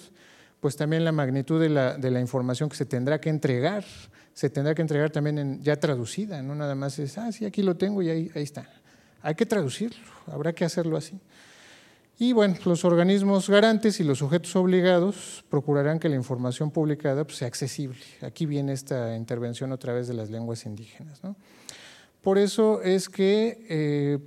pues 0.59 0.75
también 0.75 1.05
la 1.05 1.11
magnitud 1.11 1.61
de 1.61 1.69
la, 1.69 1.97
de 1.97 2.09
la, 2.09 2.19
información 2.19 2.67
que 2.67 2.77
se 2.77 2.85
tendrá 2.85 3.21
que 3.21 3.29
entregar, 3.29 3.85
se 4.33 4.49
tendrá 4.49 4.73
que 4.73 4.81
entregar 4.81 5.11
también 5.11 5.61
ya 5.61 5.75
traducida, 5.75 6.41
no 6.41 6.55
nada 6.55 6.73
más 6.73 6.97
es, 6.97 7.17
ah, 7.19 7.31
sí, 7.31 7.45
aquí 7.45 7.61
lo 7.61 7.77
tengo 7.77 8.01
y 8.01 8.09
ahí, 8.09 8.31
ahí 8.33 8.43
está. 8.43 8.67
Hay 9.21 9.35
que 9.35 9.45
traducirlo, 9.45 10.03
habrá 10.27 10.51
que 10.53 10.65
hacerlo 10.65 10.97
así. 10.97 11.19
Y 12.23 12.31
bueno, 12.31 12.55
los 12.63 12.85
organismos 12.85 13.49
garantes 13.49 13.99
y 13.99 14.05
los 14.05 14.19
sujetos 14.19 14.55
obligados 14.55 15.43
procurarán 15.49 15.99
que 15.99 16.07
la 16.07 16.15
información 16.15 16.71
publicada 16.71 17.25
pues, 17.25 17.39
sea 17.39 17.49
accesible. 17.49 17.99
Aquí 18.21 18.45
viene 18.45 18.71
esta 18.71 19.13
intervención 19.17 19.73
otra 19.73 19.91
vez 19.91 20.07
de 20.07 20.13
las 20.13 20.29
lenguas 20.29 20.65
indígenas. 20.65 21.21
¿no? 21.21 21.35
Por 22.21 22.37
eso 22.37 22.81
es 22.81 23.09
que, 23.09 23.65
eh, 23.67 24.19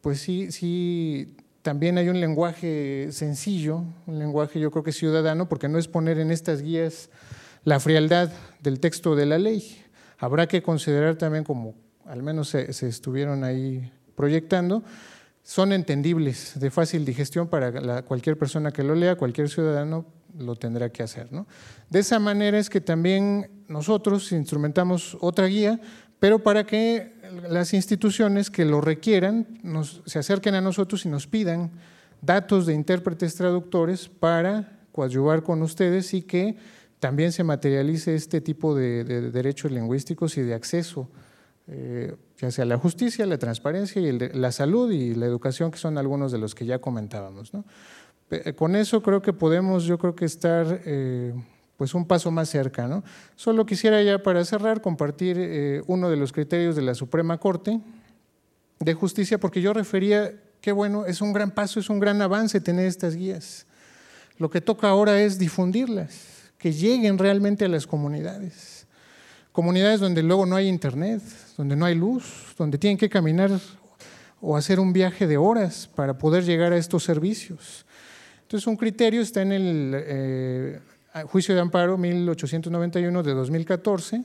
pues 0.00 0.20
sí, 0.20 0.52
sí, 0.52 1.34
también 1.62 1.98
hay 1.98 2.08
un 2.08 2.20
lenguaje 2.20 3.08
sencillo, 3.10 3.82
un 4.06 4.20
lenguaje 4.20 4.60
yo 4.60 4.70
creo 4.70 4.84
que 4.84 4.92
ciudadano, 4.92 5.48
porque 5.48 5.68
no 5.68 5.80
es 5.80 5.88
poner 5.88 6.20
en 6.20 6.30
estas 6.30 6.62
guías 6.62 7.10
la 7.64 7.80
frialdad 7.80 8.30
del 8.62 8.78
texto 8.78 9.16
de 9.16 9.26
la 9.26 9.38
ley. 9.38 9.82
Habrá 10.18 10.46
que 10.46 10.62
considerar 10.62 11.16
también 11.16 11.42
como, 11.42 11.74
al 12.06 12.22
menos 12.22 12.50
se 12.50 12.86
estuvieron 12.86 13.42
ahí 13.42 13.90
proyectando, 14.14 14.84
son 15.50 15.72
entendibles, 15.72 16.52
de 16.60 16.70
fácil 16.70 17.04
digestión 17.04 17.48
para 17.48 18.02
cualquier 18.02 18.38
persona 18.38 18.70
que 18.70 18.84
lo 18.84 18.94
lea, 18.94 19.16
cualquier 19.16 19.48
ciudadano 19.48 20.06
lo 20.38 20.54
tendrá 20.54 20.90
que 20.90 21.02
hacer. 21.02 21.32
¿no? 21.32 21.48
De 21.88 21.98
esa 21.98 22.20
manera 22.20 22.56
es 22.56 22.70
que 22.70 22.80
también 22.80 23.50
nosotros 23.66 24.30
instrumentamos 24.30 25.18
otra 25.20 25.46
guía, 25.46 25.80
pero 26.20 26.38
para 26.38 26.64
que 26.64 27.16
las 27.48 27.74
instituciones 27.74 28.48
que 28.48 28.64
lo 28.64 28.80
requieran 28.80 29.58
nos, 29.64 30.02
se 30.06 30.20
acerquen 30.20 30.54
a 30.54 30.60
nosotros 30.60 31.04
y 31.04 31.08
nos 31.08 31.26
pidan 31.26 31.72
datos 32.22 32.64
de 32.64 32.74
intérpretes 32.74 33.34
traductores 33.34 34.08
para 34.08 34.78
coadyuvar 34.92 35.42
con 35.42 35.62
ustedes 35.62 36.14
y 36.14 36.22
que 36.22 36.58
también 37.00 37.32
se 37.32 37.42
materialice 37.42 38.14
este 38.14 38.40
tipo 38.40 38.76
de, 38.76 39.02
derechos 39.32 39.72
lingüísticos 39.72 40.36
y 40.36 40.42
de 40.42 40.54
acceso, 40.54 41.10
eh, 41.72 42.16
ya 42.36 42.50
sea 42.50 42.64
la 42.64 42.78
justicia, 42.78 43.24
la 43.26 43.38
transparencia 43.38 44.02
y 44.02 44.12
la 44.12 44.50
salud 44.50 44.90
y 44.90 45.14
la 45.14 45.26
educación, 45.26 45.70
que 45.70 45.78
son 45.78 45.98
algunos 45.98 46.32
de 46.32 46.38
los 46.38 46.54
que 46.54 46.66
ya 46.66 46.80
comentábamos. 46.80 47.52
Con 48.56 48.76
eso 48.76 49.02
creo 49.02 49.22
que 49.22 49.32
podemos, 49.32 49.84
yo 49.84 49.98
creo 49.98 50.14
que 50.14 50.24
estar 50.24 50.82
eh, 50.84 51.32
pues 51.76 51.94
un 51.94 52.06
paso 52.06 52.30
más 52.30 52.48
cerca. 52.48 53.02
Solo 53.36 53.66
quisiera 53.66 54.02
ya 54.02 54.22
para 54.22 54.44
cerrar 54.44 54.80
compartir 54.80 55.36
eh, 55.38 55.82
uno 55.86 56.10
de 56.10 56.16
los 56.16 56.32
criterios 56.32 56.76
de 56.76 56.82
la 56.82 56.94
Suprema 56.94 57.38
Corte 57.38 57.80
de 58.80 58.94
Justicia, 58.94 59.38
porque 59.38 59.62
yo 59.62 59.72
refería 59.72 60.32
que 60.60 60.72
bueno, 60.72 61.06
es 61.06 61.20
un 61.20 61.32
gran 61.32 61.52
paso, 61.52 61.80
es 61.80 61.88
un 61.88 62.00
gran 62.00 62.20
avance 62.20 62.60
tener 62.60 62.86
estas 62.86 63.14
guías. 63.14 63.66
Lo 64.38 64.50
que 64.50 64.60
toca 64.60 64.88
ahora 64.88 65.20
es 65.20 65.38
difundirlas, 65.38 66.52
que 66.58 66.72
lleguen 66.72 67.16
realmente 67.16 67.64
a 67.64 67.68
las 67.68 67.86
comunidades. 67.86 68.86
Comunidades 69.52 70.00
donde 70.00 70.22
luego 70.22 70.46
no 70.46 70.56
hay 70.56 70.68
internet, 70.68 71.22
donde 71.60 71.76
no 71.76 71.84
hay 71.84 71.94
luz, 71.94 72.54
donde 72.56 72.78
tienen 72.78 72.96
que 72.96 73.10
caminar 73.10 73.50
o 74.40 74.56
hacer 74.56 74.80
un 74.80 74.94
viaje 74.94 75.26
de 75.26 75.36
horas 75.36 75.90
para 75.94 76.16
poder 76.16 76.42
llegar 76.42 76.72
a 76.72 76.78
estos 76.78 77.04
servicios. 77.04 77.84
Entonces, 78.40 78.66
un 78.66 78.78
criterio 78.78 79.20
está 79.20 79.42
en 79.42 79.52
el 79.52 79.92
eh, 79.94 80.80
juicio 81.26 81.54
de 81.54 81.60
amparo 81.60 81.98
1891 81.98 83.22
de 83.22 83.34
2014, 83.34 84.24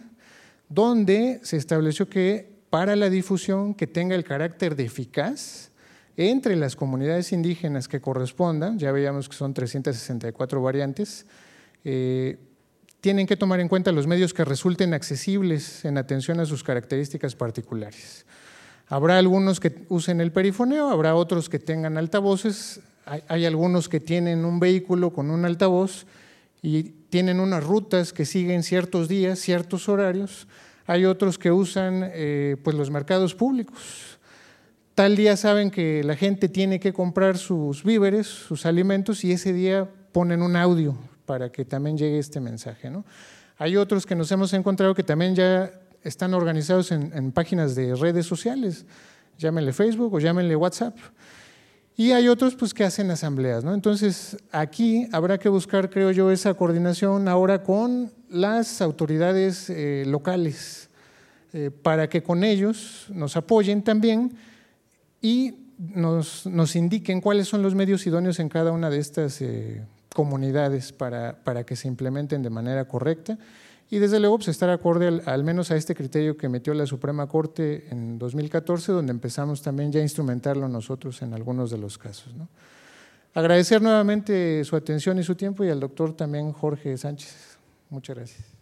donde 0.70 1.42
se 1.44 1.58
estableció 1.58 2.08
que 2.08 2.50
para 2.70 2.96
la 2.96 3.10
difusión 3.10 3.74
que 3.74 3.86
tenga 3.86 4.16
el 4.16 4.24
carácter 4.24 4.78
de 4.78 4.86
eficaz 4.86 5.72
entre 6.16 6.56
las 6.56 6.78
comunidades 6.78 7.34
indígenas 7.34 7.90
que 7.90 8.00
correspondan, 8.00 8.80
ya 8.80 8.94
veíamos 8.94 9.28
que 9.28 9.36
son 9.36 9.54
364 9.54 10.62
variantes, 10.62 11.26
eh, 11.84 12.38
tienen 13.06 13.28
que 13.28 13.38
tomar 13.38 13.60
en 13.60 13.68
cuenta 13.68 13.92
los 13.92 14.08
medios 14.08 14.34
que 14.34 14.44
resulten 14.44 14.96
accesibles 14.96 15.86
en 15.86 16.00
atención 16.00 16.40
a 16.40 16.46
sus 16.48 16.64
características 16.64 17.36
particulares. 17.36 18.26
Habrá 18.88 19.20
algunos 19.20 19.60
que 19.60 19.86
usen 19.90 20.22
el 20.22 20.32
perifoneo, 20.32 20.90
habrá 20.90 21.14
otros 21.14 21.48
que 21.48 21.60
tengan 21.60 22.00
altavoces, 22.00 22.80
hay 23.28 23.46
algunos 23.46 23.90
que 23.90 24.00
tienen 24.00 24.44
un 24.44 24.60
vehículo 24.60 25.14
con 25.14 25.30
un 25.30 25.46
altavoz 25.46 26.08
y 26.64 26.82
tienen 27.12 27.40
unas 27.40 27.64
rutas 27.64 28.12
que 28.12 28.26
siguen 28.26 28.64
ciertos 28.64 29.08
días, 29.08 29.38
ciertos 29.38 29.88
horarios. 29.88 30.48
Hay 30.88 31.06
otros 31.06 31.38
que 31.38 31.52
usan 31.52 32.10
eh, 32.12 32.58
pues 32.64 32.76
los 32.76 32.90
mercados 32.90 33.36
públicos. 33.36 34.18
Tal 34.96 35.16
día 35.16 35.38
saben 35.38 35.70
que 35.70 36.04
la 36.04 36.16
gente 36.16 36.50
tiene 36.50 36.80
que 36.80 36.92
comprar 36.92 37.38
sus 37.38 37.84
víveres, 37.84 38.26
sus 38.26 38.66
alimentos, 38.66 39.24
y 39.24 39.32
ese 39.32 39.54
día 39.54 39.88
ponen 40.12 40.42
un 40.42 40.56
audio 40.56 40.98
para 41.26 41.52
que 41.52 41.66
también 41.66 41.98
llegue 41.98 42.20
este 42.20 42.40
mensaje. 42.40 42.90
¿no? 42.90 43.06
Hay 43.58 43.78
otros 43.78 44.06
que 44.06 44.16
nos 44.16 44.32
hemos 44.32 44.54
encontrado 44.54 44.94
que 44.94 45.04
también 45.04 45.36
ya 45.36 45.72
están 46.04 46.34
organizados 46.34 46.92
en, 46.92 47.32
páginas 47.32 47.76
de 47.76 47.96
redes 47.96 48.26
sociales, 48.26 48.86
llámenle 49.38 49.74
Facebook 49.74 50.14
o 50.14 50.20
llámenle 50.20 50.56
WhatsApp. 50.56 50.96
Y 51.98 52.12
hay 52.12 52.28
otros 52.28 52.56
pues, 52.56 52.74
que 52.74 52.84
hacen 52.84 53.10
asambleas. 53.10 53.64
¿no? 53.64 53.74
Entonces, 53.74 54.38
aquí 54.52 55.08
habrá 55.12 55.38
que 55.38 55.50
buscar, 55.50 55.90
creo 55.90 56.12
yo, 56.12 56.30
esa 56.30 56.54
coordinación 56.54 57.28
ahora 57.28 57.64
con 57.64 58.12
las 58.30 58.82
autoridades 58.82 59.70
eh, 59.70 60.04
locales, 60.06 60.90
eh, 61.54 61.72
para 61.72 62.10
que 62.10 62.22
con 62.22 62.44
ellos 62.44 63.08
nos 63.10 63.38
apoyen 63.38 63.82
también 63.82 64.36
y 65.22 65.56
nos, 65.78 66.46
nos, 66.46 66.76
indiquen 66.76 67.22
cuáles 67.22 67.48
son 67.48 67.62
los 67.62 67.76
medios 67.76 68.06
idóneos 68.06 68.40
en 68.40 68.50
cada 68.50 68.72
una 68.74 68.90
de 68.90 69.00
estas 69.00 69.42
eh, 69.42 69.82
comunidades 70.16 70.94
para, 70.94 71.44
para 71.44 71.66
que 71.66 71.76
se 71.76 71.90
implementen 71.90 72.42
de 72.42 72.50
manera 72.50 72.88
correcta 72.88 73.38
y 73.90 74.00
desde 74.00 74.20
luego 74.20 74.38
pues, 74.38 74.48
estar 74.48 74.70
acorde 74.70 75.22
al, 75.26 75.44
menos 75.44 75.70
a 75.72 75.76
este 75.76 75.94
criterio 75.94 76.38
que 76.38 76.50
metió 76.50 76.74
la 76.74 76.88
Suprema 76.88 77.28
Corte 77.28 77.86
en 77.92 78.18
2014, 78.18 78.92
donde 78.92 79.12
empezamos 79.12 79.62
también 79.62 79.92
ya 79.92 80.00
a 80.00 80.04
instrumentarlo 80.04 80.68
nosotros 80.68 81.22
en 81.22 81.34
algunos 81.34 81.70
de 81.70 81.78
los 81.78 81.98
casos. 81.98 82.34
Agradecer 83.34 83.82
nuevamente 83.82 84.64
su 84.64 84.76
atención 84.76 85.20
y 85.20 85.24
su 85.24 85.36
tiempo 85.36 85.64
y 85.64 85.70
al 85.70 85.80
doctor 85.80 86.16
también 86.16 86.52
Jorge 86.52 86.98
Sánchez. 86.98 87.58
Muchas 87.90 88.16
gracias. 88.16 88.55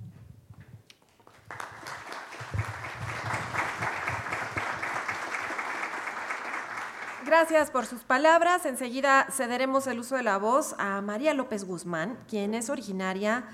Gracias 7.36 7.71
por 7.71 7.88
sus 7.88 8.03
palabras. 8.03 8.63
Enseguida 8.67 9.25
cederemos 9.31 9.88
el 9.88 9.97
uso 9.97 10.15
de 10.15 10.21
la 10.21 10.38
voz 10.38 10.75
a 10.77 11.01
María 11.01 11.34
López 11.34 11.65
Guzmán, 11.65 12.19
quien 12.29 12.53
es 12.53 12.69
originaria 12.69 13.45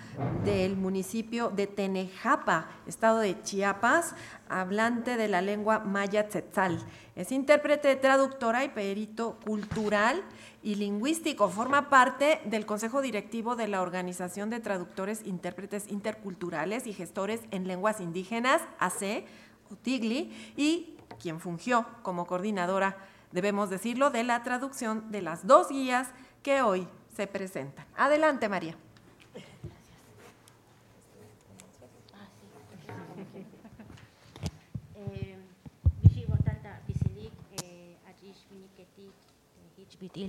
del 0.43 0.75
municipio 0.75 1.49
de 1.49 1.65
Tenejapa, 1.65 2.67
estado 2.87 3.19
de 3.19 3.41
Chiapas, 3.41 4.15
hablante 4.49 5.15
de 5.15 5.29
la 5.29 5.41
lengua 5.41 5.79
maya 5.79 6.27
tzetzal. 6.27 6.85
Es 7.15 7.31
intérprete, 7.31 7.95
traductora 7.95 8.65
y 8.65 8.67
perito 8.67 9.39
cultural 9.45 10.25
y 10.61 10.75
lingüístico. 10.75 11.47
Forma 11.47 11.89
parte 11.89 12.41
del 12.43 12.65
Consejo 12.65 13.01
Directivo 13.01 13.55
de 13.55 13.69
la 13.69 13.81
Organización 13.81 14.49
de 14.49 14.59
Traductores, 14.59 15.25
Intérpretes 15.25 15.87
Interculturales 15.89 16.85
y 16.85 16.91
Gestores 16.91 17.43
en 17.51 17.65
Lenguas 17.65 18.01
Indígenas, 18.01 18.61
AC, 18.77 19.23
o 19.71 19.77
y 19.85 20.97
quien 21.17 21.39
fungió 21.39 21.85
como 22.01 22.27
coordinadora 22.27 22.97
debemos 23.31 23.69
decirlo, 23.69 24.09
de 24.09 24.23
la 24.23 24.43
traducción 24.43 25.11
de 25.11 25.21
las 25.21 25.45
dos 25.45 25.69
guías 25.69 26.09
que 26.43 26.61
hoy 26.61 26.87
se 27.15 27.27
presentan. 27.27 27.85
Adelante, 27.95 28.49
María. 28.49 28.75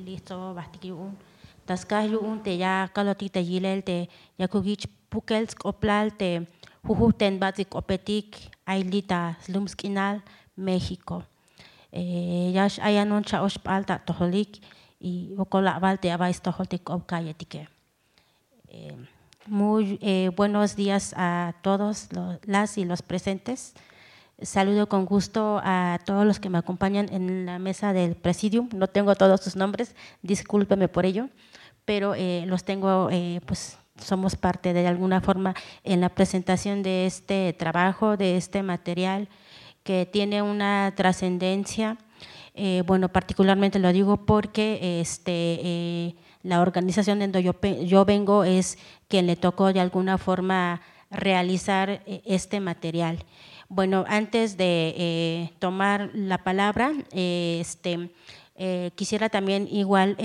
listo 0.04 0.54
bastiki 0.54 0.90
un 0.90 1.16
taskas 1.64 2.10
un 2.10 2.42
te 2.42 2.56
ya 2.56 2.90
kaloti 2.94 3.30
te 3.30 3.44
yilel 3.44 3.82
te 3.82 4.08
yakugich 4.38 4.86
pukels 5.08 5.54
oplal 5.64 6.16
te 6.16 6.46
jujusten 6.86 7.38
batik 7.38 7.74
opetik 7.74 8.36
ailita 8.66 9.38
slumskinal 9.42 10.22
México 10.56 11.24
yash 11.92 12.78
ayanon 12.80 13.24
cha 13.24 13.42
oshpalta 13.42 13.98
toholik 14.04 14.62
y 15.00 15.34
okola 15.38 15.78
valte 15.78 16.10
abais 16.10 16.40
toholtik 16.40 16.88
obkayetike. 16.90 17.68
Eh, 18.68 18.96
muy 19.46 19.98
eh, 20.00 20.30
buenos 20.36 20.76
días 20.76 21.14
a 21.16 21.54
todos 21.62 22.08
los, 22.12 22.38
las 22.44 22.78
y 22.78 22.84
los 22.84 23.02
presentes. 23.02 23.74
Saludo 24.42 24.88
con 24.88 25.04
gusto 25.04 25.60
a 25.62 25.98
todos 26.04 26.24
los 26.24 26.40
que 26.40 26.48
me 26.48 26.58
acompañan 26.58 27.12
en 27.12 27.44
la 27.46 27.58
mesa 27.58 27.92
del 27.92 28.14
presidium. 28.14 28.68
No 28.74 28.86
tengo 28.86 29.14
todos 29.14 29.40
sus 29.40 29.56
nombres, 29.56 29.94
discúlpeme 30.22 30.88
por 30.88 31.04
ello, 31.04 31.28
pero 31.84 32.14
eh, 32.14 32.44
los 32.46 32.64
tengo, 32.64 33.08
eh, 33.10 33.40
pues 33.44 33.76
somos 34.00 34.36
parte 34.36 34.72
de 34.72 34.86
alguna 34.86 35.20
forma 35.20 35.54
en 35.84 36.00
la 36.00 36.08
presentación 36.08 36.82
de 36.82 37.06
este 37.06 37.52
trabajo, 37.52 38.16
de 38.16 38.36
este 38.36 38.62
material 38.62 39.28
que 39.82 40.06
tiene 40.06 40.42
una 40.42 40.92
trascendencia, 40.96 41.98
eh, 42.54 42.82
bueno, 42.86 43.08
particularmente 43.08 43.78
lo 43.78 43.92
digo 43.92 44.26
porque 44.26 45.00
este, 45.00 45.32
eh, 45.32 46.14
la 46.42 46.60
organización 46.60 47.18
donde 47.18 47.42
yo, 47.42 47.54
yo 47.84 48.04
vengo 48.04 48.44
es 48.44 48.78
quien 49.08 49.26
le 49.26 49.36
tocó 49.36 49.72
de 49.72 49.80
alguna 49.80 50.18
forma 50.18 50.80
realizar 51.10 52.02
eh, 52.06 52.22
este 52.24 52.60
material. 52.60 53.24
Bueno, 53.68 54.04
antes 54.08 54.56
de 54.56 55.52
tomar 55.60 56.10
la 56.12 56.38
palabra, 56.38 56.92
este, 57.12 58.10
quisiera 58.96 59.28
también 59.28 59.68
igual 59.70 60.16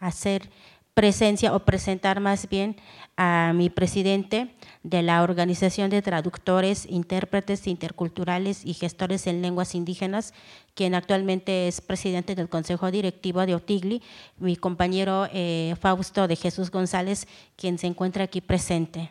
hacer 0.00 0.50
presencia 0.92 1.54
o 1.54 1.60
presentar 1.60 2.20
más 2.20 2.46
bien 2.46 2.76
a 3.16 3.52
mi 3.54 3.70
presidente, 3.70 4.54
de 4.82 5.02
la 5.02 5.22
Organización 5.22 5.90
de 5.90 6.02
Traductores, 6.02 6.86
Intérpretes 6.86 7.66
Interculturales 7.66 8.64
y 8.64 8.74
Gestores 8.74 9.26
en 9.26 9.42
Lenguas 9.42 9.74
Indígenas, 9.74 10.34
quien 10.74 10.94
actualmente 10.94 11.68
es 11.68 11.80
presidente 11.80 12.34
del 12.34 12.48
Consejo 12.48 12.90
Directivo 12.90 13.44
de 13.44 13.54
Otigli, 13.54 14.02
mi 14.38 14.56
compañero 14.56 15.28
eh, 15.32 15.74
Fausto 15.80 16.28
de 16.28 16.36
Jesús 16.36 16.70
González, 16.70 17.26
quien 17.56 17.78
se 17.78 17.86
encuentra 17.86 18.24
aquí 18.24 18.40
presente. 18.40 19.10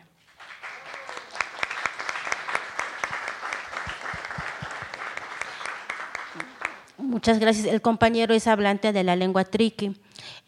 Muchas 6.96 7.38
gracias. 7.38 7.66
El 7.66 7.80
compañero 7.80 8.34
es 8.34 8.46
hablante 8.46 8.92
de 8.92 9.02
la 9.02 9.16
lengua 9.16 9.44
triqui. 9.44 9.96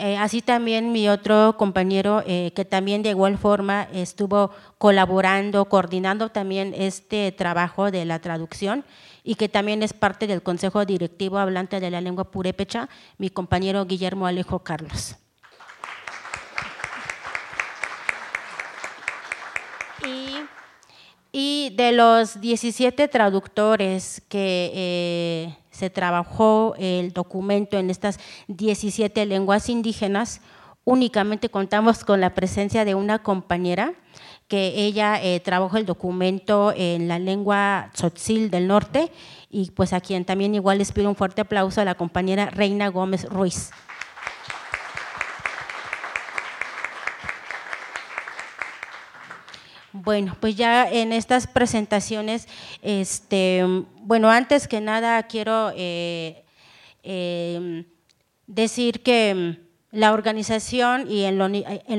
Eh, 0.03 0.16
así 0.16 0.40
también 0.40 0.92
mi 0.92 1.11
otro 1.11 1.57
compañero, 1.59 2.22
eh, 2.26 2.53
que 2.57 2.64
también 2.64 3.03
de 3.03 3.11
igual 3.11 3.36
forma 3.36 3.86
estuvo 3.92 4.51
colaborando, 4.78 5.66
coordinando 5.66 6.30
también 6.30 6.72
este 6.74 7.30
trabajo 7.32 7.90
de 7.90 8.07
la 8.07 8.18
traducción 8.18 8.82
y 9.24 9.34
que 9.34 9.51
también 9.51 9.82
es 9.82 9.92
parte 9.92 10.26
del 10.26 10.42
Consejo 10.42 10.86
Directivo 10.86 11.36
Hablante 11.36 11.80
de 11.80 11.90
la 11.90 12.01
Lengua 12.01 12.24
Purépecha, 12.24 12.88
mi 13.18 13.28
compañero 13.28 13.84
Guillermo 13.84 14.26
Alejo 14.26 14.61
Carlos. 14.61 15.16
Y, 21.30 21.74
de 21.76 21.92
los 21.92 22.40
17 22.40 23.07
traductores 23.09 24.22
que 24.30 24.72
eh, 24.74 25.59
se 25.71 25.91
trabajó 25.91 26.75
el 26.79 27.12
documento 27.12 27.79
en 27.79 27.91
estas 27.91 28.18
17 28.49 29.27
lenguas 29.27 29.68
indígenas, 29.68 30.41
únicamente 30.85 31.49
contamos 31.49 32.05
con 32.05 32.21
la 32.21 32.35
presencia 32.35 32.85
de 32.85 32.95
una 32.95 33.23
compañera 33.23 33.95
que 34.49 34.85
ella 34.85 35.23
eh, 35.23 35.39
trabajó 35.39 35.77
el 35.77 35.87
documento 35.87 36.73
en 36.77 37.07
la 37.07 37.21
lengua 37.21 37.91
tzotzil 37.95 38.51
del 38.51 38.66
norte 38.66 39.12
y 39.49 39.71
pues 39.71 39.93
a 39.93 40.01
quien 40.01 40.25
también 40.25 40.57
igual 40.57 40.79
les 40.79 40.91
pido 40.91 41.09
un 41.09 41.14
fuerte 41.14 41.43
aplauso 41.43 41.81
a 41.81 41.85
la 41.85 41.95
compañera 41.95 42.51
Reina 42.51 42.89
Gómez 42.89 43.29
Ruiz. 43.29 43.71
Bueno, 50.03 50.34
pues 50.40 50.57
ya 50.57 50.90
en 50.90 51.12
estas 51.12 51.46
presentaciones, 51.46 52.48
este, 52.80 53.62
bueno, 53.96 54.30
antes 54.30 54.66
que 54.66 54.80
nada 54.80 55.22
quiero 55.24 55.72
eh, 55.76 56.42
em, 57.03 57.84
decir 58.46 59.03
que 59.03 59.59
la 59.90 60.14
organización 60.14 61.05
y 61.11 61.24
en 61.24 61.36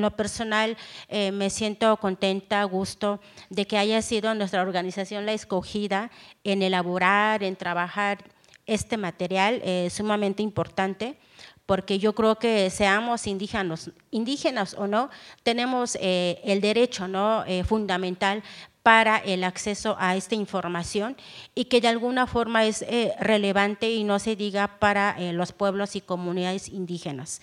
lo, 0.02 0.16
personal 0.16 0.78
eh, 1.10 1.32
me 1.32 1.52
siento 1.52 1.96
contenta, 1.98 2.64
gusto 2.64 3.22
de 3.52 3.68
que 3.68 3.78
haya 3.78 4.02
sido 4.02 4.34
nuestra 4.34 4.64
organización 4.64 5.28
la 5.28 5.34
escogida 5.34 6.10
en 6.44 6.64
elaborar, 6.64 7.44
en 7.44 7.56
trabajar 7.56 8.18
este 8.66 8.98
material 8.98 9.62
eh, 9.64 9.90
sumamente 9.92 10.42
importante 10.42 11.18
porque 11.66 12.00
yo 12.00 12.14
creo 12.14 12.36
que 12.36 12.70
seamos 12.70 13.28
indígenas, 13.28 13.92
indígenas 14.10 14.74
o 14.74 14.88
no, 14.88 15.10
tenemos 15.44 15.98
eh, 16.02 16.42
el 16.44 16.62
derecho 16.62 17.08
¿no? 17.08 17.44
Eh, 17.46 17.64
fundamental 17.64 18.44
para 18.84 19.18
el 19.18 19.44
acceso 19.44 19.96
a 20.00 20.16
esta 20.16 20.36
información 20.36 21.16
y 21.54 21.66
que 21.66 21.82
de 21.82 21.88
alguna 21.88 22.26
forma 22.26 22.66
es 22.66 22.82
eh, 22.84 23.14
relevante 23.20 23.92
y 23.92 24.04
no 24.04 24.18
se 24.20 24.36
diga 24.36 24.80
para 24.80 25.20
los 25.34 25.52
pueblos 25.52 25.96
y 25.96 26.02
comunidades 26.02 26.70
indígenas. 26.70 27.42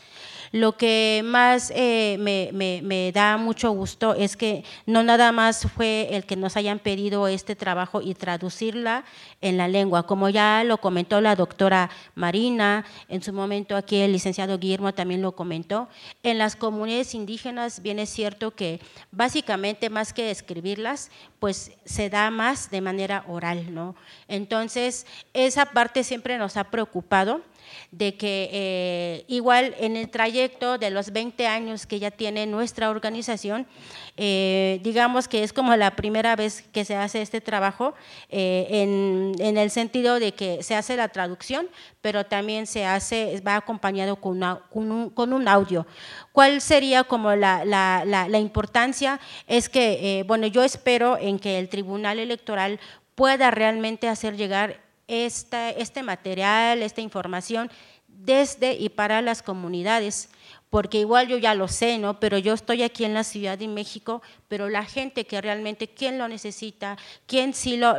Lo 0.53 0.76
que 0.76 1.22
más 1.24 1.72
eh, 1.74 2.16
me, 2.18 3.12
da 3.12 3.36
mucho 3.36 3.70
gusto 3.70 4.14
es 4.14 4.36
que 4.36 4.64
no 4.86 5.03
nada 5.03 5.30
más 5.32 5.66
fue 5.74 6.09
el 6.12 6.24
que 6.24 6.36
nos 6.36 6.57
hayan 6.57 6.78
pedido 6.78 7.28
este 7.28 7.55
trabajo 7.55 8.01
y 8.01 8.14
traducirla 8.14 9.05
en 9.41 9.57
la 9.59 9.68
lengua, 9.68 10.05
como 10.05 10.28
ya 10.28 10.64
lo 10.64 10.78
comentó 10.78 11.20
la 11.20 11.36
doctora 11.36 11.91
Marina, 12.14 12.84
en 13.09 13.22
su 13.22 13.32
momento 13.32 13.76
aquí 13.76 13.97
el 13.97 14.12
licenciado 14.12 14.59
Guillermo 14.59 14.95
también 14.95 15.22
lo 15.22 15.32
comentó, 15.32 15.89
en 16.22 16.39
las 16.39 16.57
comunidades 16.57 17.14
indígenas 17.14 17.82
bien 17.82 17.99
es 17.99 18.11
cierto 18.11 18.53
que 18.53 18.80
básicamente 19.11 19.91
más 19.91 20.12
que 20.12 20.30
escribirlas, 20.30 21.11
pues 21.39 21.72
se 21.84 22.11
da 22.11 22.30
más 22.30 22.70
de 22.70 22.80
manera 22.80 23.24
oral, 23.28 23.74
¿no? 23.74 23.95
Entonces, 24.26 25.07
esa 25.32 25.66
parte 25.66 26.05
siempre 26.05 26.39
nos 26.39 26.57
ha 26.57 26.64
preocupado 26.64 27.43
de 27.90 28.16
que 28.16 28.50
eh, 28.52 29.24
igual 29.28 29.74
en 29.78 29.96
el 29.96 30.10
trayecto 30.10 30.78
de 30.78 30.90
los 30.90 31.12
20 31.12 31.46
años 31.46 31.86
que 31.86 31.98
ya 31.98 32.10
tiene 32.10 32.46
nuestra 32.46 32.90
organización, 32.90 33.66
eh, 34.16 34.80
digamos 34.82 35.28
que 35.28 35.42
es 35.42 35.52
como 35.52 35.74
la 35.76 35.96
primera 35.96 36.36
vez 36.36 36.62
que 36.72 36.84
se 36.84 36.96
hace 36.96 37.22
este 37.22 37.40
trabajo 37.40 37.94
eh, 38.28 38.66
en, 39.38 39.56
el 39.56 39.70
sentido 39.70 40.18
de 40.18 40.32
que 40.32 40.62
se 40.62 40.74
hace 40.74 40.96
la 40.96 41.08
traducción, 41.08 41.68
pero 42.00 42.26
también 42.26 42.66
se 42.66 42.84
hace, 42.84 43.40
va 43.46 43.56
acompañado 43.56 44.16
con, 44.16 44.40
con, 45.14 45.32
un, 45.32 45.48
audio. 45.48 45.86
¿Cuál 46.32 46.60
sería 46.60 47.04
como 47.04 47.34
la, 47.34 47.64
la 47.64 48.38
importancia? 48.38 49.20
Es 49.46 49.68
que, 49.68 50.24
bueno, 50.26 50.46
yo 50.46 50.62
espero 50.62 51.16
en 51.18 51.38
que 51.38 51.58
el 51.58 51.68
Tribunal 51.68 52.18
Electoral 52.18 52.80
pueda 53.14 53.50
realmente 53.50 54.08
hacer 54.08 54.36
llegar 54.36 54.88
este 55.09 56.02
material, 56.02 56.82
esta 56.82 57.00
información 57.00 57.70
desde 58.06 58.74
y 58.74 58.88
para 58.88 59.22
las 59.22 59.42
comunidades, 59.42 60.28
porque 60.70 60.98
igual 60.98 61.28
yo 61.28 61.38
ya 61.38 61.54
lo 61.54 61.68
sé, 61.68 61.98
¿no? 61.98 62.20
Pero 62.20 62.36
yo 62.36 62.52
estoy 62.52 62.82
aquí 62.82 63.04
en 63.04 63.14
la 63.14 63.24
Ciudad 63.24 63.56
de 63.56 63.68
México, 63.68 64.20
pero 64.48 64.68
la 64.68 64.84
gente 64.84 65.24
que 65.24 65.40
realmente, 65.40 65.88
¿quién 65.88 66.18
lo 66.18 66.28
necesita? 66.28 66.98
¿Quién 67.26 67.54
sí 67.54 67.78
lo, 67.78 67.96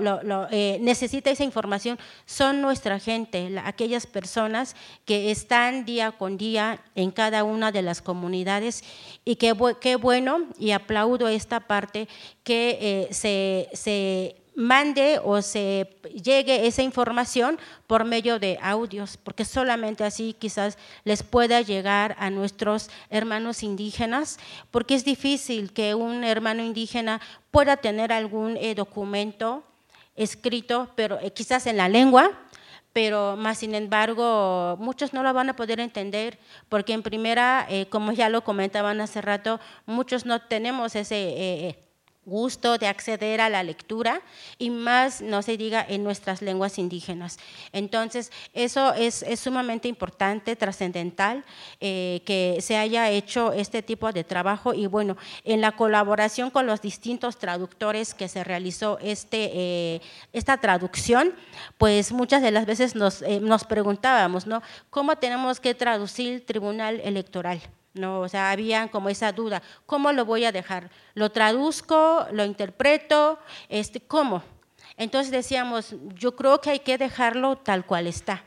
eh, 0.51 0.77
necesita 0.81 1.31
esa 1.31 1.43
información? 1.43 1.97
Son 2.25 2.61
nuestra 2.61 2.99
gente, 2.99 3.59
aquellas 3.63 4.05
personas 4.05 4.75
que 5.05 5.31
están 5.31 5.85
día 5.85 6.11
con 6.11 6.37
día 6.37 6.83
en 6.95 7.11
cada 7.11 7.43
una 7.43 7.71
de 7.71 7.81
las 7.81 8.01
comunidades 8.01 8.83
y 9.25 9.37
qué, 9.37 9.55
qué 9.81 9.95
bueno, 9.95 10.47
y 10.59 10.71
aplaudo 10.71 11.27
esta 11.27 11.61
parte, 11.61 12.07
que 12.43 12.77
eh, 12.81 13.13
se, 13.13 13.69
se 13.73 14.38
mande 14.59 15.21
o 15.23 15.41
se 15.41 15.87
llegue 16.21 16.67
esa 16.67 16.83
información 16.83 17.57
por 17.87 18.03
medio 18.03 18.39
de 18.39 18.59
audios, 18.61 19.15
porque 19.15 19.45
solamente 19.45 20.03
así 20.03 20.35
quizás 20.37 20.77
les 21.05 21.23
pueda 21.23 21.61
llegar 21.61 22.17
a 22.19 22.29
nuestros 22.29 22.89
hermanos 23.09 23.63
indígenas, 23.63 24.37
porque 24.69 24.95
es 24.95 25.05
difícil 25.05 25.71
que 25.71 25.95
un 25.95 26.25
hermano 26.25 26.61
indígena 26.61 27.21
pueda 27.51 27.77
tener 27.77 28.11
algún 28.11 28.57
eh, 28.57 28.75
documento 28.75 29.63
escrito, 30.17 30.89
pero 30.93 31.17
eh, 31.21 31.31
quizás 31.31 31.65
en 31.65 31.77
la 31.77 31.87
lengua, 31.87 32.29
pero 32.91 33.37
más 33.37 33.59
sin 33.59 33.75
embargo 33.75 34.75
muchos 34.77 35.13
no 35.13 35.23
lo 35.23 35.33
van 35.33 35.49
a 35.49 35.55
poder 35.55 35.79
entender 35.79 36.37
porque 36.67 36.91
en 36.91 37.01
primera, 37.01 37.65
eh, 37.69 37.85
como 37.89 38.11
ya 38.11 38.27
lo 38.27 38.43
comentaban 38.43 38.99
hace 38.99 39.21
rato, 39.21 39.61
muchos 39.85 40.25
no 40.25 40.41
tenemos 40.41 40.97
ese 40.97 41.77
gusto 42.29 42.77
de 42.77 42.87
acceder 42.87 43.41
a 43.41 43.49
la 43.49 43.63
lectura 43.63 44.21
y 44.57 44.69
más 44.69 45.21
no 45.21 45.41
se 45.41 45.57
diga 45.57 45.85
en 45.87 46.03
nuestras 46.03 46.41
lenguas 46.41 46.77
indígenas. 46.77 47.37
Entonces, 47.73 48.31
eso 48.53 48.93
es, 48.93 49.25
sumamente 49.39 49.87
importante, 49.87 50.55
trascendental, 50.55 51.43
eh, 51.81 52.21
que 52.25 52.59
se 52.61 52.77
haya 52.77 53.09
hecho 53.09 53.51
este 53.51 53.81
tipo 53.81 54.11
de 54.11 54.23
trabajo 54.23 54.73
y 54.73 54.87
bueno, 54.87 55.17
en 55.43 55.61
la 55.61 55.73
colaboración 55.73 56.51
con 56.51 56.65
los 56.65 56.81
distintos 56.81 57.37
traductores 57.37 58.13
que 58.13 58.27
se 58.27 58.43
realizó 58.43 58.99
este, 59.01 59.51
eh, 59.53 60.01
esta 60.33 60.57
traducción, 60.57 61.33
pues 61.77 62.11
muchas 62.11 62.41
de 62.41 62.51
las 62.51 62.65
veces 62.65 62.95
nos, 62.95 63.21
eh, 63.21 63.39
nos 63.39 63.63
preguntábamos, 63.63 64.47
¿no? 64.47 64.61
¿Cómo 64.89 65.15
tenemos 65.15 65.59
que 65.59 65.73
traducir 65.73 66.45
tribunal 66.45 67.01
electoral? 67.03 67.61
No, 67.99 68.21
o 68.21 68.29
sea, 68.29 68.51
había 68.51 68.87
como 68.87 69.09
esa 69.09 69.33
duda, 69.33 69.61
¿cómo 69.85 70.13
lo 70.13 70.23
voy 70.23 70.45
a 70.45 70.53
dejar? 70.53 70.89
¿Lo 71.15 71.31
traduzco? 71.31 72.25
¿Lo 72.31 72.45
interpreto? 72.45 73.37
Este, 73.67 73.99
¿Cómo? 73.99 74.41
Entonces 74.95 75.31
decíamos, 75.31 75.95
yo 76.15 76.35
creo 76.35 76.61
que 76.61 76.69
hay 76.69 76.79
que 76.79 76.97
dejarlo 76.97 77.57
tal 77.57 77.85
cual 77.85 78.07
está. 78.07 78.43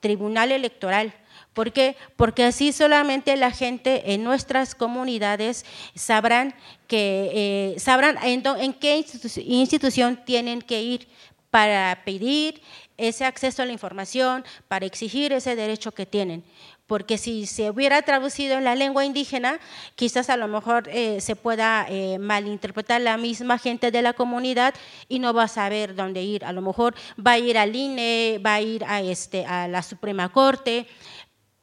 Tribunal 0.00 0.52
Electoral. 0.52 1.14
¿Por 1.54 1.72
qué? 1.72 1.96
Porque 2.16 2.44
así 2.44 2.72
solamente 2.72 3.34
la 3.36 3.50
gente 3.50 4.12
en 4.12 4.24
nuestras 4.24 4.74
comunidades 4.74 5.64
sabrán, 5.94 6.54
que, 6.86 7.30
eh, 7.74 7.80
sabrán 7.80 8.18
en, 8.22 8.42
en 8.46 8.72
qué 8.74 9.04
institución 9.46 10.22
tienen 10.24 10.60
que 10.60 10.82
ir 10.82 11.08
para 11.50 12.02
pedir 12.04 12.62
ese 12.96 13.24
acceso 13.24 13.62
a 13.62 13.66
la 13.66 13.72
información, 13.72 14.44
para 14.68 14.86
exigir 14.86 15.32
ese 15.32 15.56
derecho 15.56 15.92
que 15.92 16.04
tienen 16.04 16.44
porque 16.90 17.18
si 17.18 17.46
se 17.46 17.70
hubiera 17.70 18.02
traducido 18.02 18.58
en 18.58 18.64
la 18.64 18.74
lengua 18.74 19.04
indígena, 19.04 19.60
quizás 19.94 20.28
a 20.28 20.36
lo 20.36 20.48
mejor 20.48 20.88
eh, 20.88 21.20
se 21.20 21.36
pueda 21.36 21.86
eh, 21.88 22.18
malinterpretar 22.18 23.00
la 23.00 23.16
misma 23.16 23.58
gente 23.58 23.92
de 23.92 24.02
la 24.02 24.12
comunidad 24.12 24.74
y 25.08 25.20
no 25.20 25.32
va 25.32 25.44
a 25.44 25.48
saber 25.48 25.94
dónde 25.94 26.24
ir. 26.24 26.44
A 26.44 26.50
lo 26.52 26.62
mejor 26.62 26.96
va 27.24 27.30
a 27.30 27.38
ir 27.38 27.56
al 27.58 27.76
INE, 27.76 28.40
va 28.44 28.54
a 28.54 28.60
ir 28.60 28.84
a, 28.84 29.02
este, 29.02 29.46
a 29.46 29.68
la 29.68 29.84
Suprema 29.84 30.30
Corte. 30.30 30.88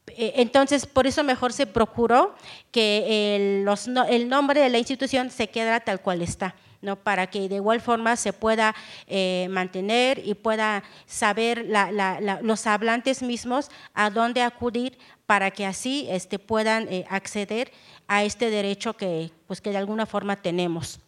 Eh, 0.08 0.32
entonces, 0.38 0.86
por 0.86 1.08
eso 1.08 1.26
mejor 1.26 1.52
se 1.52 1.68
procuró 1.68 2.34
que 2.72 3.36
el, 3.36 3.68
el 4.10 4.30
nombre 4.30 4.62
de 4.62 4.70
la 4.70 4.78
institución 4.78 5.30
se 5.30 5.50
quedara 5.50 5.82
tal 5.82 6.00
cual 6.00 6.22
está. 6.22 6.56
¿no? 6.82 6.96
para 6.96 7.28
que 7.28 7.50
de 7.50 7.56
igual 7.56 7.82
forma 7.82 8.16
se 8.16 8.34
pueda 8.34 8.76
eh, 9.08 9.48
mantener 9.50 10.22
y 10.24 10.36
pueda 10.36 10.84
saber 11.06 11.66
los 12.42 12.68
hablantes 12.68 13.22
mismos 13.22 13.70
a 13.94 14.10
dónde 14.10 14.42
acudir 14.42 14.98
para 15.28 15.52
que 15.52 15.66
así 15.66 16.08
este, 16.10 16.40
puedan 16.40 16.92
eh, 16.92 17.06
acceder 17.10 17.72
a 18.08 18.24
este 18.24 18.50
derecho 18.50 18.94
que, 18.94 19.30
pues, 19.46 19.62
que 19.62 19.70
de 19.70 19.78
alguna 19.78 20.08
forma 20.08 20.38
tenemos. 20.38 21.00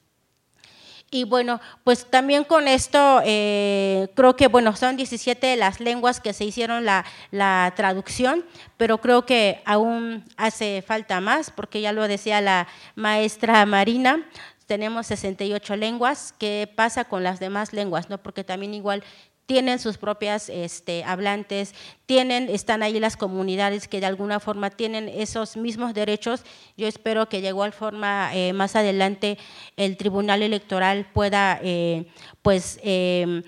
Y 1.12 1.24
bueno, 1.24 1.60
pues 1.84 2.06
también 2.06 2.44
con 2.44 2.68
esto 2.68 3.22
eh, 3.26 4.10
creo 4.14 4.36
que, 4.36 4.48
bueno, 4.48 4.76
son 4.76 4.96
17 4.96 5.56
las 5.56 5.80
lenguas 5.80 6.20
que 6.20 6.34
se 6.34 6.46
hicieron 6.46 6.86
la, 6.86 7.04
la, 7.32 7.74
traducción, 7.76 8.46
pero 8.78 9.00
creo 9.00 9.26
que 9.26 9.64
aún 9.66 10.24
hace 10.38 10.84
falta 10.86 11.20
más, 11.20 11.50
porque 11.50 11.82
ya 11.82 11.94
lo 11.94 12.08
decía 12.08 12.42
la 12.42 12.68
maestra 12.94 13.66
Marina, 13.66 14.24
tenemos 14.68 15.08
68 15.08 15.78
lenguas, 15.78 16.36
¿qué 16.38 16.72
pasa 16.76 17.04
con 17.06 17.24
las 17.24 17.40
demás 17.40 17.74
lenguas? 17.74 18.08
¿no? 18.12 18.20
Porque 18.20 18.44
también 18.44 18.76
igual 18.76 19.04
tienen 19.50 19.80
sus 19.80 19.98
propias 19.98 20.48
este, 20.48 21.04
hablantes, 21.04 21.74
tienen, 22.06 22.50
están 22.50 22.84
ahí 22.84 23.00
las 23.00 23.18
comunidades 23.18 23.88
que 23.88 24.00
de 24.00 24.06
alguna 24.06 24.40
forma 24.40 24.70
tienen 24.70 25.10
esos 25.10 25.58
mismos 25.58 25.96
derechos. 25.96 26.44
Yo 26.78 26.86
espero 26.86 27.30
que 27.30 27.42
de 27.42 27.48
igual 27.48 27.74
forma 27.74 28.30
eh, 28.36 28.54
más 28.54 28.76
adelante 28.76 29.40
el 29.76 29.98
Tribunal 29.98 30.44
Electoral 30.44 31.08
pueda 31.12 31.60
eh, 31.64 32.06
pues 32.44 32.80
em, 32.84 33.42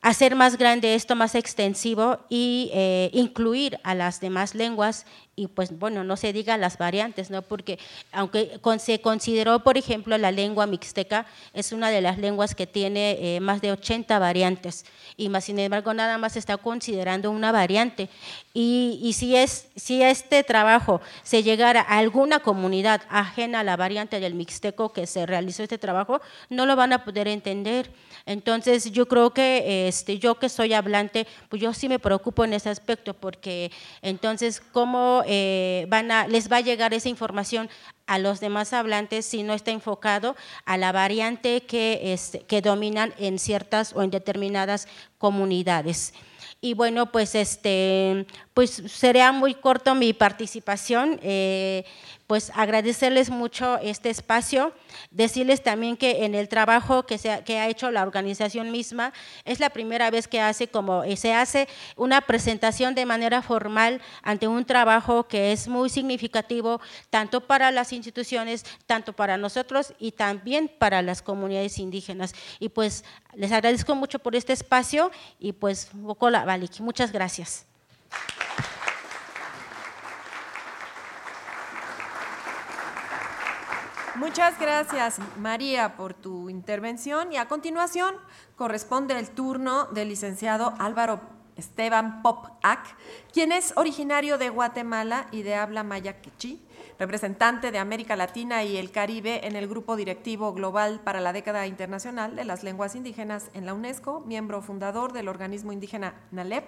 hacer 0.00 0.36
más 0.36 0.56
grande 0.56 0.94
esto, 0.94 1.16
más 1.16 1.34
extensivo 1.34 2.20
y 2.30 2.70
eh, 2.72 3.10
incluir 3.12 3.78
a 3.84 3.94
las 3.94 4.20
demás 4.20 4.54
lenguas 4.54 5.04
y 5.34 5.46
pues 5.46 5.78
bueno, 5.78 6.04
no 6.04 6.18
se 6.18 6.32
diga 6.34 6.58
las 6.58 6.76
variantes, 6.76 7.30
¿no? 7.30 7.40
Porque 7.40 7.78
aunque 8.12 8.60
se 8.78 9.00
consideró, 9.00 9.60
por 9.60 9.78
ejemplo, 9.78 10.18
la 10.18 10.30
lengua 10.30 10.66
mixteca 10.66 11.24
es 11.54 11.72
una 11.72 11.88
de 11.88 12.02
las 12.02 12.18
lenguas 12.18 12.54
que 12.54 12.66
tiene 12.66 13.36
eh, 13.36 13.40
más 13.40 13.62
de 13.62 13.72
80 13.72 14.18
variantes 14.18 14.84
y 15.16 15.30
más 15.30 15.44
sin 15.44 15.58
embargo 15.58 15.94
nada 15.94 16.18
más 16.18 16.36
está 16.36 16.58
considerando 16.58 17.30
una 17.30 17.50
variante 17.50 18.10
y, 18.52 19.00
y, 19.02 19.14
si, 19.14 19.34
es, 19.34 19.68
si 19.74 20.02
este 20.02 20.44
trabajo 20.44 21.00
se 21.22 21.42
llegara 21.42 21.80
a 21.80 21.98
alguna 21.98 22.40
comunidad 22.40 23.00
ajena 23.08 23.60
a 23.60 23.64
la 23.64 23.76
variante 23.76 24.20
del 24.20 24.34
mixteco 24.34 24.92
que 24.92 25.06
se 25.06 25.24
realizó 25.24 25.62
este 25.62 25.78
trabajo, 25.78 26.20
no 26.50 26.66
lo 26.66 26.76
van 26.76 26.92
a 26.92 27.04
poder 27.04 27.28
entender. 27.28 27.90
Entonces 28.26 28.92
yo 28.92 29.08
creo 29.08 29.32
que 29.32 29.88
este, 29.88 30.18
yo 30.18 30.38
que 30.38 30.50
soy 30.50 30.74
hablante, 30.74 31.26
pues 31.48 31.62
yo 31.62 31.72
sí 31.72 31.88
me 31.88 31.98
preocupo 31.98 32.44
en 32.44 32.52
ese 32.52 32.68
aspecto 32.68 33.14
porque 33.14 33.70
entonces 34.02 34.60
cómo 34.60 35.21
eh, 35.26 35.86
van 35.88 36.10
a, 36.10 36.26
les 36.26 36.50
va 36.50 36.58
a 36.58 36.60
llegar 36.60 36.94
esa 36.94 37.08
información 37.08 37.68
a 38.06 38.18
los 38.18 38.40
demás 38.40 38.72
hablantes 38.72 39.26
si 39.26 39.42
no 39.42 39.54
está 39.54 39.70
enfocado 39.70 40.36
a 40.64 40.76
la 40.76 40.92
variante 40.92 41.62
que, 41.62 42.18
que 42.46 42.60
dominan 42.60 43.14
en 43.18 43.38
ciertas 43.38 43.92
o 43.94 44.02
en 44.02 44.10
determinadas 44.10 44.88
comunidades. 45.18 46.12
Y 46.64 46.74
bueno, 46.74 47.10
pues, 47.10 47.34
este, 47.34 48.24
pues 48.54 48.70
sería 48.86 49.32
muy 49.32 49.52
corto 49.54 49.96
mi 49.96 50.12
participación. 50.12 51.18
Eh, 51.20 51.84
pues 52.32 52.50
agradecerles 52.54 53.28
mucho 53.28 53.76
este 53.82 54.08
espacio, 54.08 54.72
decirles 55.10 55.62
también 55.62 55.98
que 55.98 56.24
en 56.24 56.34
el 56.34 56.48
trabajo 56.48 57.02
que, 57.02 57.18
se 57.18 57.44
que 57.44 57.58
ha 57.58 57.68
hecho 57.68 57.90
la 57.90 58.00
organización 58.00 58.70
misma, 58.70 59.12
es 59.44 59.60
la 59.60 59.68
primera 59.68 60.10
vez 60.10 60.28
que 60.28 60.40
hace 60.40 60.66
como 60.66 61.04
eh, 61.04 61.18
se 61.18 61.34
hace 61.34 61.68
una 61.94 62.22
presentación 62.22 62.94
de 62.94 63.04
manera 63.04 63.42
formal 63.42 64.00
ante 64.22 64.48
un 64.48 64.64
trabajo 64.64 65.28
que 65.28 65.52
es 65.52 65.68
muy 65.68 65.90
significativo 65.90 66.80
tanto 67.10 67.46
para 67.46 67.70
las 67.70 67.92
instituciones, 67.92 68.64
tanto 68.86 69.12
para 69.12 69.36
nosotros 69.36 69.92
y 69.98 70.12
también 70.12 70.70
para 70.78 71.02
las 71.02 71.20
comunidades 71.20 71.78
indígenas. 71.78 72.34
Y 72.58 72.70
pues 72.70 73.04
les 73.34 73.52
agradezco 73.52 73.94
mucho 73.94 74.20
por 74.20 74.36
este 74.36 74.54
espacio 74.54 75.10
y 75.38 75.52
pues 75.52 75.90
Bocola 75.92 76.46
Balik. 76.46 76.80
Muchas 76.80 77.12
gracias. 77.12 77.66
Muchas 84.16 84.60
gracias, 84.60 85.18
María, 85.38 85.96
por 85.96 86.12
tu 86.12 86.50
intervención. 86.50 87.32
Y 87.32 87.38
a 87.38 87.48
continuación 87.48 88.14
corresponde 88.56 89.18
el 89.18 89.30
turno 89.30 89.86
del 89.86 90.10
licenciado 90.10 90.74
Álvaro 90.78 91.20
Esteban 91.56 92.22
Popac, 92.22 92.94
quien 93.32 93.52
es 93.52 93.72
originario 93.76 94.36
de 94.36 94.50
Guatemala 94.50 95.28
y 95.32 95.42
de 95.42 95.54
habla 95.54 95.82
maya 95.82 96.20
quechí 96.20 96.62
representante 97.02 97.72
de 97.72 97.78
América 97.78 98.14
Latina 98.14 98.62
y 98.62 98.76
el 98.76 98.92
Caribe 98.92 99.44
en 99.44 99.56
el 99.56 99.66
Grupo 99.66 99.96
Directivo 99.96 100.52
Global 100.52 101.00
para 101.02 101.20
la 101.20 101.32
Década 101.32 101.66
Internacional 101.66 102.36
de 102.36 102.44
las 102.44 102.62
Lenguas 102.62 102.94
Indígenas 102.94 103.50
en 103.54 103.66
la 103.66 103.74
UNESCO, 103.74 104.20
miembro 104.20 104.62
fundador 104.62 105.12
del 105.12 105.26
organismo 105.26 105.72
indígena 105.72 106.14
NALEP 106.30 106.64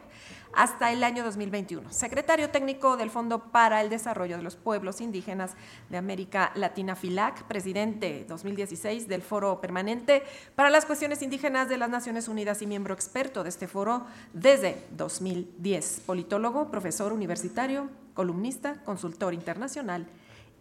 hasta 0.52 0.90
el 0.90 1.04
año 1.04 1.22
2021, 1.22 1.92
secretario 1.92 2.50
técnico 2.50 2.96
del 2.96 3.10
Fondo 3.10 3.52
para 3.52 3.80
el 3.80 3.90
Desarrollo 3.90 4.36
de 4.36 4.42
los 4.42 4.56
Pueblos 4.56 5.00
Indígenas 5.00 5.52
de 5.88 5.98
América 5.98 6.50
Latina 6.56 6.96
FILAC, 6.96 7.44
presidente 7.44 8.26
2016 8.28 9.06
del 9.06 9.22
Foro 9.22 9.60
Permanente 9.60 10.24
para 10.56 10.68
las 10.68 10.84
Cuestiones 10.84 11.22
Indígenas 11.22 11.68
de 11.68 11.78
las 11.78 11.90
Naciones 11.90 12.26
Unidas 12.26 12.60
y 12.60 12.66
miembro 12.66 12.92
experto 12.92 13.44
de 13.44 13.50
este 13.50 13.68
foro 13.68 14.04
desde 14.32 14.82
2010, 14.96 16.02
politólogo, 16.04 16.72
profesor 16.72 17.12
universitario, 17.12 17.88
columnista, 18.14 18.82
consultor 18.82 19.32
internacional 19.32 20.08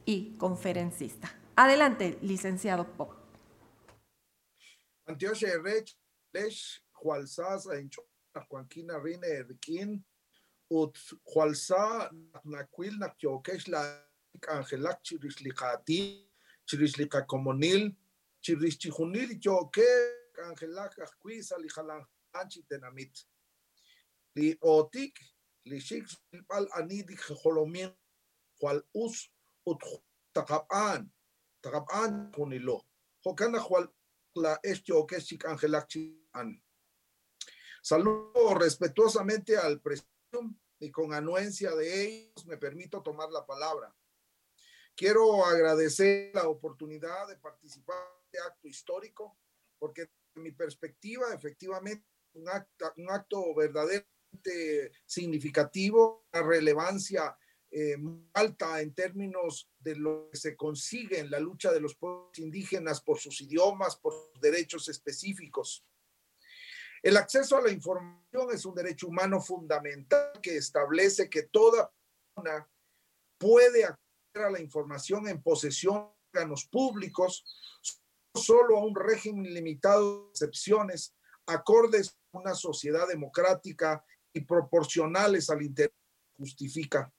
y 0.05 0.35
conferencista. 0.37 1.31
Adelante, 1.55 2.17
licenciado 2.21 2.85
Pop. 2.95 3.13
Antioche 5.05 5.57
Rech, 5.57 5.97
Lesh, 6.31 6.81
Jualsasa, 6.93 7.71
Juanquina 8.49 8.99
Rine 8.99 9.27
Erquín, 9.27 10.03
Ut 10.69 10.97
Jualsa, 11.23 12.09
Naquil, 12.43 12.97
Naquioquesh, 12.97 13.67
la 13.67 14.07
Angelac, 14.49 15.01
Chirislicati, 15.03 16.27
Chirislica 16.65 17.25
Comonil, 17.25 17.95
Chirischijunil, 18.41 19.39
Yoque, 19.39 19.85
Angelac, 20.45 20.97
Acuisa, 20.99 21.57
Lijalan, 21.57 22.03
Anchi, 22.33 22.63
Tenamit. 22.63 23.25
Li 24.35 24.57
Otik, 24.61 25.19
Li 25.65 25.79
Shix, 25.79 26.17
Pal 26.47 26.67
Anidik, 26.75 27.21
Jolomien, 27.43 27.93
Jual 28.59 28.81
Us, 28.93 29.29
taqap'an 30.33 31.11
taqap'an 31.63 32.31
junilo. 32.35 32.85
Jokana 33.23 33.59
jual 33.59 33.89
la 34.35 34.59
estio 34.63 35.05
que 35.07 35.21
si 35.21 35.39
an. 36.33 36.61
Saludo 37.81 38.55
respetuosamente 38.55 39.57
al 39.57 39.81
presidente 39.81 40.59
y 40.79 40.91
con 40.91 41.13
anuencia 41.13 41.75
de 41.75 42.03
ellos 42.03 42.45
me 42.45 42.57
permito 42.57 43.01
tomar 43.01 43.29
la 43.29 43.45
palabra. 43.45 43.95
Quiero 44.95 45.45
agradecer 45.45 46.31
la 46.33 46.47
oportunidad 46.47 47.27
de 47.27 47.37
participar 47.37 47.97
en 47.97 48.25
este 48.25 48.39
acto 48.39 48.67
histórico 48.67 49.37
porque 49.79 50.09
en 50.35 50.43
mi 50.43 50.51
perspectiva 50.51 51.33
efectivamente 51.33 52.05
un 52.33 52.49
acto, 52.49 52.93
un 52.97 53.09
acto 53.09 53.55
verdaderamente 53.55 54.91
significativo, 55.05 56.25
una 56.33 56.43
relevancia 56.43 57.37
eh, 57.75 57.97
alta 58.33 58.81
en 58.81 58.93
términos 58.93 59.67
de 59.79 59.95
lo 59.95 60.29
que 60.29 60.37
se 60.37 60.55
consigue 60.55 61.17
en 61.17 61.31
la 61.31 61.39
lucha 61.39 61.71
de 61.71 61.79
los 61.79 61.95
pueblos 61.95 62.37
indígenas 62.37 63.01
por 63.01 63.17
sus 63.17 63.41
idiomas, 63.41 63.95
por 63.95 64.13
sus 64.13 64.39
derechos 64.39 64.89
específicos. 64.89 65.83
El 67.01 67.17
acceso 67.17 67.57
a 67.57 67.61
la 67.63 67.71
información 67.71 68.49
es 68.53 68.63
un 68.67 68.75
derecho 68.75 69.07
humano 69.07 69.41
fundamental 69.41 70.39
que 70.39 70.55
establece 70.57 71.31
que 71.31 71.43
toda 71.43 71.91
persona 72.35 72.69
puede 73.39 73.85
acceder 73.85 74.45
a 74.45 74.51
la 74.51 74.61
información 74.61 75.27
en 75.27 75.41
posesión 75.41 76.11
de 76.31 76.41
órganos 76.41 76.65
públicos, 76.65 77.43
solo 78.35 78.77
a 78.77 78.85
un 78.85 78.95
régimen 78.95 79.51
limitado 79.51 80.25
de 80.25 80.29
excepciones, 80.29 81.15
acordes 81.47 82.15
a 82.33 82.37
una 82.37 82.53
sociedad 82.53 83.07
democrática 83.07 84.05
y 84.31 84.41
proporcionales 84.41 85.49
al 85.49 85.63
interés 85.63 85.91
que 85.91 86.43
justifica 86.43 87.11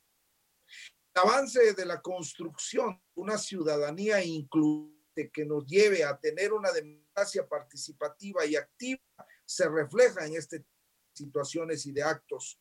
avance 1.14 1.74
de 1.74 1.86
la 1.86 2.00
construcción 2.02 3.00
de 3.14 3.20
una 3.20 3.38
ciudadanía 3.38 4.22
incluyente 4.22 5.30
que 5.32 5.44
nos 5.44 5.64
lleve 5.66 6.04
a 6.04 6.18
tener 6.18 6.52
una 6.52 6.72
democracia 6.72 7.46
participativa 7.48 8.44
y 8.44 8.56
activa 8.56 9.00
se 9.44 9.68
refleja 9.68 10.26
en 10.26 10.36
estas 10.36 10.60
situaciones 11.12 11.86
y 11.86 11.92
de 11.92 12.02
actos. 12.02 12.60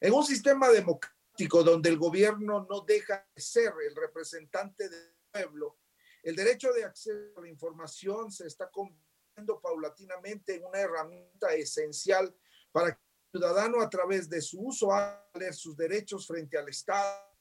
En 0.00 0.12
un 0.12 0.24
sistema 0.24 0.68
democrático 0.68 1.62
donde 1.62 1.88
el 1.88 1.96
gobierno 1.96 2.66
no 2.68 2.80
deja 2.82 3.26
de 3.34 3.40
ser 3.40 3.72
el 3.88 3.96
representante 3.96 4.88
del 4.88 5.14
pueblo, 5.30 5.78
el 6.22 6.36
derecho 6.36 6.72
de 6.72 6.84
acceso 6.84 7.38
a 7.38 7.40
la 7.40 7.48
información 7.48 8.30
se 8.30 8.46
está 8.46 8.70
convirtiendo 8.70 9.60
paulatinamente 9.60 10.56
en 10.56 10.64
una 10.64 10.80
herramienta 10.80 11.54
esencial 11.54 12.36
para 12.70 12.94
que 12.94 13.11
ciudadano 13.32 13.80
a 13.80 13.88
través 13.88 14.28
de 14.28 14.42
su 14.42 14.60
uso 14.60 14.92
a 14.92 15.26
sus 15.52 15.74
derechos 15.74 16.26
frente 16.26 16.58
al 16.58 16.68
Estado. 16.68 17.34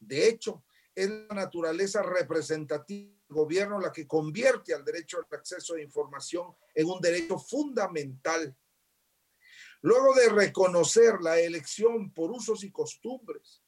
De 0.00 0.26
hecho, 0.26 0.64
es 0.94 1.08
la 1.10 1.34
naturaleza 1.34 2.02
representativa 2.02 3.12
del 3.28 3.36
gobierno 3.36 3.78
la 3.78 3.92
que 3.92 4.06
convierte 4.06 4.72
al 4.72 4.84
derecho 4.84 5.18
al 5.18 5.38
acceso 5.38 5.74
a 5.74 5.82
información 5.82 6.56
en 6.74 6.86
un 6.86 6.98
derecho 7.00 7.38
fundamental. 7.38 8.56
Luego 9.82 10.14
de 10.14 10.30
reconocer 10.30 11.20
la 11.20 11.38
elección 11.38 12.12
por 12.14 12.30
usos 12.30 12.64
y 12.64 12.72
costumbres, 12.72 13.62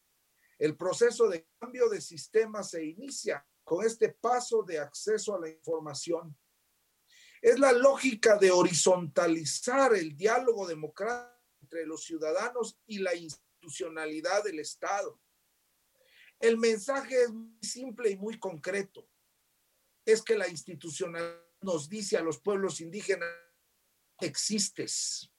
el 0.58 0.76
proceso 0.76 1.28
de 1.28 1.46
cambio 1.58 1.90
de 1.90 2.00
sistema 2.00 2.62
se 2.62 2.84
inicia 2.84 3.46
con 3.62 3.84
este 3.84 4.08
paso 4.08 4.62
de 4.62 4.78
acceso 4.78 5.36
a 5.36 5.40
la 5.40 5.48
información. 5.50 6.36
Es 7.42 7.58
la 7.58 7.72
lógica 7.72 8.36
de 8.36 8.50
horizontalizar 8.50 9.94
el 9.94 10.16
diálogo 10.16 10.66
democrático 10.66 11.39
entre 11.71 11.87
los 11.87 12.03
ciudadanos 12.03 12.77
y 12.87 12.99
la 12.99 13.14
institucionalidad 13.14 14.43
del 14.43 14.59
Estado. 14.59 15.21
El 16.41 16.59
mensaje 16.59 17.14
es 17.23 17.31
simple 17.62 18.11
y 18.11 18.16
muy 18.16 18.41
concreto. 18.41 19.09
Es 20.05 20.23
que 20.23 20.37
la 20.37 20.49
institucionalidad 20.49 21.41
nos 21.61 21.89
dice 21.89 22.16
a 22.16 22.23
los 22.23 22.41
pueblos 22.41 22.81
indígenas, 22.81 23.29
existes. 24.21 25.31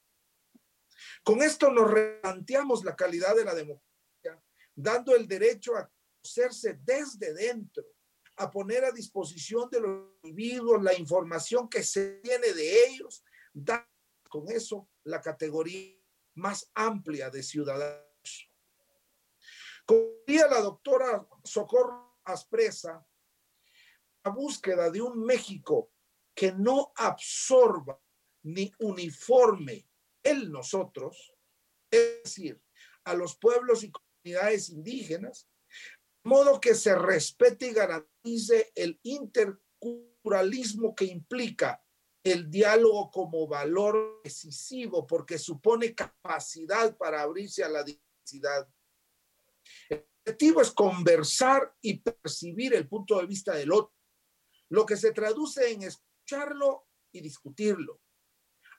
Con 1.22 1.42
esto 1.42 1.70
nos 1.70 1.90
replanteamos 1.90 2.84
la 2.84 2.96
calidad 2.96 3.36
de 3.36 3.44
la 3.44 3.54
democracia, 3.54 4.42
dando 4.74 5.14
el 5.14 5.28
derecho 5.28 5.76
a 5.76 5.90
conocerse 6.22 6.78
desde 6.82 7.34
dentro, 7.34 7.84
a 8.36 8.50
poner 8.50 8.84
a 8.84 8.92
disposición 8.92 9.68
de 9.70 9.80
los 9.80 10.08
individuos 10.22 10.82
la 10.82 10.94
información 10.94 11.68
que 11.68 11.82
se 11.82 12.20
tiene 12.22 12.52
de 12.54 12.86
ellos, 12.86 13.22
dando 13.52 13.86
con 14.28 14.50
eso 14.50 14.88
la 15.04 15.20
categoría 15.20 16.01
más 16.34 16.70
amplia 16.74 17.30
de 17.30 17.42
ciudadanos. 17.42 18.50
Como 19.84 20.02
diría 20.26 20.46
la 20.46 20.60
doctora 20.60 21.26
Socorro 21.44 22.20
Aspresa, 22.24 23.04
la 24.24 24.30
búsqueda 24.30 24.90
de 24.90 25.00
un 25.02 25.24
México 25.24 25.92
que 26.34 26.52
no 26.52 26.92
absorba 26.96 28.00
ni 28.44 28.72
uniforme 28.78 29.86
el 30.22 30.50
nosotros, 30.50 31.34
es 31.90 32.22
decir, 32.22 32.62
a 33.04 33.14
los 33.14 33.36
pueblos 33.36 33.82
y 33.82 33.90
comunidades 33.90 34.70
indígenas, 34.70 35.48
de 36.24 36.30
modo 36.30 36.60
que 36.60 36.74
se 36.74 36.94
respete 36.94 37.68
y 37.68 37.72
garantice 37.72 38.72
el 38.74 39.00
interculturalismo 39.02 40.94
que 40.94 41.06
implica 41.06 41.84
el 42.24 42.50
diálogo 42.50 43.10
como 43.10 43.46
valor 43.48 44.20
decisivo, 44.22 45.06
porque 45.06 45.38
supone 45.38 45.94
capacidad 45.94 46.96
para 46.96 47.22
abrirse 47.22 47.64
a 47.64 47.68
la 47.68 47.82
diversidad. 47.82 48.68
El 49.88 50.06
objetivo 50.20 50.60
es 50.60 50.70
conversar 50.70 51.74
y 51.80 51.98
percibir 51.98 52.74
el 52.74 52.88
punto 52.88 53.18
de 53.18 53.26
vista 53.26 53.54
del 53.54 53.72
otro, 53.72 53.94
lo 54.68 54.86
que 54.86 54.96
se 54.96 55.12
traduce 55.12 55.72
en 55.72 55.82
escucharlo 55.82 56.86
y 57.12 57.20
discutirlo 57.20 58.00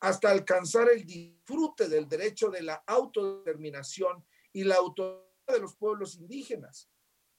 hasta 0.04 0.30
alcanzar 0.30 0.90
el 0.92 1.06
disfrute 1.06 1.88
del 1.88 2.10
derecho 2.10 2.50
de 2.50 2.62
la 2.62 2.84
autodeterminación 2.88 4.26
y 4.52 4.66
la 4.66 4.76
autonomía 4.76 5.24
de 5.48 5.60
los 5.60 5.78
pueblos 5.78 6.16
indígenas, 6.16 6.90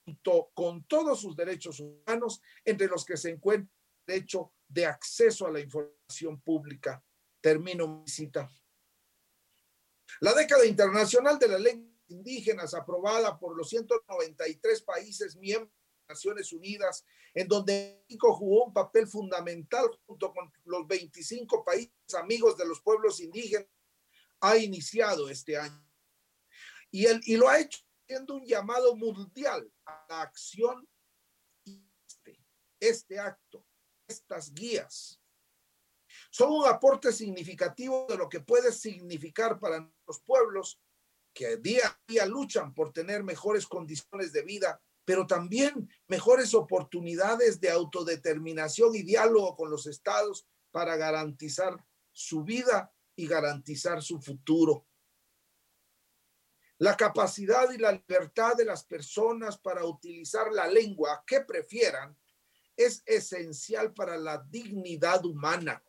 junto 0.06 0.50
con 0.54 0.84
todos 0.84 1.20
sus 1.20 1.36
derechos 1.36 1.78
humanos, 1.80 2.40
entre 2.64 2.86
los 2.86 3.04
que 3.04 3.18
se 3.18 3.30
encuentra 3.30 3.70
el 3.70 4.14
derecho 4.14 4.54
de 4.74 4.86
acceso 4.86 5.46
a 5.46 5.52
la 5.52 5.60
información 5.60 6.40
pública. 6.40 7.02
Termino 7.40 7.86
mi 7.86 8.08
cita. 8.08 8.50
La 10.20 10.34
década 10.34 10.66
internacional 10.66 11.38
de 11.38 11.48
las 11.48 11.60
lenguas 11.60 11.94
indígenas, 12.08 12.74
aprobada 12.74 13.38
por 13.38 13.56
los 13.56 13.68
193 13.68 14.82
países 14.82 15.36
miembros 15.36 15.72
Naciones 16.08 16.52
Unidas, 16.52 17.04
en 17.32 17.48
donde 17.48 18.04
México 18.06 18.34
jugó 18.34 18.66
un 18.66 18.72
papel 18.72 19.06
fundamental 19.06 19.88
junto 20.06 20.32
con 20.32 20.52
los 20.64 20.86
25 20.86 21.64
países 21.64 21.94
amigos 22.18 22.58
de 22.58 22.66
los 22.66 22.80
pueblos 22.82 23.20
indígenas, 23.20 23.68
ha 24.40 24.56
iniciado 24.58 25.30
este 25.30 25.56
año. 25.56 25.82
Y, 26.90 27.06
él, 27.06 27.20
y 27.24 27.36
lo 27.36 27.48
ha 27.48 27.58
hecho 27.58 27.80
siendo 28.06 28.34
un 28.34 28.44
llamado 28.44 28.94
mundial 28.96 29.72
a 29.86 30.06
la 30.08 30.22
acción 30.22 30.86
este, 31.64 32.38
este 32.78 33.18
acto, 33.18 33.66
estas 34.08 34.52
guías. 34.52 35.20
Son 36.30 36.52
un 36.52 36.66
aporte 36.66 37.12
significativo 37.12 38.06
de 38.08 38.16
lo 38.16 38.28
que 38.28 38.40
puede 38.40 38.72
significar 38.72 39.58
para 39.58 39.90
los 40.06 40.20
pueblos 40.20 40.80
que 41.32 41.56
día 41.56 41.86
a 41.86 42.00
día 42.06 42.26
luchan 42.26 42.72
por 42.72 42.92
tener 42.92 43.24
mejores 43.24 43.66
condiciones 43.66 44.32
de 44.32 44.42
vida 44.42 44.80
pero 45.04 45.26
también 45.26 45.88
mejores 46.08 46.54
oportunidades 46.54 47.60
de 47.60 47.70
autodeterminación 47.70 48.94
y 48.94 49.02
diálogo 49.02 49.56
con 49.56 49.70
los 49.70 49.86
estados 49.86 50.46
para 50.70 50.96
garantizar 50.96 51.76
su 52.12 52.42
vida 52.42 52.92
y 53.16 53.26
garantizar 53.26 54.02
su 54.02 54.20
futuro. 54.20 54.86
La 56.78 56.96
capacidad 56.96 57.70
y 57.70 57.78
la 57.78 57.92
libertad 57.92 58.56
de 58.56 58.64
las 58.64 58.84
personas 58.84 59.58
para 59.58 59.84
utilizar 59.84 60.50
la 60.52 60.66
lengua 60.66 61.22
que 61.26 61.40
prefieran 61.42 62.16
es 62.76 63.02
esencial 63.06 63.92
para 63.92 64.16
la 64.16 64.38
dignidad 64.38 65.24
humana, 65.24 65.82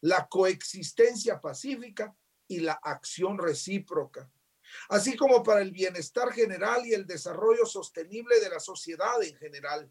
la 0.00 0.26
coexistencia 0.28 1.40
pacífica 1.40 2.14
y 2.48 2.60
la 2.60 2.74
acción 2.74 3.38
recíproca 3.38 4.30
así 4.88 5.16
como 5.16 5.42
para 5.42 5.60
el 5.60 5.70
bienestar 5.70 6.32
general 6.32 6.86
y 6.86 6.94
el 6.94 7.06
desarrollo 7.06 7.66
sostenible 7.66 8.40
de 8.40 8.50
la 8.50 8.60
sociedad 8.60 9.22
en 9.22 9.36
general. 9.36 9.90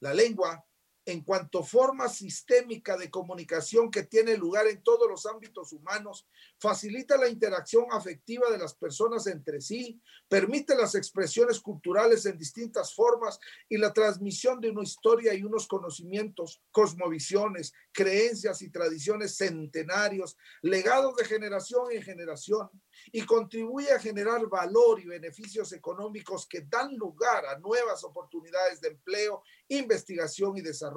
La 0.00 0.14
lengua 0.14 0.64
en 1.06 1.22
cuanto 1.22 1.62
forma 1.62 2.08
sistémica 2.08 2.96
de 2.96 3.10
comunicación 3.10 3.92
que 3.92 4.02
tiene 4.02 4.36
lugar 4.36 4.66
en 4.66 4.82
todos 4.82 5.08
los 5.08 5.24
ámbitos 5.24 5.72
humanos, 5.72 6.26
facilita 6.58 7.16
la 7.16 7.28
interacción 7.28 7.86
afectiva 7.92 8.50
de 8.50 8.58
las 8.58 8.74
personas 8.74 9.28
entre 9.28 9.60
sí, 9.60 10.00
permite 10.28 10.74
las 10.74 10.96
expresiones 10.96 11.60
culturales 11.60 12.26
en 12.26 12.36
distintas 12.36 12.92
formas 12.92 13.38
y 13.68 13.78
la 13.78 13.92
transmisión 13.92 14.60
de 14.60 14.70
una 14.70 14.82
historia 14.82 15.32
y 15.32 15.44
unos 15.44 15.68
conocimientos, 15.68 16.60
cosmovisiones, 16.72 17.72
creencias 17.92 18.60
y 18.62 18.70
tradiciones 18.70 19.36
centenarios, 19.36 20.36
legados 20.60 21.14
de 21.14 21.24
generación 21.24 21.92
en 21.92 22.02
generación, 22.02 22.68
y 23.12 23.24
contribuye 23.24 23.92
a 23.92 24.00
generar 24.00 24.46
valor 24.46 25.00
y 25.00 25.06
beneficios 25.06 25.72
económicos 25.72 26.46
que 26.46 26.62
dan 26.62 26.96
lugar 26.96 27.46
a 27.46 27.58
nuevas 27.58 28.02
oportunidades 28.04 28.80
de 28.80 28.88
empleo, 28.88 29.42
investigación 29.68 30.56
y 30.56 30.62
desarrollo, 30.62 30.95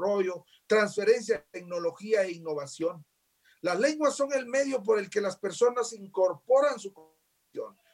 transferencia 0.67 1.37
de 1.37 1.59
tecnología 1.59 2.23
e 2.23 2.31
innovación. 2.31 3.05
Las 3.61 3.79
lenguas 3.79 4.15
son 4.15 4.31
el 4.33 4.45
medio 4.45 4.81
por 4.83 4.99
el 4.99 5.09
que 5.09 5.21
las 5.21 5.37
personas 5.37 5.93
incorporan 5.93 6.79
su 6.79 6.93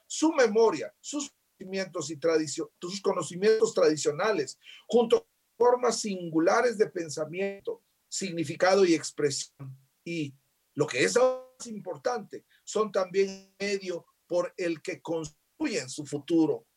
su 0.08 0.32
memoria, 0.34 0.94
sus 1.00 1.32
conocimientos 1.58 2.12
y 2.12 2.18
tradición, 2.18 2.70
sus 2.80 3.02
conocimientos 3.02 3.74
tradicionales, 3.74 4.60
junto 4.88 5.22
con 5.22 5.30
formas 5.58 6.00
singulares 6.00 6.78
de 6.78 6.88
pensamiento, 6.88 7.84
significado 8.08 8.86
y 8.86 8.94
expresión. 8.94 9.78
Y 10.04 10.36
lo 10.74 10.86
que 10.86 11.04
es 11.04 11.16
más 11.16 11.68
importante, 11.68 12.46
son 12.64 12.92
también 12.92 13.54
medio 13.60 14.06
por 14.28 14.54
el 14.58 14.82
que 14.82 15.02
construyen 15.02 15.90
su 15.90 16.06
futuro. 16.06 16.68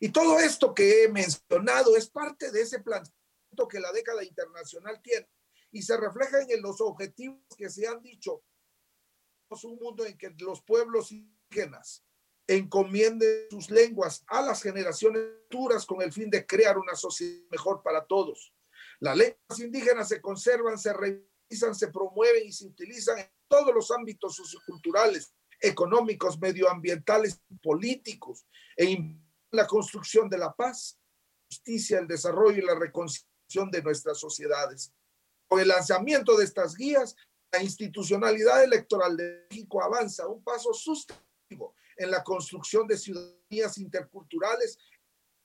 Y 0.00 0.10
todo 0.10 0.38
esto 0.38 0.74
que 0.74 1.04
he 1.04 1.08
mencionado 1.08 1.96
es 1.96 2.10
parte 2.10 2.50
de 2.50 2.62
ese 2.62 2.80
que 3.66 3.80
la 3.80 3.92
década 3.92 4.22
internacional 4.22 5.00
tiene 5.02 5.28
y 5.72 5.82
se 5.82 5.96
refleja 5.96 6.38
en 6.48 6.62
los 6.62 6.80
objetivos 6.80 7.40
que 7.56 7.68
se 7.68 7.86
han 7.86 8.02
dicho. 8.02 8.42
Es 9.50 9.64
un 9.64 9.76
mundo 9.76 10.04
en 10.04 10.16
que 10.16 10.34
los 10.38 10.62
pueblos 10.62 11.12
indígenas 11.12 12.04
encomienden 12.46 13.50
sus 13.50 13.70
lenguas 13.70 14.24
a 14.28 14.40
las 14.40 14.62
generaciones 14.62 15.22
futuras 15.42 15.84
con 15.84 16.00
el 16.02 16.12
fin 16.12 16.30
de 16.30 16.46
crear 16.46 16.78
una 16.78 16.94
sociedad 16.94 17.42
mejor 17.50 17.82
para 17.82 18.06
todos. 18.06 18.54
Las 19.00 19.16
lenguas 19.16 19.58
indígenas 19.58 20.08
se 20.08 20.20
conservan, 20.20 20.78
se 20.78 20.92
revisan, 20.92 21.74
se 21.74 21.88
promueven 21.88 22.46
y 22.46 22.52
se 22.52 22.66
utilizan 22.66 23.18
en 23.18 23.30
todos 23.48 23.74
los 23.74 23.90
ámbitos 23.90 24.36
socioculturales, 24.36 25.34
económicos, 25.60 26.38
medioambientales, 26.40 27.40
políticos, 27.62 28.46
e 28.76 28.96
la 29.50 29.66
construcción 29.66 30.28
de 30.28 30.38
la 30.38 30.54
paz, 30.54 30.98
justicia, 31.48 31.98
el 31.98 32.06
desarrollo 32.06 32.58
y 32.58 32.66
la 32.66 32.74
reconciliación 32.74 33.35
de 33.48 33.82
nuestras 33.82 34.18
sociedades. 34.18 34.92
Con 35.48 35.60
el 35.60 35.68
lanzamiento 35.68 36.36
de 36.36 36.44
estas 36.44 36.74
guías, 36.74 37.14
la 37.52 37.62
institucionalidad 37.62 38.64
electoral 38.64 39.16
de 39.16 39.46
México 39.48 39.82
avanza 39.82 40.26
un 40.26 40.42
paso 40.42 40.74
sustantivo 40.74 41.74
en 41.96 42.10
la 42.10 42.24
construcción 42.24 42.86
de 42.86 42.98
ciudadanías 42.98 43.78
interculturales, 43.78 44.78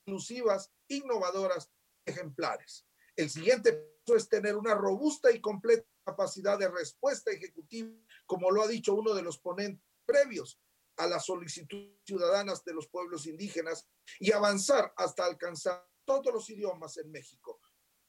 inclusivas, 0.04 0.70
innovadoras, 0.88 1.70
ejemplares. 2.04 2.84
El 3.14 3.30
siguiente 3.30 3.72
paso 3.72 4.16
es 4.16 4.28
tener 4.28 4.56
una 4.56 4.74
robusta 4.74 5.30
y 5.30 5.40
completa 5.40 5.86
capacidad 6.04 6.58
de 6.58 6.68
respuesta 6.68 7.30
ejecutiva, 7.30 7.94
como 8.26 8.50
lo 8.50 8.62
ha 8.62 8.68
dicho 8.68 8.94
uno 8.94 9.14
de 9.14 9.22
los 9.22 9.38
ponentes 9.38 9.86
previos 10.04 10.58
a 10.96 11.06
las 11.06 11.24
solicitudes 11.24 11.96
ciudadanas 12.04 12.64
de 12.64 12.74
los 12.74 12.88
pueblos 12.88 13.26
indígenas 13.26 13.86
y 14.18 14.32
avanzar 14.32 14.92
hasta 14.96 15.24
alcanzar 15.24 15.86
todos 16.04 16.34
los 16.34 16.50
idiomas 16.50 16.96
en 16.98 17.10
México. 17.10 17.60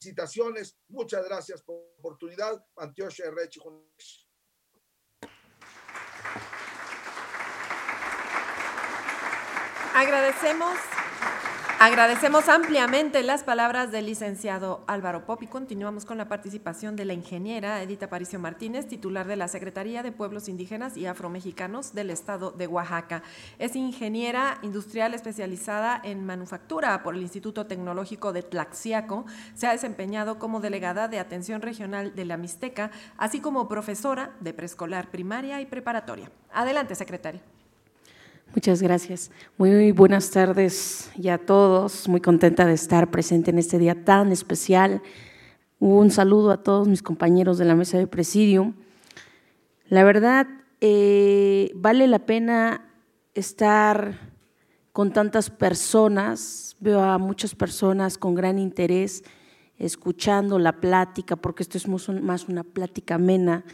Felicitaciones, 0.04 0.76
muchas 0.88 1.24
gracias 1.24 1.62
por 1.62 1.76
la 1.76 1.98
oportunidad. 1.98 2.62
Antioche 2.76 3.22
Rechi 3.30 3.58
Agradecemos 9.94 10.76
Agradecemos 11.80 12.48
ampliamente 12.48 13.22
las 13.22 13.42
palabras 13.42 13.90
del 13.90 14.06
licenciado 14.06 14.84
Álvaro 14.86 15.26
Pop 15.26 15.42
y 15.42 15.46
continuamos 15.46 16.04
con 16.04 16.16
la 16.16 16.28
participación 16.28 16.96
de 16.96 17.04
la 17.04 17.12
ingeniera 17.12 17.82
Edita 17.82 18.08
Paricio 18.08 18.38
Martínez, 18.38 18.86
titular 18.86 19.26
de 19.26 19.36
la 19.36 19.48
Secretaría 19.48 20.02
de 20.02 20.12
Pueblos 20.12 20.48
Indígenas 20.48 20.96
y 20.96 21.06
Afromexicanos 21.06 21.92
del 21.92 22.10
Estado 22.10 22.52
de 22.52 22.68
Oaxaca. 22.68 23.22
Es 23.58 23.76
ingeniera 23.76 24.58
industrial 24.62 25.14
especializada 25.14 26.00
en 26.02 26.24
manufactura 26.24 27.02
por 27.02 27.16
el 27.16 27.22
Instituto 27.22 27.66
Tecnológico 27.66 28.32
de 28.32 28.42
Tlaxiaco. 28.42 29.26
Se 29.54 29.66
ha 29.66 29.72
desempeñado 29.72 30.38
como 30.38 30.60
delegada 30.60 31.08
de 31.08 31.18
atención 31.18 31.60
regional 31.60 32.14
de 32.14 32.24
la 32.24 32.36
Mixteca, 32.36 32.92
así 33.18 33.40
como 33.40 33.68
profesora 33.68 34.30
de 34.40 34.54
preescolar 34.54 35.10
primaria 35.10 35.60
y 35.60 35.66
preparatoria. 35.66 36.30
Adelante, 36.52 36.94
secretaria. 36.94 37.42
Muchas 38.54 38.80
gracias. 38.80 39.32
Muy 39.58 39.90
buenas 39.90 40.30
tardes 40.30 41.10
ya 41.16 41.34
a 41.34 41.38
todos. 41.38 42.06
Muy 42.06 42.20
contenta 42.20 42.64
de 42.66 42.74
estar 42.74 43.10
presente 43.10 43.50
en 43.50 43.58
este 43.58 43.80
día 43.80 44.04
tan 44.04 44.30
especial. 44.30 45.02
Un 45.80 46.12
saludo 46.12 46.52
a 46.52 46.62
todos 46.62 46.86
mis 46.86 47.02
compañeros 47.02 47.58
de 47.58 47.64
la 47.64 47.74
mesa 47.74 47.98
de 47.98 48.06
presidio. 48.06 48.72
La 49.88 50.04
verdad, 50.04 50.46
eh, 50.80 51.72
vale 51.74 52.06
la 52.06 52.20
pena 52.20 52.88
estar 53.34 54.20
con 54.92 55.12
tantas 55.12 55.50
personas. 55.50 56.76
Veo 56.78 57.02
a 57.02 57.18
muchas 57.18 57.56
personas 57.56 58.18
con 58.18 58.36
gran 58.36 58.60
interés 58.60 59.24
escuchando 59.78 60.60
la 60.60 60.80
plática, 60.80 61.34
porque 61.34 61.64
esto 61.64 61.76
es 61.76 61.88
más 61.88 62.48
una 62.48 62.62
plática 62.62 63.16
amena 63.16 63.64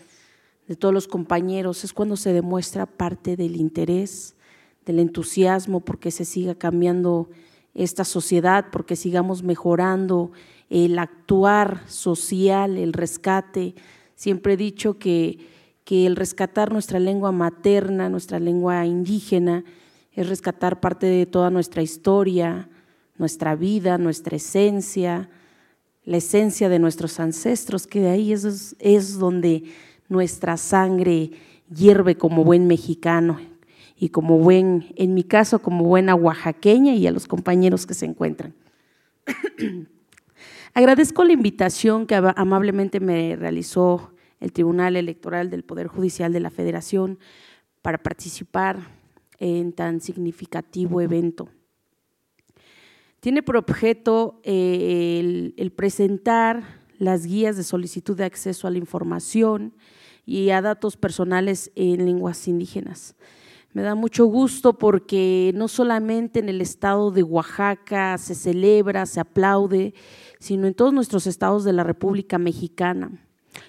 de 0.66 0.74
todos 0.74 0.94
los 0.94 1.06
compañeros. 1.06 1.84
Es 1.84 1.92
cuando 1.92 2.16
se 2.16 2.32
demuestra 2.32 2.86
parte 2.86 3.36
del 3.36 3.56
interés 3.56 4.36
del 4.84 4.98
entusiasmo 4.98 5.80
porque 5.80 6.10
se 6.10 6.24
siga 6.24 6.54
cambiando 6.54 7.28
esta 7.74 8.04
sociedad, 8.04 8.66
porque 8.72 8.96
sigamos 8.96 9.42
mejorando 9.42 10.32
el 10.68 10.98
actuar 10.98 11.82
social, 11.88 12.76
el 12.76 12.92
rescate. 12.92 13.74
Siempre 14.14 14.54
he 14.54 14.56
dicho 14.56 14.98
que, 14.98 15.38
que 15.84 16.06
el 16.06 16.16
rescatar 16.16 16.72
nuestra 16.72 16.98
lengua 16.98 17.32
materna, 17.32 18.08
nuestra 18.08 18.38
lengua 18.38 18.86
indígena, 18.86 19.64
es 20.12 20.28
rescatar 20.28 20.80
parte 20.80 21.06
de 21.06 21.26
toda 21.26 21.50
nuestra 21.50 21.82
historia, 21.82 22.68
nuestra 23.16 23.54
vida, 23.54 23.98
nuestra 23.98 24.36
esencia, 24.36 25.30
la 26.04 26.16
esencia 26.16 26.68
de 26.68 26.78
nuestros 26.78 27.20
ancestros, 27.20 27.86
que 27.86 28.00
de 28.00 28.10
ahí 28.10 28.32
es, 28.32 28.74
es 28.78 29.18
donde 29.18 29.64
nuestra 30.08 30.56
sangre 30.56 31.30
hierve 31.72 32.16
como 32.16 32.42
buen 32.42 32.66
mexicano 32.66 33.38
y 34.02 34.08
como 34.08 34.38
buen, 34.38 34.86
en 34.96 35.12
mi 35.12 35.22
caso, 35.22 35.58
como 35.58 35.84
buena 35.84 36.14
oaxaqueña 36.14 36.94
y 36.94 37.06
a 37.06 37.10
los 37.10 37.28
compañeros 37.28 37.86
que 37.86 37.92
se 37.92 38.06
encuentran. 38.06 38.54
Agradezco 40.74 41.22
la 41.22 41.34
invitación 41.34 42.06
que 42.06 42.14
amablemente 42.14 42.98
me 42.98 43.36
realizó 43.36 44.14
el 44.40 44.52
Tribunal 44.52 44.96
Electoral 44.96 45.50
del 45.50 45.64
Poder 45.64 45.86
Judicial 45.86 46.32
de 46.32 46.40
la 46.40 46.48
Federación 46.48 47.18
para 47.82 47.98
participar 47.98 48.78
en 49.38 49.74
tan 49.74 50.00
significativo 50.00 51.02
evento. 51.02 51.50
Tiene 53.20 53.42
por 53.42 53.58
objeto 53.58 54.40
eh, 54.44 55.18
el, 55.20 55.54
el 55.58 55.72
presentar 55.72 56.62
las 56.96 57.26
guías 57.26 57.58
de 57.58 57.64
solicitud 57.64 58.16
de 58.16 58.24
acceso 58.24 58.66
a 58.66 58.70
la 58.70 58.78
información 58.78 59.74
y 60.24 60.48
a 60.50 60.62
datos 60.62 60.96
personales 60.96 61.70
en 61.74 62.06
lenguas 62.06 62.48
indígenas. 62.48 63.14
Me 63.72 63.82
da 63.82 63.94
mucho 63.94 64.26
gusto 64.26 64.72
porque 64.78 65.52
no 65.54 65.68
solamente 65.68 66.40
en 66.40 66.48
el 66.48 66.60
estado 66.60 67.12
de 67.12 67.22
Oaxaca 67.22 68.18
se 68.18 68.34
celebra, 68.34 69.06
se 69.06 69.20
aplaude, 69.20 69.94
sino 70.40 70.66
en 70.66 70.74
todos 70.74 70.92
nuestros 70.92 71.28
estados 71.28 71.62
de 71.62 71.72
la 71.72 71.84
República 71.84 72.38
Mexicana. 72.38 73.12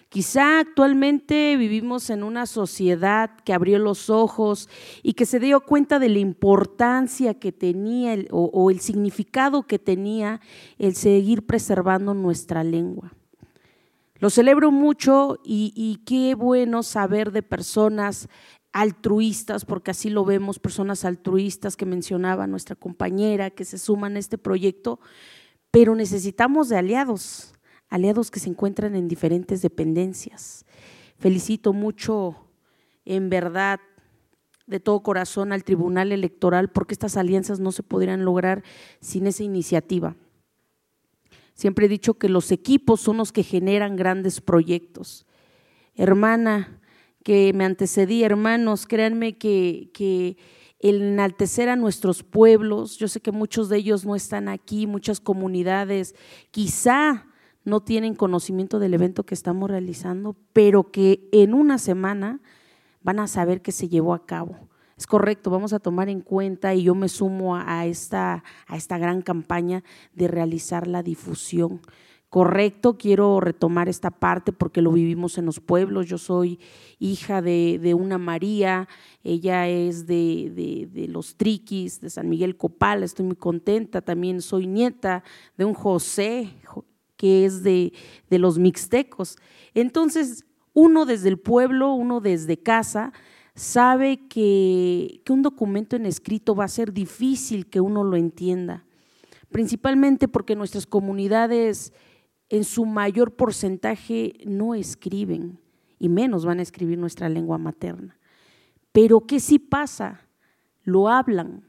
Quizá 0.09 0.59
actualmente 0.59 1.55
vivimos 1.55 2.09
en 2.09 2.23
una 2.23 2.45
sociedad 2.45 3.31
que 3.45 3.53
abrió 3.53 3.79
los 3.79 4.09
ojos 4.09 4.67
y 5.03 5.13
que 5.13 5.25
se 5.25 5.39
dio 5.39 5.61
cuenta 5.61 5.99
de 5.99 6.09
la 6.09 6.19
importancia 6.19 7.35
que 7.35 7.51
tenía 7.51 8.17
o, 8.31 8.71
el 8.71 8.81
significado 8.81 9.63
que 9.63 9.79
tenía 9.79 10.41
el 10.79 10.95
seguir 10.95 11.45
preservando 11.45 12.13
nuestra 12.13 12.63
lengua. 12.63 13.13
Lo 14.15 14.29
celebro 14.29 14.69
mucho 14.69 15.39
y, 15.45 16.01
qué 16.05 16.35
bueno 16.35 16.83
saber 16.83 17.31
de 17.31 17.41
personas 17.41 18.27
altruistas, 18.73 19.65
porque 19.65 19.91
así 19.91 20.09
lo 20.09 20.23
vemos, 20.23 20.59
personas 20.59 21.03
altruistas 21.05 21.75
que 21.75 21.85
mencionaba 21.85 22.47
nuestra 22.47 22.75
compañera, 22.75 23.49
que 23.49 23.65
se 23.65 23.77
suman 23.77 24.15
a 24.15 24.19
este 24.19 24.37
proyecto, 24.37 24.99
pero 25.71 25.95
necesitamos 25.95 26.69
de 26.69 26.77
aliados, 26.77 27.53
aliados 27.89 28.31
que 28.31 28.39
se 28.39 28.49
encuentran 28.49 28.95
en 28.95 29.07
diferentes 29.07 29.61
dependencias. 29.61 30.65
Felicito 31.17 31.73
mucho, 31.73 32.47
en 33.05 33.29
verdad, 33.29 33.79
de 34.67 34.79
todo 34.79 35.03
corazón 35.03 35.51
al 35.51 35.63
Tribunal 35.63 36.11
Electoral, 36.11 36.69
porque 36.69 36.93
estas 36.93 37.17
alianzas 37.17 37.59
no 37.59 37.71
se 37.71 37.83
podrían 37.83 38.23
lograr 38.23 38.63
sin 39.01 39.27
esa 39.27 39.43
iniciativa. 39.43 40.15
Siempre 41.53 41.85
he 41.85 41.89
dicho 41.89 42.15
que 42.15 42.29
los 42.29 42.51
equipos 42.51 43.01
son 43.01 43.17
los 43.17 43.31
que 43.31 43.43
generan 43.43 43.95
grandes 43.97 44.39
proyectos. 44.39 45.27
Hermana, 45.93 46.80
que 47.23 47.53
me 47.53 47.65
antecedí, 47.65 48.23
hermanos, 48.23 48.87
créanme 48.87 49.37
que, 49.37 49.89
que 49.93 50.37
el 50.79 51.01
enaltecer 51.01 51.69
a 51.69 51.75
nuestros 51.75 52.23
pueblos, 52.23 52.97
yo 52.97 53.07
sé 53.07 53.21
que 53.21 53.31
muchos 53.31 53.69
de 53.69 53.77
ellos 53.77 54.05
no 54.05 54.15
están 54.15 54.49
aquí, 54.49 54.87
muchas 54.87 55.19
comunidades 55.19 56.15
quizá 56.49 57.27
no 57.63 57.81
tienen 57.81 58.15
conocimiento 58.15 58.79
del 58.79 58.95
evento 58.95 59.23
que 59.23 59.35
estamos 59.35 59.69
realizando, 59.69 60.35
pero 60.53 60.91
que 60.91 61.29
en 61.31 61.53
una 61.53 61.77
semana 61.77 62.41
van 63.03 63.19
a 63.19 63.27
saber 63.27 63.61
que 63.61 63.71
se 63.71 63.89
llevó 63.89 64.15
a 64.15 64.25
cabo. 64.25 64.69
Es 64.97 65.07
correcto, 65.07 65.49
vamos 65.49 65.73
a 65.73 65.79
tomar 65.79 66.09
en 66.09 66.21
cuenta 66.21 66.73
y 66.73 66.83
yo 66.83 66.95
me 66.95 67.09
sumo 67.09 67.55
a 67.55 67.85
esta, 67.85 68.43
a 68.67 68.77
esta 68.77 68.97
gran 68.97 69.21
campaña 69.21 69.83
de 70.13 70.27
realizar 70.27 70.87
la 70.87 71.03
difusión 71.03 71.81
correcto, 72.31 72.97
quiero 72.97 73.41
retomar 73.41 73.89
esta 73.89 74.09
parte 74.09 74.53
porque 74.53 74.81
lo 74.81 74.93
vivimos 74.93 75.37
en 75.37 75.45
los 75.45 75.59
pueblos. 75.59 76.07
Yo 76.07 76.17
soy 76.17 76.61
hija 76.97 77.41
de, 77.41 77.93
una 77.93 78.17
María, 78.17 78.87
ella 79.21 79.67
es 79.67 80.07
de, 80.07 81.07
los 81.09 81.35
Triquis, 81.35 81.99
de 81.99 82.09
San 82.09 82.29
Miguel 82.29 82.55
Copal, 82.55 83.03
estoy 83.03 83.25
muy 83.25 83.35
contenta. 83.35 83.99
También 83.99 84.41
soy 84.41 84.65
nieta 84.65 85.25
de 85.57 85.65
un 85.65 85.73
José 85.73 86.49
que 87.17 87.43
es 87.43 87.63
de, 87.63 87.91
los 88.29 88.57
mixtecos. 88.57 89.35
Entonces, 89.73 90.45
uno 90.73 91.05
desde 91.05 91.27
el 91.27 91.37
pueblo, 91.37 91.93
uno 91.93 92.21
desde 92.21 92.55
casa, 92.55 93.11
sabe 93.55 94.25
que, 94.29 95.19
que 95.25 95.33
un 95.33 95.41
documento 95.41 95.97
en 95.97 96.05
escrito 96.05 96.55
va 96.55 96.63
a 96.63 96.69
ser 96.69 96.93
difícil 96.93 97.67
que 97.67 97.81
uno 97.81 98.05
lo 98.05 98.15
entienda, 98.15 98.85
principalmente 99.49 100.29
porque 100.29 100.55
nuestras 100.55 100.87
comunidades 100.87 101.91
en 102.51 102.65
su 102.65 102.85
mayor 102.85 103.33
porcentaje 103.35 104.33
no 104.45 104.75
escriben 104.75 105.57
y 105.97 106.09
menos 106.09 106.45
van 106.45 106.59
a 106.59 106.61
escribir 106.61 106.99
nuestra 106.99 107.29
lengua 107.29 107.57
materna. 107.57 108.19
Pero 108.91 109.21
¿qué 109.21 109.39
sí 109.39 109.57
pasa? 109.57 110.27
Lo 110.83 111.07
hablan. 111.07 111.63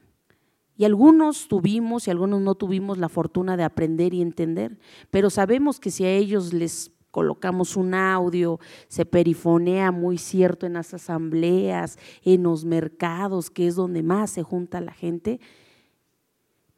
Y 0.75 0.83
algunos 0.83 1.47
tuvimos 1.47 2.07
y 2.07 2.11
algunos 2.11 2.41
no 2.41 2.55
tuvimos 2.55 2.97
la 2.97 3.07
fortuna 3.07 3.55
de 3.55 3.63
aprender 3.63 4.13
y 4.13 4.21
entender, 4.21 4.77
pero 5.09 5.29
sabemos 5.29 5.79
que 5.79 5.89
si 5.91 6.03
a 6.03 6.11
ellos 6.11 6.51
les 6.51 6.91
colocamos 7.11 7.77
un 7.77 7.93
audio, 7.93 8.59
se 8.87 9.05
perifonea 9.05 9.91
muy 9.91 10.17
cierto 10.17 10.65
en 10.65 10.73
las 10.73 10.93
asambleas, 10.93 11.97
en 12.23 12.43
los 12.43 12.65
mercados, 12.65 13.51
que 13.51 13.67
es 13.67 13.75
donde 13.75 14.03
más 14.03 14.31
se 14.31 14.43
junta 14.43 14.81
la 14.81 14.93
gente, 14.93 15.39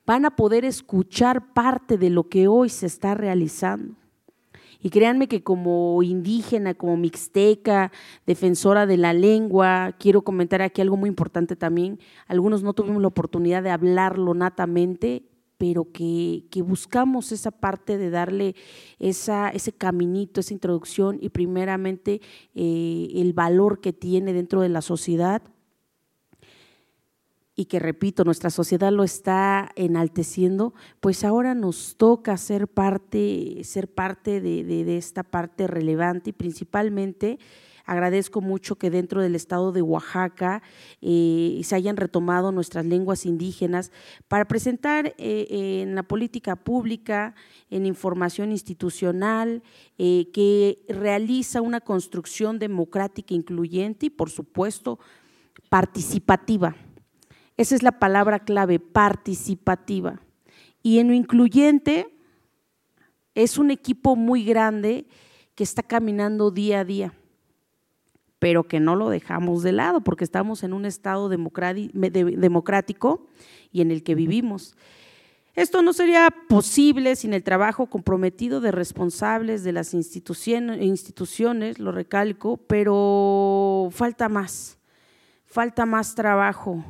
van 0.06 0.26
a 0.26 0.36
poder 0.36 0.66
escuchar 0.66 1.54
parte 1.54 1.98
de 1.98 2.10
lo 2.10 2.30
que 2.30 2.48
hoy 2.48 2.70
se 2.70 2.86
está 2.86 3.16
realizando. 3.16 3.96
Y 4.80 4.92
créanme 4.92 5.28
que 5.28 5.42
como 5.42 6.04
indígena, 6.04 6.76
como 6.76 6.96
mixteca, 6.96 7.92
defensora 8.28 8.86
de 8.86 8.98
la 8.98 9.14
lengua, 9.14 9.96
quiero 9.98 10.22
comentar 10.22 10.62
aquí 10.62 10.80
algo 10.80 10.96
muy 10.96 11.10
importante 11.10 11.56
también. 11.56 12.00
Algunos 12.28 12.62
no 12.62 12.74
tuvimos 12.74 13.02
la 13.02 13.08
oportunidad 13.08 13.64
de 13.64 13.72
hablarlo 13.72 14.36
natamente, 14.36 15.24
pero 15.58 15.92
que, 15.92 16.44
buscamos 16.64 17.32
esa 17.32 17.50
parte 17.50 17.98
de 17.98 18.12
darle 18.12 18.56
esa, 19.00 19.50
ese 19.50 19.72
caminito, 19.72 20.40
esa 20.40 20.54
introducción 20.54 21.18
y 21.20 21.30
primeramente 21.30 22.22
eh, 22.54 23.08
el 23.16 23.34
valor 23.34 23.80
que 23.80 23.92
tiene 23.92 24.34
dentro 24.34 24.62
de 24.62 24.70
la 24.70 24.82
sociedad 24.82 25.42
y 27.56 27.66
que 27.66 27.80
repito, 27.80 28.26
nuestra 28.26 28.50
sociedad 28.50 28.92
lo 28.92 29.04
está 29.04 29.72
enalteciendo, 29.76 30.74
pues 31.00 31.24
ahora 31.24 31.56
nos 31.56 31.96
toca 31.96 32.36
ser 32.38 32.68
parte, 32.68 33.62
ser 33.64 33.88
parte 33.88 34.42
de, 34.42 34.98
esta 34.98 35.24
parte 35.24 35.68
relevante 35.68 36.32
y 36.32 36.34
principalmente 36.34 37.40
Agradezco 37.88 38.42
mucho 38.42 38.78
que 38.78 38.90
dentro 38.90 39.22
del 39.22 39.36
estado 39.36 39.72
de 39.72 39.84
Oaxaca 39.84 40.64
eh, 41.02 41.62
se 41.64 41.76
hayan 41.76 41.98
retomado 41.98 42.52
nuestras 42.52 42.84
lenguas 42.84 43.28
indígenas 43.28 43.92
para 44.28 44.46
presentar 44.46 45.14
eh, 45.20 45.82
en 45.84 45.94
la 45.94 46.02
política 46.02 46.56
pública, 46.56 47.36
en 47.70 47.86
información 47.86 48.52
institucional, 48.52 49.62
eh, 50.00 50.32
que 50.34 50.84
realiza 50.90 51.62
una 51.62 51.80
construcción 51.80 52.58
democrática 52.58 53.36
incluyente 53.36 54.08
y, 54.08 54.10
por 54.10 54.32
supuesto, 54.32 54.98
participativa. 55.70 56.76
Esa 57.58 57.76
es 57.76 57.84
la 57.84 58.00
palabra 58.00 58.40
clave, 58.40 58.80
participativa. 58.80 60.22
Y 60.84 61.00
en 61.00 61.08
lo 61.08 61.14
incluyente 61.14 62.08
es 63.34 63.58
un 63.58 63.72
equipo 63.72 64.16
muy 64.16 64.44
grande 64.44 65.08
que 65.56 65.64
está 65.64 65.84
caminando 65.84 66.52
día 66.52 66.82
a 66.82 66.86
día, 66.86 67.14
pero 68.40 68.66
que 68.66 68.80
no 68.80 68.96
lo 68.96 69.10
dejamos 69.10 69.64
de 69.64 69.72
lado 69.72 70.02
porque 70.02 70.24
estamos 70.24 70.64
en 70.64 70.74
un 70.74 70.86
estado 70.86 71.30
democrático 71.30 73.28
y 73.72 73.82
en 73.82 73.92
el 73.92 74.04
que 74.04 74.16
vivimos. 74.16 74.76
Esto 75.56 75.82
no 75.82 75.94
sería 75.94 76.30
posible 76.50 77.16
sin 77.16 77.34
el 77.34 77.44
trabajo 77.44 77.86
comprometido 77.88 78.60
de 78.60 78.72
responsables 78.72 79.64
de 79.64 79.72
las 79.72 79.94
instituciones, 79.94 81.80
lo 81.80 81.94
recalco, 81.94 82.58
pero 82.58 83.88
falta 83.92 84.28
más, 84.28 84.78
falta 85.46 85.86
más 85.86 86.14
trabajo. 86.14 86.84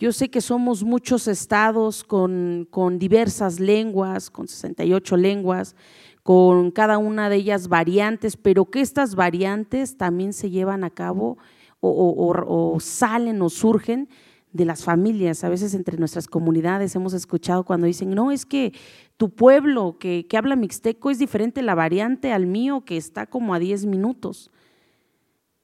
Yo 0.00 0.12
sé 0.12 0.30
que 0.30 0.40
somos 0.40 0.84
muchos 0.84 1.26
estados 1.26 2.04
con, 2.04 2.68
con 2.70 3.00
diversas 3.00 3.58
lenguas, 3.58 4.30
con 4.30 4.46
68 4.46 5.16
lenguas, 5.16 5.74
con 6.22 6.70
cada 6.70 6.98
una 6.98 7.28
de 7.28 7.36
ellas 7.36 7.66
variantes, 7.66 8.36
pero 8.36 8.66
que 8.66 8.80
estas 8.80 9.16
variantes 9.16 9.96
también 9.96 10.32
se 10.32 10.50
llevan 10.50 10.84
a 10.84 10.90
cabo 10.90 11.36
o, 11.80 12.76
salen 12.80 13.42
o 13.42 13.48
surgen 13.48 14.08
de 14.52 14.64
las 14.64 14.84
familias. 14.84 15.42
A 15.42 15.48
veces 15.48 15.74
entre 15.74 15.98
nuestras 15.98 16.28
comunidades 16.28 16.94
hemos 16.94 17.12
escuchado 17.12 17.64
cuando 17.64 17.88
dicen, 17.88 18.10
no, 18.10 18.30
es 18.30 18.46
que 18.46 18.72
tu 19.16 19.30
pueblo 19.30 19.96
que, 19.98 20.26
que 20.28 20.36
habla 20.36 20.54
mixteco 20.54 21.10
es 21.10 21.18
diferente 21.18 21.60
la 21.60 21.74
variante 21.74 22.32
al 22.32 22.46
mío 22.46 22.84
que 22.84 22.96
está 22.96 23.26
como 23.26 23.52
a 23.52 23.58
10 23.58 23.86
minutos. 23.86 24.52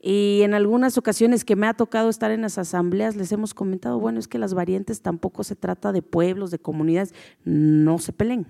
Y 0.07 0.43
en 0.43 0.53
algunas 0.53 0.99
ocasiones 0.99 1.47
que 1.47 1.57
me 1.57 1.67
ha 1.67 1.73
tocado 1.73 2.11
estar 2.11 2.31
en 2.31 2.43
las 2.43 2.59
asambleas, 2.59 3.17
les 3.17 3.33
hemos 3.33 3.55
comentado, 3.55 3.99
bueno, 3.99 4.19
es 4.19 4.29
que 4.29 4.39
las 4.39 4.53
variantes 4.53 5.01
tampoco 5.01 5.45
se 5.45 5.57
trata 5.57 5.93
de 5.93 6.03
pueblos, 6.03 6.51
de 6.51 6.59
comunidades, 6.59 7.15
no 7.43 7.99
se 7.99 8.13
peleen. 8.13 8.47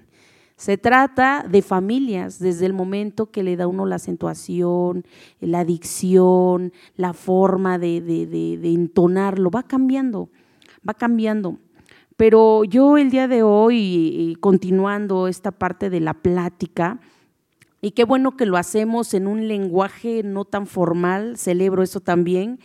Se 0.57 0.79
trata 0.79 1.47
de 1.49 1.63
familias 1.63 2.41
desde 2.41 2.67
el 2.67 2.73
momento 2.73 3.31
que 3.31 3.45
le 3.45 3.55
da 3.55 3.69
uno 3.69 3.87
la 3.87 3.97
acentuación, 3.97 5.05
la 5.39 5.65
dicción, 5.65 6.73
la 6.97 7.13
forma 7.13 7.79
de, 7.79 8.01
de, 8.01 8.73
entonarlo, 8.73 9.49
va 9.49 9.63
cambiando, 9.63 10.31
va 10.87 10.95
cambiando. 10.95 11.59
Pero 12.17 12.65
yo 12.65 12.99
el 12.99 13.11
día 13.11 13.29
de 13.29 13.45
hoy, 13.45 14.37
continuando 14.41 15.29
esta 15.29 15.53
parte 15.53 15.89
de 15.89 16.01
la 16.01 16.15
plática, 16.15 16.99
y 17.85 17.91
qué 17.91 18.05
bueno 18.05 18.35
que 18.35 18.47
lo 18.47 18.57
hacemos 18.57 19.13
en 19.13 19.27
un 19.27 19.47
lenguaje 19.47 20.23
no 20.25 20.47
tan 20.47 20.67
formal, 20.67 21.37
celebro 21.37 21.83
eso 21.83 22.01
también, 22.01 22.59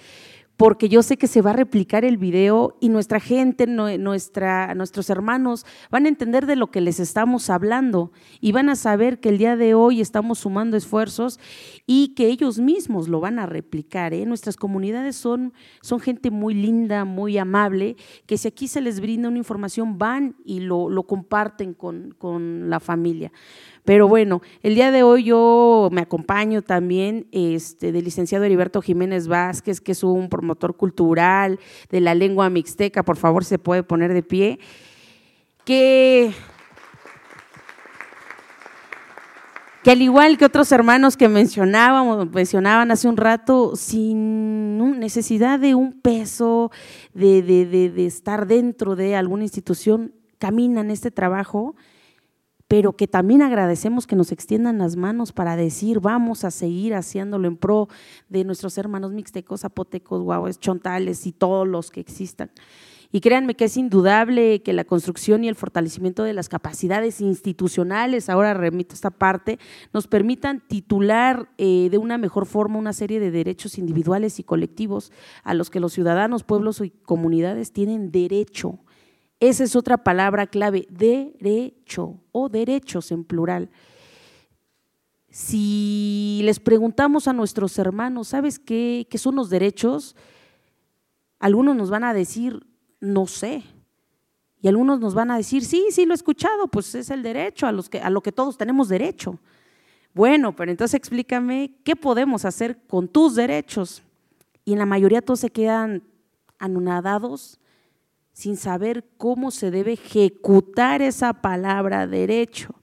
porque 0.55 0.87
yo 0.87 1.03
sé 1.03 1.17
que 1.17 1.27
se 1.27 1.41
va 1.41 1.51
a 1.51 1.53
replicar 1.53 2.05
el 2.05 2.17
video 2.17 2.77
y 2.79 2.87
nuestra 2.87 3.19
gente, 3.19 3.65
nuestra, 3.67 4.75
nuestros 4.75 5.09
hermanos 5.09 5.65
van 5.89 6.05
a 6.05 6.09
entender 6.09 6.45
de 6.45 6.55
lo 6.55 6.71
que 6.71 6.79
les 6.79 7.01
estamos 7.01 7.49
hablando 7.49 8.11
y 8.39 8.53
van 8.53 8.69
a 8.69 8.75
saber 8.75 9.19
que 9.19 9.29
el 9.29 9.37
día 9.37 9.55
de 9.55 9.73
hoy 9.73 9.99
estamos 10.01 10.39
sumando 10.39 10.75
esfuerzos 10.75 11.39
y 11.85 12.09
que 12.09 12.27
ellos 12.27 12.59
mismos 12.59 13.07
lo 13.07 13.21
van 13.21 13.39
a 13.39 13.45
replicar. 13.45 14.13
¿eh? 14.13 14.25
Nuestras 14.25 14.57
comunidades 14.57 15.15
son, 15.15 15.53
son 15.81 16.01
gente 16.01 16.29
muy 16.29 16.53
linda, 16.53 17.05
muy 17.05 17.37
amable, 17.37 17.95
que 18.25 18.37
si 18.37 18.49
aquí 18.49 18.67
se 18.67 18.81
les 18.81 18.99
brinda 18.99 19.29
una 19.29 19.37
información 19.37 19.97
van 19.97 20.35
y 20.43 20.59
lo, 20.59 20.89
lo 20.89 21.03
comparten 21.03 21.73
con, 21.73 22.15
con 22.17 22.69
la 22.69 22.81
familia. 22.81 23.31
Pero 23.85 24.07
bueno, 24.07 24.41
el 24.61 24.75
día 24.75 24.91
de 24.91 25.03
hoy 25.03 25.23
yo 25.23 25.89
me 25.91 26.01
acompaño 26.01 26.61
también 26.61 27.27
este, 27.31 27.91
del 27.91 28.05
licenciado 28.05 28.45
Heriberto 28.45 28.81
Jiménez 28.81 29.27
Vázquez, 29.27 29.81
que 29.81 29.93
es 29.93 30.03
un 30.03 30.29
promotor 30.29 30.75
cultural 30.75 31.59
de 31.89 32.01
la 32.01 32.15
lengua 32.15 32.49
mixteca, 32.49 33.03
por 33.03 33.17
favor 33.17 33.45
se 33.45 33.59
puede 33.59 33.83
poner 33.83 34.13
de 34.13 34.23
pie, 34.23 34.59
que, 35.65 36.31
que 39.83 39.91
al 39.91 40.01
igual 40.01 40.37
que 40.37 40.45
otros 40.45 40.71
hermanos 40.71 41.17
que 41.17 41.29
mencionábamos, 41.29 42.29
mencionaban 42.31 42.91
hace 42.91 43.07
un 43.07 43.17
rato, 43.17 43.75
sin 43.75 44.99
necesidad 44.99 45.59
de 45.59 45.75
un 45.75 45.93
peso, 45.93 46.71
de, 47.13 47.41
de, 47.41 47.65
de, 47.65 47.89
de 47.89 48.05
estar 48.05 48.47
dentro 48.47 48.95
de 48.95 49.15
alguna 49.15 49.43
institución, 49.43 50.13
caminan 50.37 50.91
este 50.91 51.11
trabajo 51.11 51.75
pero 52.69 52.93
que 52.93 53.07
también 53.07 53.41
agradecemos 53.41 54.05
que 54.05 54.15
nos 54.15 54.31
extiendan 54.31 54.77
las 54.77 54.95
manos 54.95 55.33
para 55.33 55.55
decir, 55.55 55.99
vamos 55.99 56.43
a 56.43 56.51
seguir 56.51 56.93
haciéndolo 56.93 57.47
en 57.47 57.57
pro 57.57 57.89
de 58.29 58.43
nuestros 58.43 58.77
hermanos 58.77 59.11
mixtecos, 59.11 59.61
zapotecos, 59.61 60.21
guaues, 60.21 60.59
chontales 60.59 61.25
y 61.25 61.31
todos 61.31 61.67
los 61.67 61.89
que 61.89 61.99
existan. 61.99 62.51
Y 63.11 63.21
créanme 63.21 63.55
que 63.55 63.65
es 63.65 63.75
indudable 63.75 64.61
que 64.61 64.73
la 64.73 64.83
construcción 64.83 65.43
y 65.43 65.47
el 65.47 65.55
fortalecimiento 65.55 66.23
de 66.23 66.33
las 66.33 66.47
capacidades 66.47 67.21
institucionales, 67.21 68.29
ahora 68.29 68.53
remito 68.53 68.93
esta 68.93 69.09
parte, 69.09 69.57
nos 69.91 70.05
permitan 70.05 70.61
titular 70.67 71.49
eh, 71.57 71.87
de 71.89 71.97
una 71.97 72.19
mejor 72.19 72.45
forma 72.45 72.77
una 72.77 72.93
serie 72.93 73.19
de 73.19 73.31
derechos 73.31 73.79
individuales 73.79 74.37
y 74.37 74.43
colectivos 74.43 75.11
a 75.43 75.55
los 75.55 75.71
que 75.71 75.79
los 75.79 75.91
ciudadanos, 75.91 76.43
pueblos 76.43 76.81
y 76.81 76.91
comunidades 76.91 77.71
tienen 77.71 78.11
derecho 78.11 78.77
esa 79.39 79.63
es 79.63 79.75
otra 79.75 79.97
palabra 80.03 80.47
clave, 80.47 80.87
derecho 80.89 82.19
o 82.31 82.49
derechos 82.49 83.11
en 83.11 83.23
plural. 83.23 83.69
Si 85.29 86.41
les 86.43 86.59
preguntamos 86.59 87.27
a 87.27 87.33
nuestros 87.33 87.77
hermanos, 87.77 88.29
¿sabes 88.29 88.59
qué, 88.59 89.07
son 89.15 89.35
los 89.35 89.49
derechos? 89.49 90.15
Algunos 91.39 91.75
nos 91.75 91.89
van 91.89 92.03
a 92.03 92.13
decir, 92.13 92.65
no 92.99 93.27
sé. 93.27 93.63
Y 94.61 94.67
algunos 94.67 94.99
nos 94.99 95.13
van 95.13 95.31
a 95.31 95.37
decir, 95.37 95.63
sí, 95.63 95.85
sí, 95.91 96.05
lo 96.05 96.13
he 96.13 96.15
escuchado, 96.15 96.67
pues 96.67 96.93
es 96.95 97.09
el 97.09 97.23
derecho 97.23 97.65
a, 97.65 97.69
a 97.69 98.09
lo 98.09 98.21
que 98.21 98.31
todos 98.33 98.57
tenemos 98.57 98.89
derecho. 98.89 99.39
Bueno, 100.13 100.53
pero 100.53 100.71
entonces 100.71 100.95
explícame 100.95 101.77
qué 101.85 101.95
podemos 101.95 102.43
hacer 102.43 102.81
con 102.87 103.07
tus 103.07 103.35
derechos. 103.35 104.01
Y 104.65 104.73
en 104.73 104.79
la 104.79 104.85
mayoría 104.85 105.21
todos 105.21 105.39
se 105.39 105.49
quedan 105.49 106.03
anonadados, 106.57 107.59
sin 108.39 108.55
saber 108.55 109.03
cómo 109.17 109.51
se 109.51 109.69
debe 109.69 109.91
ejecutar 109.91 111.01
esa 111.01 111.33
palabra 111.33 112.07
derecho. 112.07 112.73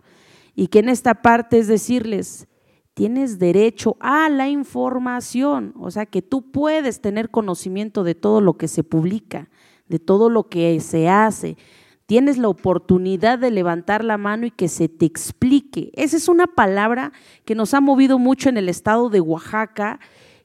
Y 0.54 0.66
que 0.66 0.80
en 0.80 0.90
esta 0.90 1.22
parte 1.22 1.58
es 1.58 1.66
decirles, 1.66 2.46
tienes 2.92 3.38
derecho 3.38 3.96
a 3.98 4.28
la 4.28 4.50
información, 4.50 5.72
o 5.80 5.90
sea 5.90 6.04
que 6.04 6.20
tú 6.20 6.50
puedes 6.50 7.00
tener 7.00 7.30
conocimiento 7.30 8.04
de 8.04 8.14
todo 8.14 8.42
lo 8.42 8.58
que 8.58 8.68
se 8.68 8.84
publica, 8.84 9.48
de 9.88 9.98
todo 9.98 10.28
lo 10.28 10.50
que 10.50 10.78
se 10.80 11.08
hace. 11.08 11.56
Tienes 12.04 12.36
la 12.36 12.48
oportunidad 12.48 13.38
de 13.38 13.50
levantar 13.50 14.04
la 14.04 14.18
mano 14.18 14.44
y 14.44 14.50
que 14.50 14.68
se 14.68 14.90
te 14.90 15.06
explique. 15.06 15.90
Esa 15.94 16.18
es 16.18 16.28
una 16.28 16.48
palabra 16.48 17.12
que 17.46 17.54
nos 17.54 17.72
ha 17.72 17.80
movido 17.80 18.18
mucho 18.18 18.50
en 18.50 18.58
el 18.58 18.68
estado 18.68 19.08
de 19.08 19.22
Oaxaca, 19.22 20.00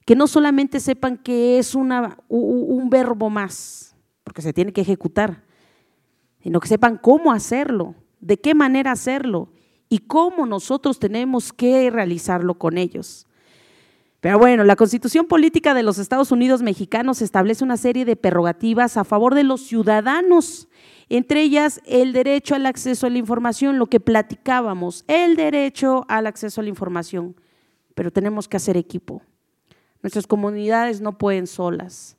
que 0.06 0.16
no 0.16 0.26
solamente 0.26 0.80
sepan 0.80 1.18
que 1.18 1.58
es 1.58 1.74
una, 1.74 2.16
un 2.28 2.88
verbo 2.88 3.28
más, 3.28 3.91
porque 4.32 4.40
se 4.40 4.54
tiene 4.54 4.72
que 4.72 4.80
ejecutar, 4.80 5.42
sino 6.42 6.58
que 6.58 6.66
sepan 6.66 6.96
cómo 6.96 7.32
hacerlo, 7.32 7.94
de 8.18 8.40
qué 8.40 8.54
manera 8.54 8.90
hacerlo 8.90 9.50
y 9.90 9.98
cómo 9.98 10.46
nosotros 10.46 10.98
tenemos 10.98 11.52
que 11.52 11.90
realizarlo 11.90 12.54
con 12.54 12.78
ellos. 12.78 13.26
Pero 14.20 14.38
bueno, 14.38 14.64
la 14.64 14.74
Constitución 14.74 15.26
Política 15.26 15.74
de 15.74 15.82
los 15.82 15.98
Estados 15.98 16.32
Unidos 16.32 16.62
Mexicanos 16.62 17.20
establece 17.20 17.62
una 17.62 17.76
serie 17.76 18.06
de 18.06 18.16
prerrogativas 18.16 18.96
a 18.96 19.04
favor 19.04 19.34
de 19.34 19.44
los 19.44 19.66
ciudadanos, 19.66 20.66
entre 21.10 21.42
ellas 21.42 21.82
el 21.84 22.14
derecho 22.14 22.54
al 22.54 22.64
acceso 22.64 23.06
a 23.06 23.10
la 23.10 23.18
información, 23.18 23.78
lo 23.78 23.88
que 23.88 24.00
platicábamos, 24.00 25.04
el 25.08 25.36
derecho 25.36 26.06
al 26.08 26.26
acceso 26.26 26.62
a 26.62 26.64
la 26.64 26.70
información. 26.70 27.36
Pero 27.94 28.10
tenemos 28.10 28.48
que 28.48 28.56
hacer 28.56 28.78
equipo. 28.78 29.20
Nuestras 30.00 30.26
comunidades 30.26 31.02
no 31.02 31.18
pueden 31.18 31.46
solas 31.46 32.16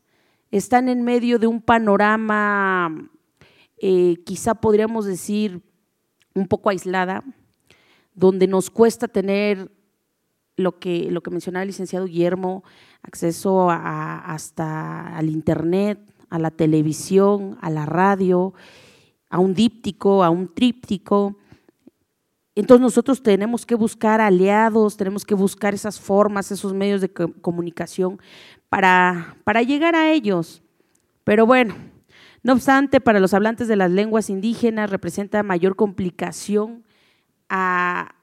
están 0.58 0.88
en 0.88 1.02
medio 1.02 1.40
de 1.40 1.48
un 1.48 1.62
panorama, 1.62 3.10
eh, 3.78 4.18
quizá 4.24 4.54
podríamos 4.54 5.06
decir, 5.06 5.64
un 6.36 6.48
poco 6.48 6.70
aislada, 6.70 7.24
donde 8.14 8.46
nos 8.46 8.70
cuesta 8.70 9.08
tener 9.08 9.72
lo 10.56 10.78
que, 10.78 11.10
lo 11.10 11.22
que 11.22 11.32
mencionaba 11.32 11.64
el 11.64 11.70
licenciado 11.70 12.06
Guillermo, 12.06 12.64
acceso 13.02 13.72
hasta 13.72 15.18
al 15.18 15.30
Internet, 15.30 16.00
a 16.30 16.38
la 16.38 16.52
televisión, 16.52 17.58
a 17.60 17.72
la 17.72 17.88
radio, 17.88 18.54
a 19.32 19.40
un 19.40 19.56
díptico, 19.56 20.24
a 20.24 20.30
un 20.30 20.54
tríptico. 20.54 21.36
Entonces 22.54 22.82
nosotros 22.82 23.24
tenemos 23.24 23.66
que 23.66 23.74
buscar 23.74 24.22
aliados, 24.22 24.98
tenemos 24.98 25.26
que 25.26 25.34
buscar 25.34 25.74
esas 25.74 26.00
formas, 26.00 26.52
esos 26.52 26.76
medios 26.76 27.02
de 27.02 27.12
comunicación 27.12 28.20
para, 28.74 29.38
para 29.44 29.62
llegar 29.62 29.96
a 29.96 30.12
ellos. 30.12 30.64
Pero 31.24 31.46
bueno, 31.46 31.76
no 32.42 32.54
obstante, 32.54 33.00
para 33.00 33.20
los 33.20 33.36
hablantes 33.36 33.68
de 33.68 33.76
las 33.76 33.92
lenguas 33.92 34.32
indígenas 34.32 34.90
representa 34.90 35.44
mayor 35.44 35.76
complicación 35.76 36.84
a, 37.50 38.16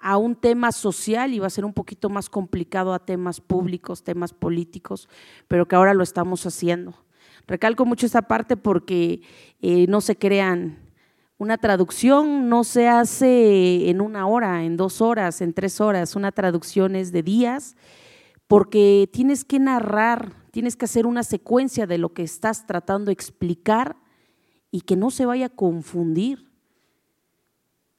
a 0.00 0.16
un 0.16 0.34
tema 0.34 0.72
social 0.72 1.32
y 1.32 1.38
va 1.38 1.46
a 1.46 1.50
ser 1.50 1.64
un 1.64 1.72
poquito 1.72 2.08
más 2.08 2.28
complicado 2.28 2.92
a 2.92 2.98
temas 2.98 3.40
públicos, 3.40 4.02
temas 4.02 4.32
políticos, 4.32 5.08
pero 5.46 5.68
que 5.68 5.76
ahora 5.76 5.94
lo 5.94 6.02
estamos 6.02 6.44
haciendo. 6.44 6.94
Recalco 7.46 7.84
mucho 7.84 8.04
esta 8.04 8.22
parte 8.22 8.56
porque 8.56 9.22
eh, 9.62 9.86
no 9.86 10.00
se 10.00 10.16
crean, 10.16 10.76
una 11.36 11.56
traducción 11.56 12.48
no 12.48 12.64
se 12.64 12.88
hace 12.88 13.88
en 13.88 14.00
una 14.00 14.26
hora, 14.26 14.64
en 14.64 14.76
dos 14.76 15.00
horas, 15.00 15.40
en 15.40 15.52
tres 15.52 15.80
horas, 15.80 16.16
una 16.16 16.32
traducción 16.32 16.96
es 16.96 17.12
de 17.12 17.22
días, 17.22 17.76
porque 18.48 19.08
tienes 19.12 19.44
que 19.44 19.58
narrar, 19.58 20.32
tienes 20.50 20.74
que 20.74 20.86
hacer 20.86 21.06
una 21.06 21.22
secuencia 21.22 21.86
de 21.86 21.98
lo 21.98 22.14
que 22.14 22.22
estás 22.22 22.66
tratando 22.66 23.06
de 23.06 23.12
explicar 23.12 23.96
y 24.70 24.80
que 24.80 24.96
no 24.96 25.10
se 25.10 25.26
vaya 25.26 25.46
a 25.46 25.50
confundir. 25.50 26.48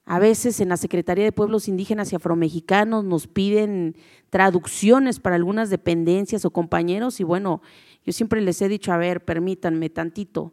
A 0.04 0.18
veces 0.18 0.60
en 0.60 0.70
la 0.70 0.76
Secretaría 0.76 1.22
de 1.22 1.30
Pueblos 1.30 1.68
Indígenas 1.68 2.12
y 2.12 2.16
Afromexicanos 2.16 3.04
nos 3.04 3.28
piden 3.28 3.94
traducciones 4.28 5.20
para 5.20 5.36
algunas 5.36 5.70
dependencias 5.70 6.44
o 6.44 6.50
compañeros 6.50 7.20
y 7.20 7.24
bueno, 7.24 7.62
yo 8.04 8.12
siempre 8.12 8.40
les 8.40 8.60
he 8.60 8.68
dicho, 8.68 8.92
a 8.92 8.96
ver, 8.96 9.24
permítanme 9.24 9.88
tantito, 9.88 10.52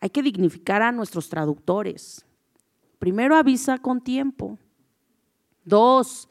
hay 0.00 0.08
que 0.08 0.22
dignificar 0.22 0.80
a 0.80 0.92
nuestros 0.92 1.28
traductores. 1.28 2.24
Primero 2.98 3.36
avisa 3.36 3.76
con 3.76 4.00
tiempo. 4.00 4.58
Dos, 5.64 6.28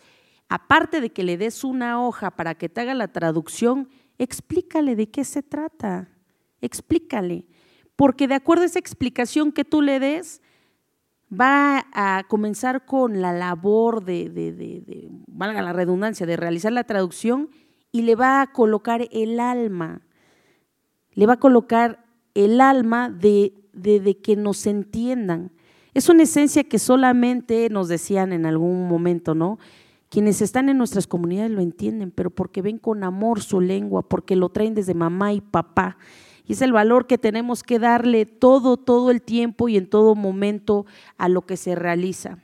aparte 0.50 1.02
de 1.02 1.12
que 1.12 1.24
le 1.24 1.38
des 1.38 1.64
una 1.64 2.06
hoja 2.06 2.32
para 2.32 2.56
que 2.56 2.70
te 2.70 2.82
haga 2.82 2.94
la 2.94 3.08
traducción, 3.08 3.90
explícale 4.18 4.96
de 4.96 5.10
qué 5.10 5.24
se 5.24 5.44
trata. 5.44 6.10
Explícale. 6.62 7.46
Porque 7.96 8.28
de 8.28 8.36
acuerdo 8.36 8.64
a 8.64 8.68
esa 8.68 8.80
explicación 8.80 9.52
que 9.52 9.66
tú 9.66 9.82
le 9.82 10.00
des, 10.00 10.42
va 11.32 11.86
a 11.94 12.24
comenzar 12.28 12.86
con 12.86 13.22
la 13.22 13.34
labor 13.34 14.04
de, 14.04 15.10
valga 15.28 15.62
la 15.62 15.74
redundancia, 15.74 16.26
de 16.26 16.38
realizar 16.38 16.72
la 16.72 16.84
traducción 16.84 17.50
y 17.92 18.04
le 18.04 18.16
va 18.16 18.42
a 18.42 18.52
colocar 18.52 19.08
el 19.12 19.40
alma, 19.40 20.02
le 21.14 21.26
va 21.26 21.34
a 21.34 21.40
colocar 21.40 22.06
el 22.34 22.60
alma 22.62 23.10
de, 23.10 23.54
de 23.74 24.18
que 24.22 24.36
nos 24.36 24.66
entiendan. 24.68 25.52
Es 25.94 26.10
una 26.10 26.24
esencia 26.24 26.66
que 26.66 26.78
solamente 26.78 27.70
nos 27.70 27.88
decían 27.88 28.34
en 28.34 28.46
algún 28.46 28.88
momento, 28.88 29.34
¿no? 29.34 29.58
Quienes 30.16 30.42
están 30.42 30.70
en 30.70 30.78
nuestras 30.78 31.08
comunidades 31.08 31.52
lo 31.52 31.60
entienden, 31.60 32.10
pero 32.10 32.30
porque 32.30 32.62
ven 32.62 32.78
con 32.78 33.04
amor 33.04 33.44
su 33.44 33.60
lengua, 33.60 34.02
porque 34.02 34.38
lo 34.38 34.48
traen 34.48 34.74
desde 34.74 34.94
mamá 34.94 35.34
y 35.34 35.42
papá 35.42 35.98
y 36.48 36.54
es 36.54 36.62
el 36.62 36.72
valor 36.72 37.06
que 37.06 37.18
tenemos 37.18 37.64
que 37.64 37.80
darle 37.80 38.26
todo, 38.26 38.78
todo 38.78 39.12
el 39.12 39.22
tiempo 39.22 39.68
y 39.68 39.76
en 39.76 39.88
todo 39.88 40.16
momento 40.16 40.86
a 41.18 41.28
lo 41.28 41.42
que 41.42 41.58
se 41.58 41.76
realiza. 41.76 42.38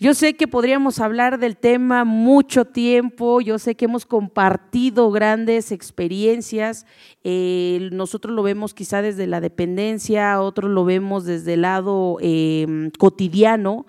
Yo 0.00 0.14
sé 0.14 0.32
que 0.32 0.48
podríamos 0.48 1.00
hablar 1.00 1.38
del 1.38 1.58
tema 1.58 2.06
mucho 2.06 2.64
tiempo, 2.64 3.42
yo 3.42 3.58
sé 3.58 3.74
que 3.74 3.84
hemos 3.84 4.06
compartido 4.06 5.10
grandes 5.10 5.70
experiencias, 5.70 6.86
eh, 7.24 7.90
nosotros 7.92 8.34
lo 8.34 8.42
vemos 8.42 8.72
quizá 8.72 9.02
desde 9.02 9.26
la 9.26 9.42
dependencia, 9.42 10.40
otros 10.40 10.70
lo 10.70 10.86
vemos 10.86 11.26
desde 11.26 11.52
el 11.52 11.60
lado 11.60 12.16
eh, 12.22 12.90
cotidiano, 12.98 13.84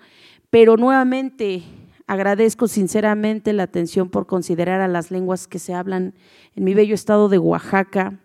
pero 0.50 0.76
nuevamente 0.76 1.62
agradezco 2.06 2.68
sinceramente 2.68 3.52
la 3.52 3.64
atención 3.64 4.08
por 4.08 4.26
considerar 4.26 4.80
a 4.80 4.88
las 4.88 5.10
lenguas 5.10 5.46
que 5.48 5.58
se 5.58 5.74
hablan 5.74 6.14
en 6.54 6.64
mi 6.64 6.74
bello 6.74 6.94
estado 6.94 7.28
de 7.28 7.38
Oaxaca, 7.38 8.18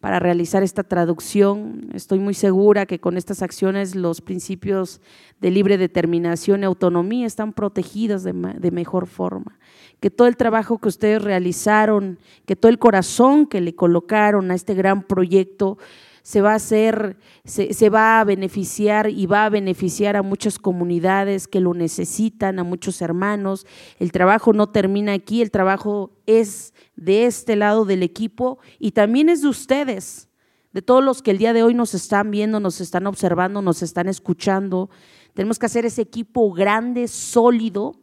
para 0.00 0.18
realizar 0.18 0.62
esta 0.62 0.84
traducción. 0.84 1.88
Estoy 1.94 2.18
muy 2.18 2.34
segura 2.34 2.86
que 2.86 3.00
con 3.00 3.16
estas 3.16 3.42
acciones 3.42 3.94
los 3.94 4.20
principios 4.20 5.00
de 5.40 5.50
libre 5.50 5.78
determinación 5.78 6.62
y 6.62 6.66
autonomía 6.66 7.26
están 7.26 7.52
protegidos 7.52 8.22
de, 8.22 8.32
mejor 8.32 9.06
forma. 9.06 9.58
Que 10.00 10.10
todo 10.10 10.28
el 10.28 10.36
trabajo 10.36 10.78
que 10.78 10.88
ustedes 10.88 11.22
realizaron, 11.22 12.18
que 12.44 12.56
todo 12.56 12.70
el 12.70 12.78
corazón 12.78 13.46
que 13.46 13.60
le 13.60 13.74
colocaron 13.74 14.50
a 14.50 14.54
este 14.54 14.74
gran 14.74 15.02
proyecto 15.02 15.78
se 16.26 16.40
va 16.40 16.54
a 16.54 16.56
hacer, 16.56 17.16
se, 17.44 17.88
va 17.88 18.18
a 18.18 18.24
beneficiar 18.24 19.08
y 19.08 19.26
va 19.26 19.44
a 19.44 19.48
beneficiar 19.48 20.16
a 20.16 20.22
muchas 20.22 20.58
comunidades 20.58 21.46
que 21.46 21.60
lo 21.60 21.72
necesitan, 21.72 22.58
a 22.58 22.64
muchos 22.64 23.00
hermanos. 23.00 23.64
El 24.00 24.10
trabajo 24.10 24.52
no 24.52 24.68
termina 24.70 25.12
aquí, 25.12 25.40
el 25.40 25.52
trabajo 25.52 26.10
es 26.26 26.74
de 26.96 27.26
este 27.26 27.54
lado 27.54 27.84
del 27.84 28.02
equipo 28.02 28.58
y 28.80 28.90
también 28.90 29.28
es 29.28 29.42
de 29.42 29.46
ustedes, 29.46 30.28
de 30.72 30.82
todos 30.82 31.04
los 31.04 31.22
que 31.22 31.30
el 31.30 31.38
día 31.38 31.52
de 31.52 31.62
hoy 31.62 31.74
nos 31.74 31.94
están 31.94 32.32
viendo, 32.32 32.58
nos 32.58 32.80
están 32.80 33.06
observando, 33.06 33.62
nos 33.62 33.82
están 33.82 34.08
escuchando. 34.08 34.90
Tenemos 35.32 35.60
que 35.60 35.66
hacer 35.66 35.86
ese 35.86 36.02
equipo 36.02 36.52
grande, 36.52 37.06
sólido, 37.06 38.00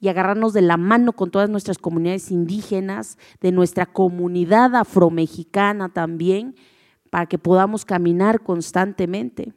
y 0.00 0.08
agarrarnos 0.08 0.54
de 0.54 0.62
la 0.62 0.78
mano 0.78 1.12
con 1.12 1.30
todas 1.30 1.50
nuestras 1.50 1.76
comunidades 1.76 2.30
indígenas, 2.30 3.18
de 3.42 3.52
nuestra 3.52 3.84
comunidad 3.84 4.74
afromexicana 4.74 5.90
también, 5.90 6.56
para 7.12 7.26
que 7.26 7.36
podamos 7.36 7.84
caminar 7.84 8.40
constantemente. 8.40 9.52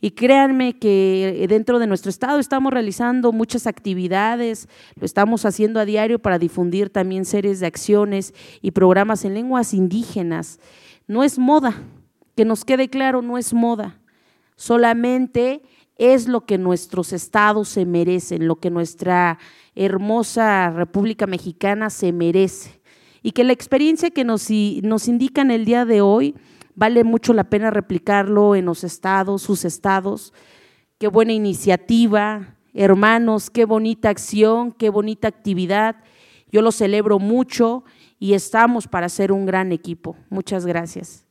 Y 0.00 0.12
créanme 0.12 0.78
que 0.78 1.44
dentro 1.48 1.80
de 1.80 1.88
nuestro 1.88 2.10
estado 2.10 2.38
estamos 2.38 2.72
realizando 2.72 3.32
muchas 3.32 3.66
actividades, 3.66 4.68
lo 4.94 5.04
estamos 5.04 5.44
haciendo 5.44 5.80
a 5.80 5.84
diario 5.84 6.20
para 6.20 6.38
difundir 6.38 6.90
también 6.90 7.24
series 7.24 7.58
de 7.58 7.66
acciones 7.66 8.34
y 8.60 8.70
programas 8.70 9.24
en 9.24 9.34
lenguas 9.34 9.74
indígenas. 9.74 10.60
No 11.08 11.24
es 11.24 11.40
moda, 11.40 11.74
que 12.36 12.44
nos 12.44 12.64
quede 12.64 12.88
claro, 12.88 13.20
no 13.20 13.36
es 13.36 13.52
moda, 13.52 13.98
solamente 14.54 15.62
es 15.98 16.28
lo 16.28 16.42
que 16.42 16.56
nuestros 16.56 17.12
estados 17.12 17.68
se 17.68 17.84
merecen, 17.84 18.46
lo 18.46 18.60
que 18.60 18.70
nuestra 18.70 19.40
hermosa 19.74 20.70
República 20.70 21.26
Mexicana 21.26 21.90
se 21.90 22.12
merece. 22.12 22.80
Y 23.24 23.32
que 23.32 23.42
la 23.42 23.52
experiencia 23.52 24.10
que 24.10 24.24
nos, 24.24 24.50
indican 24.50 25.50
el 25.50 25.64
día 25.64 25.84
de 25.84 26.00
hoy, 26.00 26.34
Vale 26.74 27.04
mucho 27.04 27.32
la 27.34 27.44
pena 27.44 27.70
replicarlo 27.70 28.54
en 28.54 28.64
los 28.64 28.84
estados, 28.84 29.42
sus 29.42 29.64
estados. 29.64 30.32
Qué 30.98 31.08
buena 31.08 31.32
iniciativa, 31.32 32.56
hermanos, 32.74 33.50
qué 33.50 33.64
bonita 33.64 34.08
acción, 34.08 34.72
qué 34.72 34.88
bonita 34.88 35.28
actividad. 35.28 35.96
Yo 36.50 36.62
lo 36.62 36.72
celebro 36.72 37.18
mucho 37.18 37.84
y 38.18 38.34
estamos 38.34 38.86
para 38.88 39.08
ser 39.08 39.32
un 39.32 39.46
gran 39.46 39.72
equipo. 39.72 40.16
Muchas 40.30 40.64
gracias. 40.64 41.24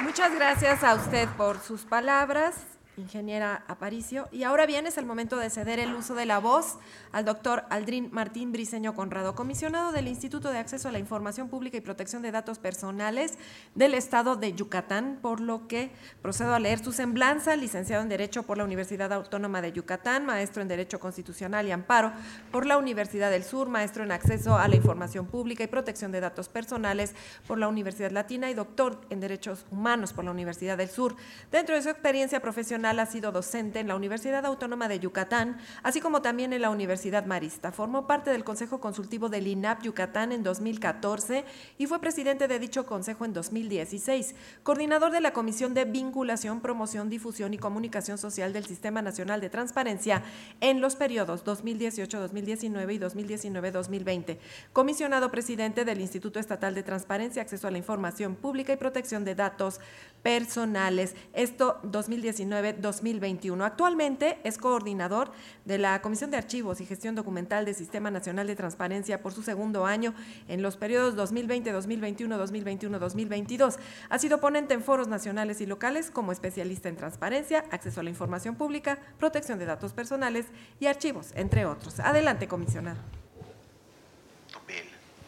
Muchas 0.00 0.34
gracias 0.34 0.84
a 0.84 0.94
usted 0.94 1.28
por 1.36 1.58
sus 1.58 1.82
palabras 1.82 2.73
ingeniera 2.96 3.64
Aparicio. 3.68 4.28
Y 4.30 4.44
ahora 4.44 4.66
bien 4.66 4.86
es 4.86 4.98
el 4.98 5.06
momento 5.06 5.36
de 5.36 5.50
ceder 5.50 5.78
el 5.78 5.94
uso 5.94 6.14
de 6.14 6.26
la 6.26 6.38
voz 6.38 6.78
al 7.12 7.24
doctor 7.24 7.64
Aldrin 7.70 8.10
Martín 8.12 8.52
Briceño 8.52 8.94
Conrado, 8.94 9.34
comisionado 9.34 9.92
del 9.92 10.08
Instituto 10.08 10.50
de 10.50 10.58
Acceso 10.58 10.88
a 10.88 10.92
la 10.92 10.98
Información 10.98 11.48
Pública 11.48 11.76
y 11.76 11.80
Protección 11.80 12.22
de 12.22 12.30
Datos 12.30 12.58
Personales 12.58 13.38
del 13.74 13.94
Estado 13.94 14.36
de 14.36 14.52
Yucatán, 14.52 15.18
por 15.20 15.40
lo 15.40 15.66
que 15.66 15.90
procedo 16.22 16.54
a 16.54 16.60
leer 16.60 16.82
su 16.82 16.92
semblanza, 16.92 17.56
licenciado 17.56 18.02
en 18.02 18.08
Derecho 18.08 18.44
por 18.44 18.58
la 18.58 18.64
Universidad 18.64 19.12
Autónoma 19.12 19.60
de 19.60 19.72
Yucatán, 19.72 20.24
maestro 20.26 20.62
en 20.62 20.68
Derecho 20.68 21.00
Constitucional 21.00 21.66
y 21.66 21.72
Amparo 21.72 22.12
por 22.52 22.66
la 22.66 22.78
Universidad 22.78 23.30
del 23.30 23.44
Sur, 23.44 23.68
maestro 23.68 24.04
en 24.04 24.12
Acceso 24.12 24.56
a 24.56 24.68
la 24.68 24.76
Información 24.76 25.26
Pública 25.26 25.64
y 25.64 25.68
Protección 25.68 26.12
de 26.12 26.20
Datos 26.20 26.48
Personales 26.48 27.14
por 27.46 27.58
la 27.58 27.68
Universidad 27.68 28.10
Latina 28.10 28.50
y 28.50 28.54
doctor 28.54 29.00
en 29.10 29.20
Derechos 29.20 29.66
Humanos 29.70 30.12
por 30.12 30.24
la 30.24 30.30
Universidad 30.30 30.78
del 30.78 30.88
Sur. 30.88 31.16
Dentro 31.50 31.74
de 31.74 31.82
su 31.82 31.88
experiencia 31.88 32.40
profesional, 32.40 32.83
ha 32.84 33.06
sido 33.06 33.32
docente 33.32 33.80
en 33.80 33.88
la 33.88 33.96
Universidad 33.96 34.44
Autónoma 34.44 34.88
de 34.88 35.00
Yucatán, 35.00 35.56
así 35.82 36.00
como 36.00 36.20
también 36.20 36.52
en 36.52 36.60
la 36.60 36.70
Universidad 36.70 37.24
Marista. 37.24 37.72
Formó 37.72 38.06
parte 38.06 38.30
del 38.30 38.44
Consejo 38.44 38.78
Consultivo 38.80 39.28
del 39.28 39.46
INAP 39.46 39.82
Yucatán 39.82 40.32
en 40.32 40.42
2014 40.42 41.44
y 41.78 41.86
fue 41.86 42.00
presidente 42.00 42.46
de 42.46 42.58
dicho 42.58 42.84
consejo 42.84 43.24
en 43.24 43.32
2016, 43.32 44.34
coordinador 44.62 45.12
de 45.12 45.22
la 45.22 45.32
Comisión 45.32 45.72
de 45.72 45.86
Vinculación, 45.86 46.60
Promoción, 46.60 47.08
Difusión 47.08 47.54
y 47.54 47.58
Comunicación 47.58 48.18
Social 48.18 48.52
del 48.52 48.66
Sistema 48.66 49.00
Nacional 49.00 49.40
de 49.40 49.48
Transparencia 49.48 50.22
en 50.60 50.82
los 50.82 50.94
periodos 50.94 51.44
2018-2019 51.44 52.94
y 52.94 52.98
2019-2020, 52.98 54.38
comisionado 54.72 55.30
presidente 55.30 55.86
del 55.86 56.00
Instituto 56.00 56.38
Estatal 56.38 56.74
de 56.74 56.82
Transparencia, 56.82 57.42
Acceso 57.42 57.66
a 57.66 57.70
la 57.70 57.78
Información 57.78 58.34
Pública 58.34 58.72
y 58.74 58.76
Protección 58.76 59.24
de 59.24 59.34
Datos 59.34 59.80
Personales. 60.24 61.14
Esto 61.34 61.78
2019 61.82 62.72
2021. 62.72 63.62
Actualmente 63.62 64.38
es 64.42 64.56
coordinador 64.56 65.30
de 65.66 65.76
la 65.76 66.00
Comisión 66.00 66.30
de 66.30 66.38
Archivos 66.38 66.80
y 66.80 66.86
Gestión 66.86 67.14
Documental 67.14 67.66
del 67.66 67.74
Sistema 67.74 68.10
Nacional 68.10 68.46
de 68.46 68.56
Transparencia 68.56 69.20
por 69.20 69.34
su 69.34 69.42
segundo 69.42 69.84
año 69.84 70.14
en 70.48 70.62
los 70.62 70.78
periodos 70.78 71.14
2020, 71.14 71.70
2021, 71.72 72.38
2021, 72.38 72.98
2022. 72.98 73.78
Ha 74.08 74.18
sido 74.18 74.40
ponente 74.40 74.72
en 74.72 74.82
foros 74.82 75.08
nacionales 75.08 75.60
y 75.60 75.66
locales 75.66 76.10
como 76.10 76.32
especialista 76.32 76.88
en 76.88 76.96
transparencia, 76.96 77.66
acceso 77.70 78.00
a 78.00 78.02
la 78.02 78.08
información 78.08 78.56
pública, 78.56 78.98
protección 79.18 79.58
de 79.58 79.66
datos 79.66 79.92
personales 79.92 80.46
y 80.80 80.86
archivos, 80.86 81.32
entre 81.34 81.66
otros. 81.66 82.00
Adelante, 82.00 82.48
comisionado. 82.48 83.23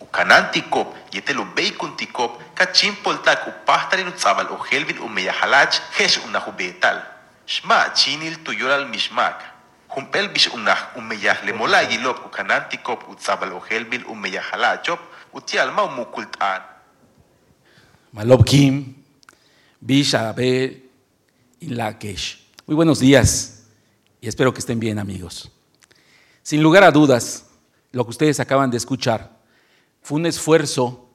Ukanantikop, 0.07 0.95
yetelo 1.13 1.45
beikuntikop, 1.55 2.41
kachimpoltak 2.55 3.47
upahtarin 3.49 4.09
utzabal 4.09 4.47
o 4.51 4.59
helvin 4.71 4.99
umeyahalach, 4.99 5.81
hesh 5.99 6.19
unahubetal. 6.25 7.03
Shma 7.47 7.93
chinil 7.95 8.43
tuyoral 8.45 8.89
mishmak. 8.89 9.43
Humpel 9.89 10.29
bish 10.29 10.49
unah 10.55 10.97
umeyah 10.97 11.45
lemola 11.45 11.83
yilop 11.83 12.27
ukanantikop 12.27 13.09
utzabal 13.09 13.53
o 13.53 13.61
helvin 13.61 14.05
umeyahalachop, 14.05 15.01
utial 15.33 15.73
ma 15.73 15.85
umukultan. 15.85 16.63
Malob 18.13 18.45
Kim, 18.45 18.95
Bish 19.81 20.15
Abe 20.15 20.83
Lakesh. 21.61 22.47
Muy 22.67 22.75
buenos 22.75 22.99
días 22.99 23.65
y 24.21 24.29
espero 24.29 24.53
que 24.55 24.61
estén 24.61 24.81
bien 24.81 24.99
amigos. 24.99 25.51
Sin 26.43 26.63
lugar 26.63 26.85
a 26.85 26.91
dudas, 26.91 27.47
lo 27.93 28.05
que 28.05 28.11
ustedes 28.11 28.41
acaban 28.41 28.71
de 28.71 28.77
escuchar 28.77 29.36
fue 30.07 30.21
un 30.21 30.27
esfuerzo 30.27 31.09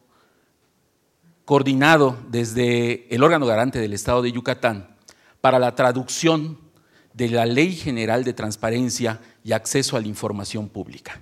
coordinado 1.46 2.18
desde 2.28 3.08
el 3.16 3.24
órgano 3.24 3.46
garante 3.46 3.80
del 3.80 3.94
Estado 3.94 4.22
de 4.22 4.34
Yucatán 4.34 4.98
para 5.40 5.60
la 5.60 5.76
traducción 5.76 6.58
de 7.14 7.30
la 7.30 7.46
Ley 7.46 7.74
General 7.74 8.26
de 8.26 8.34
Transparencia 8.34 9.22
y 9.46 9.54
Acceso 9.54 9.96
a 9.96 10.02
la 10.02 10.08
Información 10.08 10.68
Pública. 10.68 11.22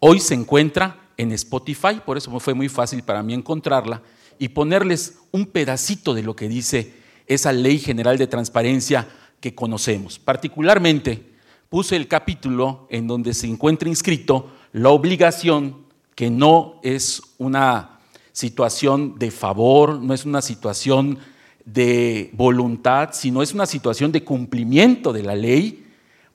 Hoy 0.00 0.18
se 0.18 0.34
encuentra 0.34 1.10
en 1.16 1.30
Spotify, 1.30 2.00
por 2.04 2.16
eso 2.16 2.40
fue 2.40 2.54
muy 2.54 2.68
fácil 2.68 3.04
para 3.04 3.22
mí 3.22 3.34
encontrarla 3.34 4.02
y 4.40 4.48
ponerles 4.48 5.20
un 5.30 5.46
pedacito 5.46 6.12
de 6.12 6.24
lo 6.24 6.34
que 6.34 6.48
dice 6.48 6.92
esa 7.28 7.52
Ley 7.52 7.78
General 7.78 8.18
de 8.18 8.26
Transparencia 8.26 9.06
que 9.38 9.54
conocemos. 9.54 10.18
Particularmente 10.18 11.24
puse 11.68 11.94
el 11.94 12.08
capítulo 12.08 12.88
en 12.90 13.06
donde 13.06 13.32
se 13.32 13.46
encuentra 13.46 13.88
inscrito 13.88 14.50
la 14.72 14.88
obligación 14.88 15.85
que 16.16 16.30
no 16.30 16.80
es 16.82 17.22
una 17.38 18.00
situación 18.32 19.18
de 19.18 19.30
favor, 19.30 20.00
no 20.00 20.12
es 20.12 20.24
una 20.24 20.42
situación 20.42 21.18
de 21.64 22.30
voluntad, 22.32 23.10
sino 23.12 23.42
es 23.42 23.52
una 23.52 23.66
situación 23.66 24.10
de 24.10 24.24
cumplimiento 24.24 25.12
de 25.12 25.22
la 25.22 25.36
ley 25.36 25.86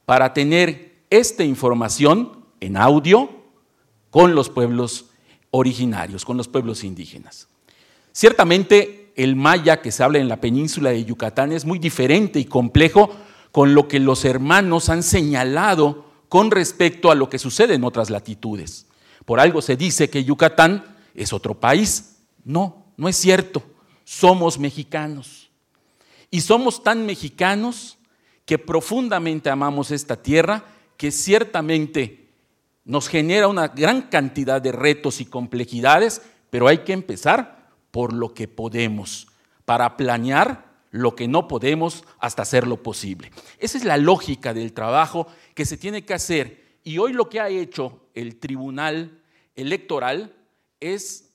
para 0.06 0.34
tener 0.34 1.02
esta 1.10 1.44
información 1.44 2.44
en 2.60 2.78
audio 2.78 3.30
con 4.12 4.36
los 4.36 4.50
pueblos 4.50 5.08
originarios, 5.50 6.26
con 6.26 6.38
los 6.38 6.48
pueblos 6.48 6.84
indígenas. 6.84 7.48
Ciertamente 8.12 9.12
el 9.16 9.36
maya 9.36 9.82
que 9.82 9.92
se 9.92 10.04
habla 10.04 10.20
en 10.20 10.28
la 10.28 10.40
península 10.40 10.92
de 10.92 11.06
Yucatán 11.06 11.52
es 11.52 11.66
muy 11.66 11.80
diferente 11.80 12.40
y 12.40 12.46
complejo 12.46 13.10
con 13.52 13.74
lo 13.74 13.88
que 13.88 14.00
los 14.00 14.26
hermanos 14.26 14.90
han 14.90 15.02
señalado 15.02 16.06
con 16.30 16.52
respecto 16.52 17.10
a 17.10 17.16
lo 17.16 17.30
que 17.30 17.40
sucede 17.40 17.74
en 17.74 17.84
otras 17.84 18.10
latitudes. 18.10 18.86
Por 19.26 19.40
algo 19.40 19.62
se 19.62 19.76
dice 19.76 20.10
que 20.10 20.24
Yucatán 20.24 20.84
es 21.14 21.34
otro 21.34 21.60
país. 21.60 22.18
No, 22.44 22.86
no 22.98 23.08
es 23.08 23.16
cierto. 23.16 23.64
Somos 24.04 24.58
mexicanos. 24.58 25.50
Y 26.30 26.42
somos 26.42 26.84
tan 26.84 27.06
mexicanos 27.06 27.98
que 28.46 28.58
profundamente 28.58 29.50
amamos 29.50 29.92
esta 29.92 30.22
tierra 30.22 30.66
que 30.98 31.12
ciertamente 31.12 32.30
nos 32.84 33.08
genera 33.08 33.48
una 33.48 33.70
gran 33.70 34.04
cantidad 34.04 34.62
de 34.62 34.72
retos 34.72 35.22
y 35.22 35.26
complejidades, 35.26 36.22
pero 36.50 36.68
hay 36.68 36.80
que 36.80 36.94
empezar 36.94 37.70
por 37.92 38.14
lo 38.14 38.34
que 38.34 38.48
podemos, 38.48 39.28
para 39.66 39.98
planear 39.98 40.72
lo 40.92 41.16
que 41.16 41.28
no 41.28 41.48
podemos 41.48 42.04
hasta 42.20 42.42
hacerlo 42.42 42.84
posible. 42.84 43.32
Esa 43.60 43.78
es 43.78 43.86
la 43.86 43.98
lógica 43.98 44.54
del 44.54 44.74
trabajo 44.74 45.28
que 45.54 45.66
se 45.66 45.78
tiene 45.78 46.04
que 46.04 46.14
hacer. 46.14 46.71
Y 46.84 46.98
hoy 46.98 47.14
lo 47.14 47.30
que 47.30 47.40
ha 47.40 47.50
hecho 47.50 48.10
el 48.14 48.40
Tribunal 48.40 49.22
Electoral 49.56 50.36
es 50.80 51.34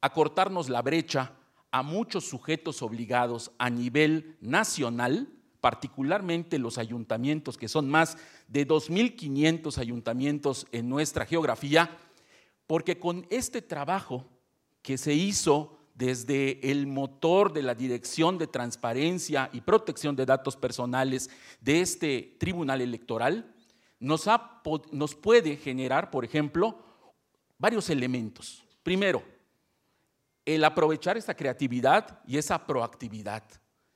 acortarnos 0.00 0.68
la 0.68 0.82
brecha 0.82 1.32
a 1.70 1.82
muchos 1.82 2.24
sujetos 2.24 2.80
obligados 2.82 3.50
a 3.58 3.68
nivel 3.68 4.36
nacional, 4.40 5.28
particularmente 5.60 6.58
los 6.58 6.78
ayuntamientos, 6.78 7.58
que 7.58 7.68
son 7.68 7.90
más 7.90 8.16
de 8.46 8.66
2.500 8.66 9.76
ayuntamientos 9.76 10.66
en 10.72 10.88
nuestra 10.88 11.26
geografía, 11.26 11.90
porque 12.66 12.98
con 12.98 13.26
este 13.28 13.60
trabajo 13.60 14.26
que 14.80 14.96
se 14.96 15.12
hizo 15.12 15.76
desde 15.94 16.70
el 16.70 16.86
motor 16.86 17.52
de 17.52 17.62
la 17.62 17.74
Dirección 17.74 18.38
de 18.38 18.46
Transparencia 18.46 19.50
y 19.52 19.60
Protección 19.60 20.14
de 20.16 20.24
Datos 20.24 20.56
Personales 20.56 21.28
de 21.60 21.80
este 21.80 22.36
Tribunal 22.38 22.80
Electoral, 22.80 23.52
nos, 24.00 24.26
nos 24.92 25.14
puede 25.14 25.56
generar, 25.56 26.10
por 26.10 26.24
ejemplo, 26.24 26.78
varios 27.58 27.90
elementos. 27.90 28.64
Primero, 28.82 29.22
el 30.44 30.64
aprovechar 30.64 31.16
esa 31.16 31.34
creatividad 31.34 32.20
y 32.26 32.38
esa 32.38 32.66
proactividad. 32.66 33.44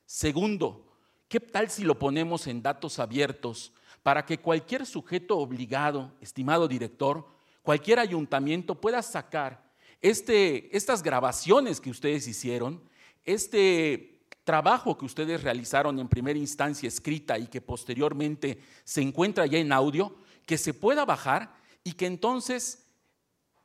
Segundo, 0.04 0.86
¿qué 1.28 1.40
tal 1.40 1.70
si 1.70 1.82
lo 1.84 1.98
ponemos 1.98 2.46
en 2.46 2.62
datos 2.62 2.98
abiertos 2.98 3.72
para 4.02 4.26
que 4.26 4.38
cualquier 4.38 4.84
sujeto 4.84 5.38
obligado, 5.38 6.12
estimado 6.20 6.68
director, 6.68 7.26
cualquier 7.62 8.00
ayuntamiento 8.00 8.80
pueda 8.80 9.00
sacar 9.00 9.62
este, 10.00 10.76
estas 10.76 11.02
grabaciones 11.02 11.80
que 11.80 11.90
ustedes 11.90 12.26
hicieron, 12.26 12.82
este 13.24 14.11
trabajo 14.44 14.98
que 14.98 15.04
ustedes 15.04 15.42
realizaron 15.42 15.98
en 15.98 16.08
primera 16.08 16.38
instancia 16.38 16.88
escrita 16.88 17.38
y 17.38 17.46
que 17.46 17.60
posteriormente 17.60 18.60
se 18.84 19.02
encuentra 19.02 19.46
ya 19.46 19.58
en 19.58 19.72
audio, 19.72 20.16
que 20.46 20.58
se 20.58 20.74
pueda 20.74 21.04
bajar 21.04 21.54
y 21.84 21.92
que 21.92 22.06
entonces 22.06 22.86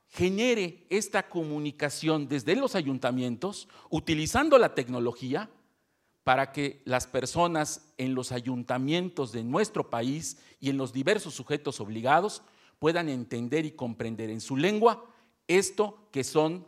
genere 0.09 0.85
esta 0.89 1.29
comunicación 1.29 2.27
desde 2.27 2.55
los 2.55 2.75
ayuntamientos, 2.75 3.67
utilizando 3.89 4.57
la 4.57 4.73
tecnología 4.73 5.49
para 6.23 6.51
que 6.51 6.81
las 6.85 7.07
personas 7.07 7.93
en 7.97 8.13
los 8.13 8.31
ayuntamientos 8.31 9.31
de 9.31 9.43
nuestro 9.43 9.89
país 9.89 10.37
y 10.59 10.69
en 10.69 10.77
los 10.77 10.93
diversos 10.93 11.33
sujetos 11.33 11.79
obligados 11.79 12.43
puedan 12.79 13.09
entender 13.09 13.65
y 13.65 13.71
comprender 13.71 14.29
en 14.29 14.41
su 14.41 14.57
lengua 14.57 15.05
esto 15.47 16.09
que 16.11 16.23
son 16.23 16.67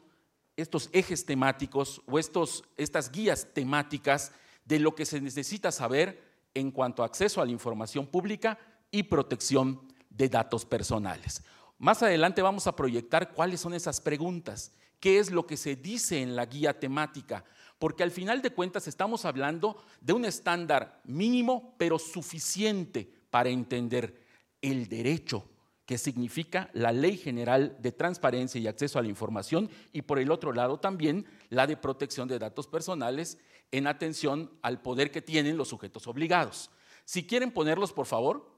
estos 0.61 0.89
ejes 0.93 1.25
temáticos 1.25 2.01
o 2.05 2.19
estos, 2.19 2.63
estas 2.77 3.11
guías 3.11 3.47
temáticas 3.53 4.31
de 4.65 4.79
lo 4.79 4.95
que 4.95 5.05
se 5.05 5.21
necesita 5.21 5.71
saber 5.71 6.23
en 6.53 6.71
cuanto 6.71 7.03
a 7.03 7.05
acceso 7.05 7.41
a 7.41 7.45
la 7.45 7.51
información 7.51 8.07
pública 8.07 8.57
y 8.91 9.03
protección 9.03 9.81
de 10.09 10.29
datos 10.29 10.65
personales. 10.65 11.43
Más 11.77 12.03
adelante 12.03 12.41
vamos 12.41 12.67
a 12.67 12.75
proyectar 12.75 13.31
cuáles 13.33 13.61
son 13.61 13.73
esas 13.73 14.01
preguntas, 14.01 14.73
qué 14.99 15.19
es 15.19 15.31
lo 15.31 15.47
que 15.47 15.57
se 15.57 15.75
dice 15.75 16.21
en 16.21 16.35
la 16.35 16.45
guía 16.45 16.79
temática, 16.79 17.45
porque 17.77 18.03
al 18.03 18.11
final 18.11 18.41
de 18.41 18.51
cuentas 18.51 18.87
estamos 18.87 19.23
hablando 19.23 19.81
de 20.01 20.13
un 20.13 20.25
estándar 20.25 21.01
mínimo, 21.05 21.73
pero 21.77 21.97
suficiente 21.97 23.09
para 23.29 23.49
entender 23.49 24.21
el 24.61 24.89
derecho 24.89 25.49
que 25.89 25.97
significa 25.97 26.69
la 26.73 26.91
Ley 26.91 27.17
General 27.17 27.75
de 27.79 27.91
Transparencia 27.91 28.61
y 28.61 28.67
Acceso 28.67 28.99
a 28.99 29.01
la 29.01 29.07
Información 29.07 29.71
y 29.91 30.03
por 30.03 30.19
el 30.19 30.29
otro 30.29 30.53
lado 30.53 30.79
también 30.79 31.25
la 31.49 31.65
de 31.65 31.77
protección 31.77 32.27
de 32.27 32.37
datos 32.37 32.67
personales 32.67 33.39
en 33.71 33.87
atención 33.87 34.51
al 34.61 34.83
poder 34.83 35.09
que 35.09 35.23
tienen 35.23 35.57
los 35.57 35.69
sujetos 35.69 36.05
obligados. 36.05 36.69
Si 37.05 37.25
quieren 37.25 37.51
ponerlos, 37.51 37.91
por 37.91 38.05
favor, 38.05 38.51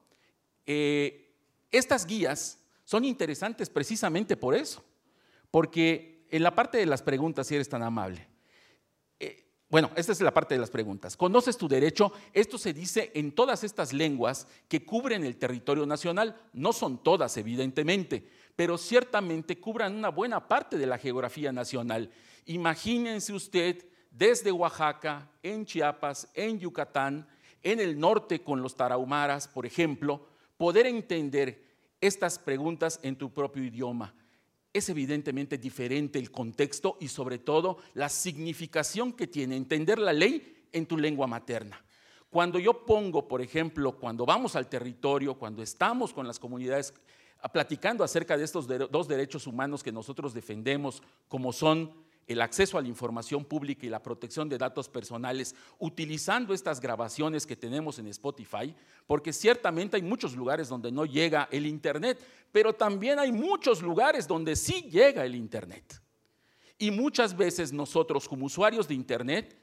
eh, 0.66 1.34
estas 1.70 2.04
guías 2.04 2.58
son 2.84 3.02
interesantes 3.06 3.70
precisamente 3.70 4.36
por 4.36 4.54
eso, 4.54 4.84
porque 5.50 6.26
en 6.28 6.42
la 6.42 6.54
parte 6.54 6.76
de 6.76 6.84
las 6.84 7.00
preguntas, 7.00 7.46
si 7.46 7.54
eres 7.54 7.70
tan 7.70 7.82
amable, 7.82 8.28
bueno, 9.72 9.90
esta 9.96 10.12
es 10.12 10.20
la 10.20 10.34
parte 10.34 10.54
de 10.54 10.60
las 10.60 10.68
preguntas. 10.68 11.16
¿Conoces 11.16 11.56
tu 11.56 11.66
derecho? 11.66 12.12
Esto 12.34 12.58
se 12.58 12.74
dice 12.74 13.10
en 13.14 13.32
todas 13.32 13.64
estas 13.64 13.94
lenguas 13.94 14.46
que 14.68 14.84
cubren 14.84 15.24
el 15.24 15.38
territorio 15.38 15.86
nacional. 15.86 16.36
No 16.52 16.74
son 16.74 17.02
todas, 17.02 17.38
evidentemente, 17.38 18.22
pero 18.54 18.76
ciertamente 18.76 19.58
cubran 19.58 19.96
una 19.96 20.10
buena 20.10 20.46
parte 20.46 20.76
de 20.76 20.84
la 20.84 20.98
geografía 20.98 21.52
nacional. 21.52 22.10
Imagínense 22.44 23.32
usted 23.32 23.82
desde 24.10 24.52
Oaxaca, 24.52 25.30
en 25.42 25.64
Chiapas, 25.64 26.28
en 26.34 26.58
Yucatán, 26.58 27.26
en 27.62 27.80
el 27.80 27.98
norte 27.98 28.42
con 28.42 28.60
los 28.60 28.76
tarahumaras, 28.76 29.48
por 29.48 29.64
ejemplo, 29.64 30.28
poder 30.58 30.84
entender 30.84 31.64
estas 31.98 32.38
preguntas 32.38 33.00
en 33.02 33.16
tu 33.16 33.32
propio 33.32 33.64
idioma. 33.64 34.14
Es 34.72 34.88
evidentemente 34.88 35.58
diferente 35.58 36.18
el 36.18 36.30
contexto 36.30 36.96
y 37.00 37.08
sobre 37.08 37.38
todo 37.38 37.78
la 37.94 38.08
significación 38.08 39.12
que 39.12 39.26
tiene 39.26 39.56
entender 39.56 39.98
la 39.98 40.12
ley 40.12 40.64
en 40.72 40.86
tu 40.86 40.96
lengua 40.96 41.26
materna. 41.26 41.84
Cuando 42.30 42.58
yo 42.58 42.86
pongo, 42.86 43.28
por 43.28 43.42
ejemplo, 43.42 43.98
cuando 43.98 44.24
vamos 44.24 44.56
al 44.56 44.68
territorio, 44.68 45.34
cuando 45.34 45.62
estamos 45.62 46.14
con 46.14 46.26
las 46.26 46.38
comunidades 46.38 46.94
platicando 47.52 48.04
acerca 48.04 48.36
de 48.38 48.44
estos 48.44 48.66
dos 48.90 49.08
derechos 49.08 49.46
humanos 49.46 49.82
que 49.82 49.92
nosotros 49.92 50.32
defendemos, 50.32 51.02
como 51.28 51.52
son 51.52 51.92
el 52.32 52.40
acceso 52.42 52.76
a 52.76 52.82
la 52.82 52.88
información 52.88 53.44
pública 53.44 53.86
y 53.86 53.90
la 53.90 54.02
protección 54.02 54.48
de 54.48 54.58
datos 54.58 54.88
personales 54.88 55.54
utilizando 55.78 56.52
estas 56.54 56.80
grabaciones 56.80 57.46
que 57.46 57.56
tenemos 57.56 57.98
en 57.98 58.08
Spotify, 58.08 58.74
porque 59.06 59.32
ciertamente 59.32 59.96
hay 59.96 60.02
muchos 60.02 60.36
lugares 60.36 60.68
donde 60.68 60.90
no 60.90 61.06
llega 61.06 61.48
el 61.50 61.66
Internet, 61.66 62.18
pero 62.50 62.72
también 62.72 63.18
hay 63.18 63.32
muchos 63.32 63.82
lugares 63.82 64.26
donde 64.26 64.56
sí 64.56 64.88
llega 64.90 65.24
el 65.24 65.34
Internet. 65.34 66.02
Y 66.78 66.90
muchas 66.90 67.36
veces 67.36 67.72
nosotros 67.72 68.28
como 68.28 68.46
usuarios 68.46 68.88
de 68.88 68.94
Internet 68.94 69.56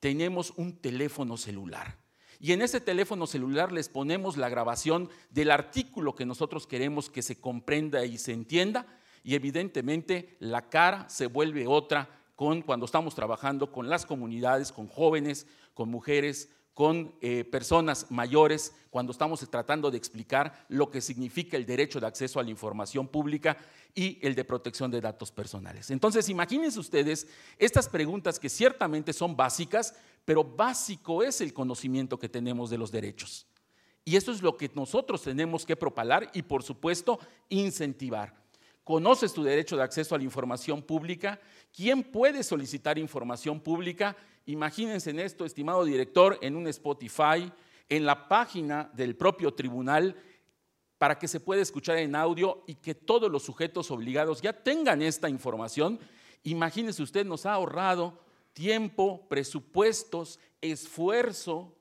tenemos 0.00 0.52
un 0.56 0.76
teléfono 0.76 1.36
celular. 1.36 1.98
Y 2.38 2.52
en 2.52 2.60
ese 2.60 2.80
teléfono 2.80 3.26
celular 3.26 3.72
les 3.72 3.88
ponemos 3.88 4.36
la 4.36 4.48
grabación 4.48 5.08
del 5.30 5.50
artículo 5.50 6.14
que 6.14 6.26
nosotros 6.26 6.66
queremos 6.66 7.08
que 7.08 7.22
se 7.22 7.40
comprenda 7.40 8.04
y 8.04 8.18
se 8.18 8.32
entienda 8.32 8.86
y 9.26 9.34
evidentemente 9.34 10.36
la 10.38 10.68
cara 10.68 11.08
se 11.08 11.26
vuelve 11.26 11.66
otra 11.66 12.08
con, 12.36 12.62
cuando 12.62 12.86
estamos 12.86 13.16
trabajando 13.16 13.72
con 13.72 13.88
las 13.88 14.06
comunidades, 14.06 14.70
con 14.70 14.86
jóvenes, 14.86 15.48
con 15.74 15.88
mujeres, 15.88 16.48
con 16.74 17.12
eh, 17.20 17.42
personas 17.42 18.08
mayores, 18.08 18.72
cuando 18.88 19.10
estamos 19.10 19.40
tratando 19.50 19.90
de 19.90 19.98
explicar 19.98 20.64
lo 20.68 20.92
que 20.92 21.00
significa 21.00 21.56
el 21.56 21.66
derecho 21.66 21.98
de 21.98 22.06
acceso 22.06 22.38
a 22.38 22.44
la 22.44 22.50
información 22.50 23.08
pública 23.08 23.56
y 23.96 24.20
el 24.22 24.36
de 24.36 24.44
protección 24.44 24.92
de 24.92 25.00
datos 25.00 25.32
personales. 25.32 25.90
Entonces, 25.90 26.28
imagínense 26.28 26.78
ustedes 26.78 27.26
estas 27.58 27.88
preguntas 27.88 28.38
que 28.38 28.48
ciertamente 28.48 29.12
son 29.12 29.34
básicas, 29.34 29.96
pero 30.24 30.44
básico 30.44 31.24
es 31.24 31.40
el 31.40 31.52
conocimiento 31.52 32.16
que 32.16 32.28
tenemos 32.28 32.70
de 32.70 32.78
los 32.78 32.92
derechos. 32.92 33.48
Y 34.04 34.14
eso 34.14 34.30
es 34.30 34.40
lo 34.40 34.56
que 34.56 34.70
nosotros 34.72 35.20
tenemos 35.22 35.66
que 35.66 35.74
propalar 35.74 36.30
y, 36.32 36.42
por 36.42 36.62
supuesto, 36.62 37.18
incentivar 37.48 38.45
conoces 38.86 39.32
tu 39.32 39.42
derecho 39.42 39.76
de 39.76 39.82
acceso 39.82 40.14
a 40.14 40.18
la 40.18 40.22
información 40.22 40.80
pública, 40.80 41.40
quién 41.74 42.04
puede 42.04 42.44
solicitar 42.44 42.98
información 42.98 43.58
pública. 43.58 44.16
Imagínense 44.44 45.10
en 45.10 45.18
esto, 45.18 45.44
estimado 45.44 45.84
director, 45.84 46.38
en 46.40 46.54
un 46.54 46.68
Spotify, 46.68 47.52
en 47.88 48.06
la 48.06 48.28
página 48.28 48.88
del 48.94 49.16
propio 49.16 49.52
tribunal, 49.54 50.14
para 50.98 51.18
que 51.18 51.26
se 51.26 51.40
pueda 51.40 51.62
escuchar 51.62 51.98
en 51.98 52.14
audio 52.14 52.62
y 52.68 52.76
que 52.76 52.94
todos 52.94 53.28
los 53.28 53.42
sujetos 53.42 53.90
obligados 53.90 54.40
ya 54.40 54.52
tengan 54.52 55.02
esta 55.02 55.28
información. 55.28 55.98
Imagínense 56.44 57.02
usted, 57.02 57.26
nos 57.26 57.44
ha 57.44 57.54
ahorrado 57.54 58.20
tiempo, 58.52 59.26
presupuestos, 59.28 60.38
esfuerzo 60.60 61.76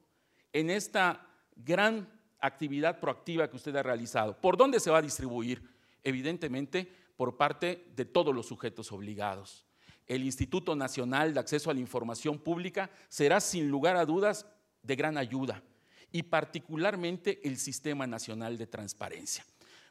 en 0.52 0.72
esta 0.72 1.24
gran 1.56 2.12
actividad 2.40 3.00
proactiva 3.00 3.48
que 3.48 3.58
usted 3.58 3.76
ha 3.76 3.84
realizado. 3.84 4.36
¿Por 4.42 4.58
dónde 4.58 4.80
se 4.80 4.90
va 4.90 4.98
a 4.98 5.04
distribuir? 5.04 5.75
Evidentemente 6.06 6.90
por 7.18 7.36
parte 7.36 7.92
de 7.96 8.06
todos 8.06 8.34
los 8.34 8.46
sujetos 8.46 8.94
obligados. 8.94 9.66
El 10.08 10.24
Instituto 10.24 10.76
Nacional 10.76 11.34
de 11.34 11.40
Acceso 11.40 11.70
a 11.70 11.74
la 11.74 11.80
Información 11.80 12.40
Pública 12.40 12.90
será 13.10 13.42
sin 13.42 13.70
lugar 13.70 13.98
a 13.98 14.06
dudas 14.06 14.46
de 14.84 14.96
gran 14.96 15.18
ayuda 15.18 15.64
y 16.12 16.24
particularmente 16.24 17.42
el 17.44 17.58
Sistema 17.58 18.06
Nacional 18.06 18.58
de 18.58 18.68
Transparencia. 18.68 19.44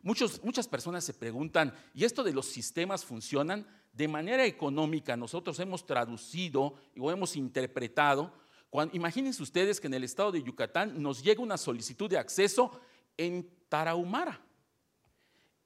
muchas 0.02 0.68
personas 0.68 1.04
se 1.04 1.14
preguntan, 1.14 1.74
¿y 1.92 2.04
esto 2.04 2.22
de 2.22 2.32
los 2.32 2.46
sistemas 2.46 3.04
funcionan? 3.04 3.66
De 3.92 4.06
manera 4.06 4.44
económica 4.44 5.16
nosotros 5.16 5.58
hemos 5.58 5.84
traducido 5.84 6.74
o 6.98 7.10
hemos 7.10 7.36
interpretado, 7.36 8.32
imagínense 8.92 9.42
ustedes 9.42 9.80
que 9.80 9.88
en 9.88 9.94
el 9.94 10.04
estado 10.04 10.30
de 10.30 10.42
Yucatán 10.42 11.02
nos 11.02 11.22
llega 11.22 11.42
una 11.42 11.56
solicitud 11.56 12.08
de 12.08 12.18
acceso 12.18 12.80
en 13.16 13.48
Tarahumara 13.68 14.43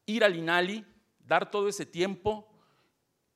ir 0.09 0.25
al 0.25 0.37
INALI, 0.37 0.85
dar 1.25 1.51
todo 1.51 1.69
ese 1.69 1.87
tiempo, 1.87 2.49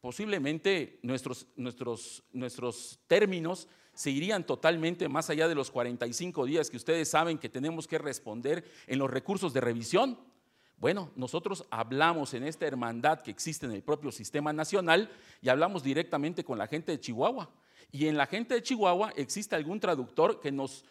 posiblemente 0.00 0.98
nuestros, 1.02 1.46
nuestros, 1.54 2.24
nuestros 2.32 2.98
términos 3.06 3.68
se 3.94 4.10
irían 4.10 4.44
totalmente 4.44 5.08
más 5.08 5.28
allá 5.28 5.48
de 5.48 5.54
los 5.54 5.70
45 5.70 6.46
días 6.46 6.70
que 6.70 6.78
ustedes 6.78 7.08
saben 7.10 7.38
que 7.38 7.50
tenemos 7.50 7.86
que 7.86 7.98
responder 7.98 8.64
en 8.86 8.98
los 8.98 9.10
recursos 9.10 9.52
de 9.52 9.60
revisión. 9.60 10.18
Bueno, 10.78 11.12
nosotros 11.14 11.64
hablamos 11.70 12.32
en 12.34 12.44
esta 12.44 12.66
hermandad 12.66 13.20
que 13.20 13.30
existe 13.30 13.66
en 13.66 13.72
el 13.72 13.82
propio 13.82 14.10
sistema 14.10 14.52
nacional 14.52 15.10
y 15.42 15.50
hablamos 15.50 15.82
directamente 15.82 16.42
con 16.42 16.58
la 16.58 16.66
gente 16.66 16.92
de 16.92 17.00
Chihuahua. 17.00 17.50
Y 17.92 18.06
en 18.06 18.16
la 18.16 18.26
gente 18.26 18.54
de 18.54 18.62
Chihuahua 18.62 19.12
existe 19.14 19.54
algún 19.54 19.78
traductor 19.78 20.40
que 20.40 20.50
nos 20.50 20.84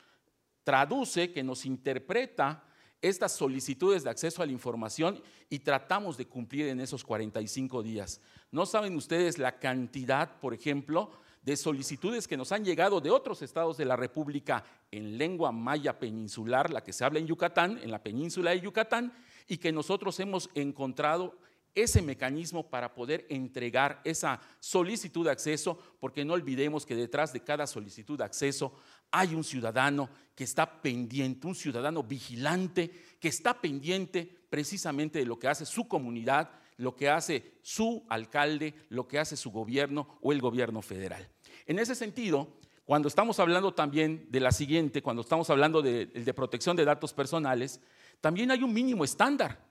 traduce, 0.64 1.34
que 1.34 1.44
nos 1.44 1.66
interpreta 1.66 2.64
estas 3.02 3.34
solicitudes 3.34 4.04
de 4.04 4.10
acceso 4.10 4.42
a 4.42 4.46
la 4.46 4.52
información 4.52 5.22
y 5.50 5.60
tratamos 5.60 6.18
de 6.18 6.28
cumplir 6.28 6.68
en 6.68 6.80
esos 6.80 7.04
45 7.04 7.82
días. 7.82 8.22
No 8.52 8.66
saben 8.66 8.96
ustedes 8.96 9.38
la 9.38 9.60
cantidad, 9.60 10.40
por 10.40 10.54
ejemplo, 10.54 11.12
de 11.42 11.58
solicitudes 11.58 12.28
que 12.28 12.38
nos 12.38 12.52
han 12.52 12.64
llegado 12.64 13.02
de 13.02 13.10
otros 13.10 13.42
estados 13.42 13.78
de 13.78 13.86
la 13.86 13.96
República 13.96 14.64
en 14.92 15.18
lengua 15.18 15.52
maya 15.52 15.98
peninsular, 15.98 16.70
la 16.70 16.84
que 16.84 16.94
se 16.94 17.04
habla 17.04 17.20
en 17.20 17.28
Yucatán, 17.28 17.80
en 17.82 17.90
la 17.90 18.04
península 18.04 18.52
de 18.52 18.62
Yucatán, 18.62 19.12
y 19.48 19.58
que 19.58 19.72
nosotros 19.72 20.20
hemos 20.20 20.50
encontrado 20.54 21.36
ese 21.74 22.02
mecanismo 22.02 22.70
para 22.70 22.94
poder 22.94 23.26
entregar 23.30 24.02
esa 24.04 24.42
solicitud 24.60 25.26
de 25.26 25.32
acceso, 25.32 25.80
porque 26.00 26.26
no 26.26 26.34
olvidemos 26.34 26.86
que 26.86 26.96
detrás 26.96 27.32
de 27.34 27.44
cada 27.44 27.66
solicitud 27.66 28.18
de 28.18 28.26
acceso 28.26 28.74
hay 29.12 29.36
un 29.36 29.44
ciudadano 29.44 30.10
que 30.36 30.44
está 30.44 30.82
pendiente, 30.82 31.48
un 31.48 31.56
ciudadano 31.56 32.04
vigilante, 32.04 32.92
que 33.20 33.28
está 33.28 33.60
pendiente 33.60 34.34
precisamente 34.50 35.20
de 35.20 35.26
lo 35.26 35.38
que 35.38 35.48
hace 35.48 35.66
su 35.66 35.88
comunidad, 35.88 36.50
lo 36.78 36.96
que 36.96 37.10
hace 37.10 37.54
su 37.62 38.04
alcalde, 38.10 38.74
lo 38.90 39.08
que 39.08 39.20
hace 39.20 39.38
su 39.38 39.52
gobierno 39.52 40.18
o 40.22 40.32
el 40.32 40.42
gobierno 40.42 40.82
federal. 40.82 41.28
En 41.68 41.80
ese 41.80 41.94
sentido, 41.94 42.58
cuando 42.86 43.08
estamos 43.08 43.40
hablando 43.40 43.74
también 43.74 44.28
de 44.30 44.40
la 44.40 44.52
siguiente, 44.52 45.02
cuando 45.02 45.22
estamos 45.22 45.50
hablando 45.50 45.82
de, 45.82 46.34
protección 46.36 46.76
de 46.76 46.86
datos 46.86 47.14
personales, 47.14 47.80
también 48.20 48.52
hay 48.52 48.64
un 48.64 48.74
mínimo 48.74 49.04
estándar. 49.04 49.64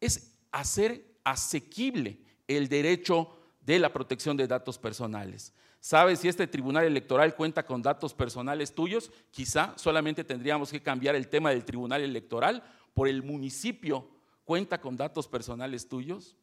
Es 0.00 0.36
hacer 0.52 1.18
asequible 1.24 2.18
el 2.46 2.68
derecho 2.68 3.36
de 3.60 3.78
la 3.78 3.92
protección 3.92 4.36
de 4.36 4.46
datos 4.46 4.78
personales. 4.78 5.52
¿Sabes 5.86 6.18
si 6.18 6.26
este 6.26 6.48
tribunal 6.48 6.82
electoral 6.82 7.36
cuenta 7.36 7.64
con 7.64 7.80
datos 7.80 8.12
personales 8.12 8.74
tuyos? 8.74 9.12
Quizá 9.30 9.72
solamente 9.76 10.24
tendríamos 10.24 10.72
que 10.72 10.82
cambiar 10.82 11.14
el 11.14 11.28
tema 11.28 11.50
del 11.50 11.64
tribunal 11.64 12.02
electoral 12.02 12.60
por 12.92 13.06
el 13.06 13.22
municipio 13.22 14.10
cuenta 14.44 14.80
con 14.80 14.96
datos 14.96 15.28
personales 15.28 15.88
tuyos. 15.88 16.34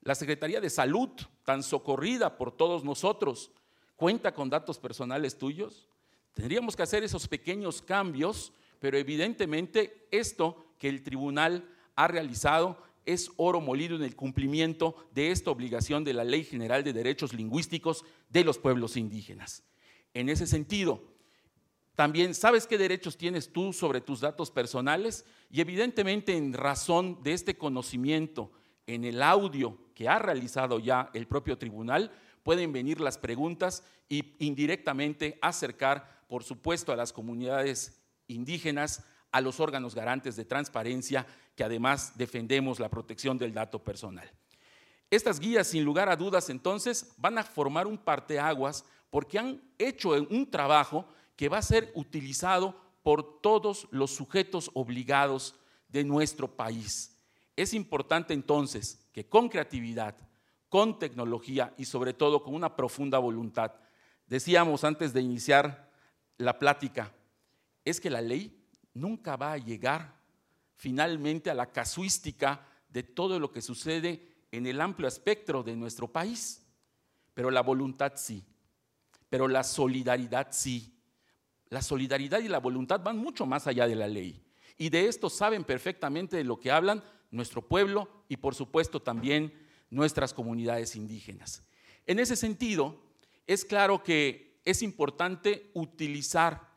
La 0.00 0.14
Secretaría 0.14 0.62
de 0.62 0.70
Salud, 0.70 1.10
tan 1.44 1.62
socorrida 1.62 2.38
por 2.38 2.56
todos 2.56 2.84
nosotros, 2.84 3.50
cuenta 3.96 4.32
con 4.32 4.48
datos 4.48 4.78
personales 4.78 5.36
tuyos. 5.36 5.86
Tendríamos 6.32 6.74
que 6.74 6.84
hacer 6.84 7.04
esos 7.04 7.28
pequeños 7.28 7.82
cambios, 7.82 8.54
pero 8.78 8.96
evidentemente 8.96 10.08
esto 10.10 10.56
que 10.78 10.88
el 10.88 11.02
tribunal 11.02 11.68
ha 11.96 12.08
realizado 12.08 12.78
es 13.06 13.30
oro 13.36 13.60
molido 13.60 13.96
en 13.96 14.02
el 14.02 14.16
cumplimiento 14.16 15.08
de 15.12 15.30
esta 15.30 15.50
obligación 15.50 16.04
de 16.04 16.14
la 16.14 16.24
Ley 16.24 16.44
General 16.44 16.84
de 16.84 16.92
Derechos 16.92 17.32
Lingüísticos 17.32 18.04
de 18.28 18.44
los 18.44 18.58
pueblos 18.58 18.96
indígenas. 18.96 19.62
En 20.14 20.28
ese 20.28 20.46
sentido, 20.46 21.02
también 21.94 22.34
sabes 22.34 22.66
qué 22.66 22.78
derechos 22.78 23.16
tienes 23.16 23.52
tú 23.52 23.72
sobre 23.72 24.00
tus 24.00 24.20
datos 24.20 24.50
personales 24.50 25.24
y 25.50 25.60
evidentemente 25.60 26.36
en 26.36 26.52
razón 26.52 27.22
de 27.22 27.32
este 27.32 27.56
conocimiento 27.56 28.50
en 28.86 29.04
el 29.04 29.22
audio 29.22 29.78
que 29.94 30.08
ha 30.08 30.18
realizado 30.18 30.78
ya 30.78 31.10
el 31.14 31.26
propio 31.26 31.58
tribunal, 31.58 32.10
pueden 32.42 32.72
venir 32.72 33.00
las 33.00 33.18
preguntas 33.18 33.84
y 34.08 34.34
indirectamente 34.38 35.38
acercar, 35.42 36.24
por 36.28 36.44
supuesto, 36.44 36.92
a 36.92 36.96
las 36.96 37.12
comunidades 37.12 38.00
indígenas 38.26 39.04
a 39.32 39.40
los 39.40 39.58
órganos 39.58 39.94
garantes 39.94 40.36
de 40.36 40.44
transparencia 40.44 41.26
que 41.56 41.64
además 41.64 42.12
defendemos 42.16 42.78
la 42.78 42.88
protección 42.88 43.38
del 43.38 43.54
dato 43.54 43.82
personal. 43.82 44.30
Estas 45.10 45.40
guías, 45.40 45.66
sin 45.66 45.84
lugar 45.84 46.08
a 46.08 46.16
dudas, 46.16 46.48
entonces, 46.48 47.12
van 47.16 47.36
a 47.38 47.42
formar 47.42 47.86
un 47.86 47.98
parteaguas 47.98 48.84
porque 49.10 49.38
han 49.38 49.60
hecho 49.78 50.10
un 50.10 50.50
trabajo 50.50 51.06
que 51.36 51.48
va 51.48 51.58
a 51.58 51.62
ser 51.62 51.90
utilizado 51.94 52.74
por 53.02 53.40
todos 53.40 53.88
los 53.90 54.10
sujetos 54.10 54.70
obligados 54.74 55.54
de 55.88 56.04
nuestro 56.04 56.48
país. 56.48 57.18
Es 57.56 57.74
importante 57.74 58.32
entonces 58.32 59.06
que 59.12 59.28
con 59.28 59.48
creatividad, 59.48 60.16
con 60.68 60.98
tecnología 60.98 61.74
y 61.76 61.84
sobre 61.84 62.14
todo 62.14 62.42
con 62.42 62.54
una 62.54 62.74
profunda 62.74 63.18
voluntad, 63.18 63.72
decíamos 64.26 64.84
antes 64.84 65.12
de 65.12 65.20
iniciar 65.20 65.90
la 66.38 66.58
plática, 66.58 67.12
es 67.84 68.00
que 68.00 68.08
la 68.08 68.22
ley 68.22 68.61
nunca 68.94 69.36
va 69.36 69.52
a 69.52 69.58
llegar 69.58 70.14
finalmente 70.76 71.50
a 71.50 71.54
la 71.54 71.70
casuística 71.70 72.66
de 72.88 73.02
todo 73.02 73.38
lo 73.38 73.52
que 73.52 73.62
sucede 73.62 74.46
en 74.50 74.66
el 74.66 74.80
amplio 74.80 75.08
espectro 75.08 75.62
de 75.62 75.76
nuestro 75.76 76.08
país. 76.08 76.66
Pero 77.34 77.50
la 77.50 77.62
voluntad 77.62 78.12
sí, 78.16 78.44
pero 79.28 79.48
la 79.48 79.62
solidaridad 79.64 80.48
sí, 80.50 80.88
La 81.70 81.80
solidaridad 81.80 82.40
y 82.40 82.48
la 82.48 82.58
voluntad 82.58 83.00
van 83.00 83.16
mucho 83.16 83.46
más 83.46 83.66
allá 83.66 83.86
de 83.86 83.94
la 83.94 84.06
ley. 84.06 84.44
Y 84.76 84.90
de 84.90 85.08
esto 85.08 85.30
saben 85.30 85.64
perfectamente 85.64 86.36
de 86.36 86.44
lo 86.44 86.60
que 86.60 86.70
hablan 86.70 87.02
nuestro 87.30 87.66
pueblo 87.66 88.24
y 88.28 88.36
por 88.36 88.54
supuesto 88.54 89.00
también 89.00 89.54
nuestras 89.88 90.34
comunidades 90.34 90.96
indígenas. 90.96 91.62
En 92.06 92.18
ese 92.18 92.36
sentido, 92.36 93.00
es 93.46 93.64
claro 93.64 94.02
que 94.02 94.60
es 94.64 94.82
importante 94.82 95.70
utilizar 95.72 96.68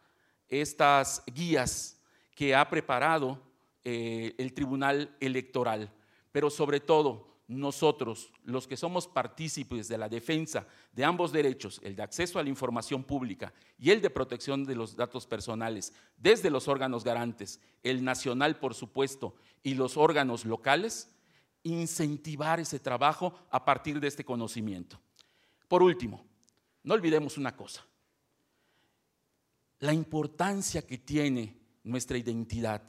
estas 0.47 1.23
guías 1.27 1.94
que 2.35 2.53
ha 2.53 2.69
preparado 2.69 3.41
eh, 3.83 4.35
el 4.37 4.53
Tribunal 4.53 5.15
Electoral, 5.19 5.91
pero 6.31 6.49
sobre 6.49 6.81
todo 6.81 7.35
nosotros, 7.47 8.31
los 8.43 8.67
que 8.67 8.75
somos 8.75 9.07
partícipes 9.07 9.87
de 9.87 9.97
la 9.97 10.09
defensa 10.09 10.67
de 10.91 11.05
ambos 11.05 11.31
derechos, 11.31 11.79
el 11.83 11.95
de 11.95 12.03
acceso 12.03 12.39
a 12.39 12.43
la 12.43 12.49
información 12.49 13.03
pública 13.03 13.53
y 13.77 13.91
el 13.91 14.01
de 14.01 14.09
protección 14.09 14.65
de 14.65 14.75
los 14.75 14.95
datos 14.95 15.27
personales, 15.27 15.93
desde 16.17 16.49
los 16.49 16.67
órganos 16.67 17.03
garantes, 17.03 17.61
el 17.83 18.03
nacional 18.03 18.57
por 18.57 18.73
supuesto, 18.73 19.35
y 19.63 19.75
los 19.75 19.95
órganos 19.95 20.45
locales, 20.45 21.11
incentivar 21.63 22.59
ese 22.59 22.79
trabajo 22.79 23.33
a 23.49 23.63
partir 23.63 23.99
de 23.99 24.07
este 24.07 24.25
conocimiento. 24.25 24.99
Por 25.67 25.81
último, 25.81 26.25
no 26.83 26.93
olvidemos 26.93 27.37
una 27.37 27.55
cosa, 27.55 27.85
la 29.79 29.93
importancia 29.93 30.85
que 30.85 30.97
tiene 30.97 31.64
nuestra 31.85 32.17
identidad. 32.17 32.83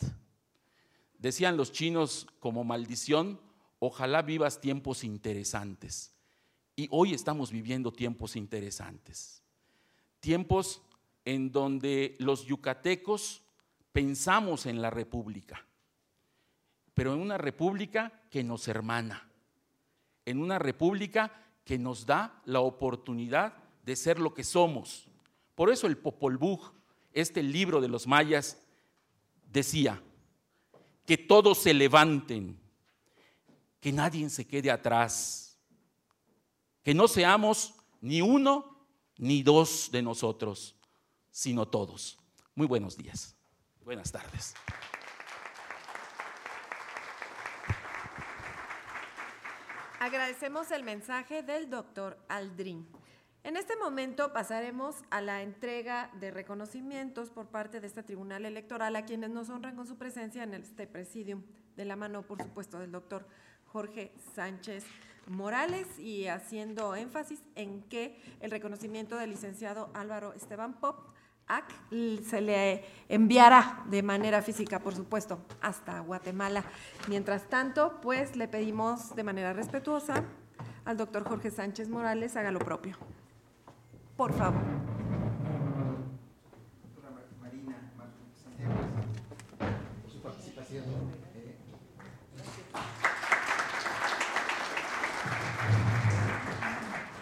Decían 1.19 1.57
los 1.57 1.71
chinos 1.71 2.27
como 2.41 2.65
maldición, 2.65 3.41
ojalá 3.79 4.23
vivas 4.23 4.61
tiempos 4.61 5.05
interesantes. 5.05 6.13
Y 6.75 6.89
hoy 6.91 7.15
estamos 7.15 7.53
viviendo 7.53 7.93
tiempos 7.93 8.35
interesantes. 8.35 9.43
Tiempos 10.21 10.83
en 11.25 11.53
donde 11.53 12.17
los 12.19 12.47
yucatecos 12.47 13.43
pensamos 13.93 14.67
en 14.67 14.83
la 14.83 14.91
república, 14.91 15.67
pero 16.95 17.15
en 17.15 17.21
una 17.21 17.39
república 17.39 18.23
que 18.31 18.45
nos 18.45 18.69
hermana, 18.69 19.31
en 20.25 20.41
una 20.41 20.59
república 20.59 21.33
que 21.65 21.79
nos 21.79 22.07
da 22.07 22.41
la 22.45 22.61
oportunidad 22.61 23.55
de 23.85 23.97
ser 23.97 24.19
lo 24.19 24.35
que 24.35 24.45
somos. 24.45 25.09
Por 25.55 25.71
eso 25.71 25.87
el 25.87 25.97
Popol 25.97 26.37
Vuh, 26.37 26.61
este 27.13 27.43
libro 27.43 27.81
de 27.81 27.89
los 27.89 28.07
mayas, 28.07 28.63
decía, 29.47 30.03
que 31.07 31.17
todos 31.17 31.59
se 31.59 31.73
levanten, 31.73 32.61
que 33.81 33.93
nadie 33.93 34.29
se 34.29 34.47
quede 34.47 34.71
atrás, 34.71 35.59
que 36.83 36.93
no 36.93 37.09
seamos 37.09 37.75
ni 38.01 38.21
uno 38.21 38.87
ni 39.17 39.43
dos 39.43 39.89
de 39.93 40.03
nosotros, 40.03 40.77
sino 41.31 41.67
todos. 41.67 42.19
Muy 42.55 42.67
buenos 42.67 42.97
días. 42.97 43.37
Buenas 43.85 44.11
tardes. 44.11 44.55
Agradecemos 50.01 50.71
el 50.71 50.83
mensaje 50.83 51.43
del 51.43 51.71
doctor 51.71 52.19
Aldrin. 52.29 52.87
En 53.47 53.57
este 53.57 53.77
momento 53.77 54.33
pasaremos 54.33 54.97
a 55.09 55.21
la 55.21 55.41
entrega 55.41 56.11
de 56.19 56.33
reconocimientos 56.33 57.31
por 57.31 57.47
parte 57.47 57.81
de 57.81 57.87
este 57.87 58.03
Tribunal 58.03 58.45
Electoral 58.45 58.97
a 58.97 59.05
quienes 59.05 59.31
nos 59.31 59.51
honran 59.51 59.77
con 59.77 59.87
su 59.87 59.97
presencia 59.97 60.43
en 60.43 60.53
este 60.55 60.89
presidium, 60.89 61.45
de 61.77 61.85
la 61.85 61.95
mano, 61.95 62.23
por 62.23 62.43
supuesto, 62.43 62.81
del 62.81 62.91
doctor 62.91 63.25
Jorge 63.67 64.13
Sánchez 64.35 64.85
Morales 65.29 65.87
y 66.01 66.27
haciendo 66.27 66.97
énfasis 66.97 67.41
en 67.55 67.85
que 67.85 68.21
el 68.41 68.51
reconocimiento 68.51 69.17
del 69.17 69.31
licenciado 69.31 69.91
Álvaro 69.95 70.33
Esteban 70.33 70.81
Pop 70.81 70.99
se 72.29 72.41
le 72.41 72.85
enviará 73.09 73.85
de 73.89 74.03
manera 74.03 74.43
física, 74.43 74.81
por 74.81 74.97
supuesto, 74.97 75.39
hasta 75.61 76.01
Guatemala. 76.01 76.65
Mientras 77.07 77.49
tanto, 77.49 78.01
pues 78.01 78.35
le 78.35 78.49
pedimos 78.49 79.15
de 79.15 79.23
manera 79.23 79.53
respetuosa 79.53 80.25
al 80.85 80.97
doctor 80.97 81.23
Jorge 81.29 81.53
Sánchez 81.53 81.89
Morales 81.89 82.37
haga 82.37 82.51
lo 82.51 82.59
propio. 82.59 82.97
Por 84.17 84.33
favor. 84.33 84.63
Doctora 86.95 87.11
Marina 87.43 87.77
Martín 87.99 88.33
por 90.03 90.11
su 90.11 90.21
participación. 90.23 90.85
Eh, 91.35 91.59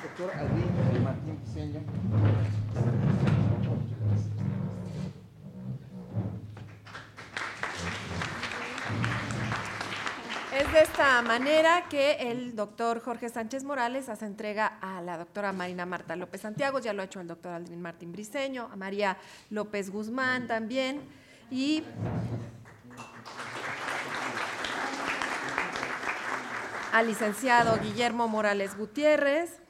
Doctor 0.05 0.31
Alvin 0.39 1.03
Martín 1.03 1.37
Piseño. 1.39 1.81
De 10.75 10.81
esta 10.81 11.23
manera 11.23 11.85
que 11.89 12.15
el 12.15 12.57
doctor 12.57 13.01
Jorge 13.01 13.29
Sánchez 13.29 13.63
Morales 13.63 14.09
hace 14.09 14.27
entrega 14.27 14.79
a 14.81 15.01
la 15.03 15.17
doctora 15.17 15.53
Marina 15.53 15.87
Marta 15.87 16.17
López 16.17 16.41
Santiago, 16.41 16.81
ya 16.81 16.93
lo 16.93 17.01
ha 17.01 17.05
hecho 17.05 17.21
el 17.21 17.29
doctor 17.29 17.53
Aldrin 17.53 17.81
Martín 17.81 18.11
Briceño, 18.11 18.69
a 18.73 18.75
María 18.75 19.17
López 19.51 19.91
Guzmán 19.91 20.49
también, 20.49 21.01
y 21.49 21.85
al 26.93 27.07
licenciado 27.07 27.79
Guillermo 27.79 28.27
Morales 28.27 28.77
Gutiérrez. 28.77 29.61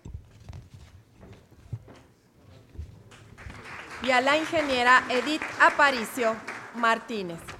Y 4.03 4.11
a 4.11 4.23
la 4.23 4.39
ingeniera 4.39 5.05
Edith 5.11 5.43
Aparicio 5.61 6.35
Martínez. 6.77 7.54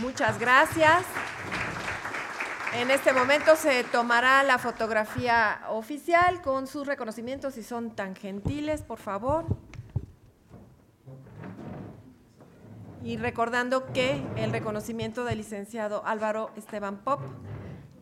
Muchas 0.00 0.38
gracias. 0.38 1.04
En 2.74 2.90
este 2.90 3.12
momento 3.12 3.54
se 3.54 3.84
tomará 3.84 4.42
la 4.42 4.56
fotografía 4.56 5.60
oficial 5.68 6.40
con 6.40 6.66
sus 6.66 6.86
reconocimientos, 6.86 7.54
si 7.54 7.62
son 7.62 7.90
tan 7.90 8.16
gentiles, 8.16 8.80
por 8.82 8.98
favor. 8.98 9.44
Y 13.04 13.18
recordando 13.18 13.92
que 13.92 14.22
el 14.36 14.52
reconocimiento 14.52 15.24
del 15.24 15.38
licenciado 15.38 16.02
Álvaro 16.06 16.50
Esteban 16.56 16.96
Pop, 16.98 17.20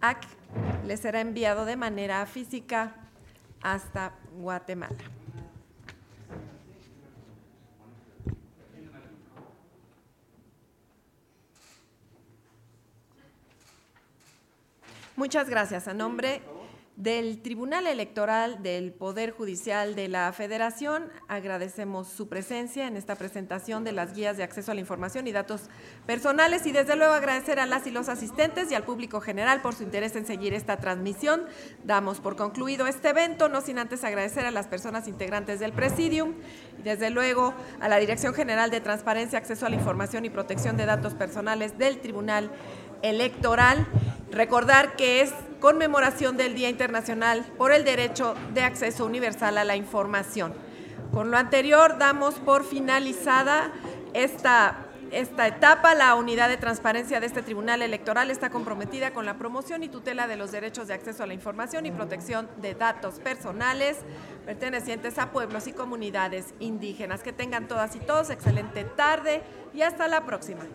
AC, 0.01 0.19
le 0.87 0.97
será 0.97 1.21
enviado 1.21 1.65
de 1.65 1.77
manera 1.77 2.25
física 2.27 2.95
hasta 3.61 4.13
Guatemala. 4.37 5.18
Muchas 15.19 15.51
gracias. 15.51 15.89
A 15.89 15.95
nombre 15.95 16.43
del 16.95 17.43
Tribunal 17.43 17.89
Electoral 17.89 18.63
del 18.63 18.93
Poder 18.93 19.33
Judicial 19.33 19.97
de 19.97 20.07
la 20.07 20.33
Federación, 20.33 21.09
agradecemos 21.27 22.07
su 22.07 22.29
presencia 22.29 22.87
en 22.87 22.97
esta 22.97 23.17
presentación 23.17 23.83
de 23.83 23.91
las 23.91 24.15
guías 24.15 24.37
de 24.37 24.45
acceso 24.45 24.71
a 24.71 24.75
la 24.75 24.81
información 24.81 25.27
y 25.27 25.33
datos 25.33 25.71
personales 26.07 26.67
y 26.67 26.73
desde 26.73 26.95
luego 26.95 27.15
agradecer 27.15 27.59
a 27.59 27.67
las 27.67 27.89
y 27.89 27.91
los 27.91 28.09
asistentes 28.09 28.71
y 28.71 28.77
al 28.77 28.85
público 28.85 29.21
general 29.21 29.61
por 29.61 29.75
su 29.75 29.83
interés 29.83 30.15
en 30.15 30.25
seguir 30.25 30.55
esta 30.55 30.77
transmisión. 30.77 31.47
Damos 31.83 32.21
por 32.21 32.37
concluido 32.37 32.87
este 32.87 33.09
evento, 33.09 33.49
no 33.49 33.61
sin 33.61 33.81
antes 33.81 34.05
agradecer 34.05 34.47
a 34.47 34.53
las 34.53 34.69
personas 34.69 35.09
integrantes 35.09 35.59
del 35.59 35.73
Presidium 35.73 36.35
y 36.79 36.83
desde 36.83 37.11
luego 37.11 37.55
a 37.81 37.89
la 37.89 37.97
Dirección 37.97 38.35
General 38.35 38.71
de 38.71 38.81
Transparencia, 38.81 39.41
Acceso 39.41 39.67
a 39.67 39.69
la 39.69 39.75
Información 39.75 40.25
y 40.27 40.31
Protección 40.31 40.77
de 40.77 40.87
Datos 40.87 41.15
Personales 41.15 41.77
del 41.77 41.99
Tribunal 41.99 42.53
Electoral. 43.03 43.85
Recordar 44.31 44.95
que 44.97 45.23
es 45.23 45.33
conmemoración 45.61 46.37
del 46.37 46.55
Día 46.55 46.69
Internacional 46.69 47.45
por 47.57 47.73
el 47.73 47.85
Derecho 47.85 48.35
de 48.53 48.63
Acceso 48.63 49.07
Universal 49.07 49.59
a 49.59 49.65
la 49.65 49.77
Información. 49.77 50.53
Con 51.13 51.31
lo 51.31 51.39
anterior, 51.39 51.99
damos 51.99 52.35
por 52.35 52.65
finalizada 52.65 53.73
esta, 54.13 54.87
esta 55.11 55.47
etapa. 55.47 55.95
La 55.95 56.15
unidad 56.15 56.51
de 56.51 56.59
transparencia 56.59 57.21
de 57.21 57.27
este 57.27 57.43
Tribunal 57.43 57.81
Electoral 57.81 58.31
está 58.31 58.51
comprometida 58.51 59.13
con 59.13 59.25
la 59.25 59.39
promoción 59.39 59.83
y 59.83 59.89
tutela 59.89 60.29
de 60.29 60.37
los 60.37 60.53
derechos 60.53 60.89
de 60.89 60.95
acceso 60.95 61.23
a 61.23 61.27
la 61.27 61.35
información 61.35 61.87
y 61.87 61.91
protección 61.91 62.49
de 62.59 62.75
datos 62.75 63.21
personales 63.21 63.97
pertenecientes 64.45 65.19
a 65.19 65.31
pueblos 65.31 65.67
y 65.67 65.73
comunidades 65.73 66.53
indígenas. 66.61 67.23
Que 67.23 67.33
tengan 67.33 67.67
todas 67.67 67.97
y 67.97 68.01
todos 68.01 68.29
excelente 68.29 68.85
tarde 68.85 69.43
y 69.73 69.81
hasta 69.81 70.07
la 70.07 70.27
próxima. 70.27 70.67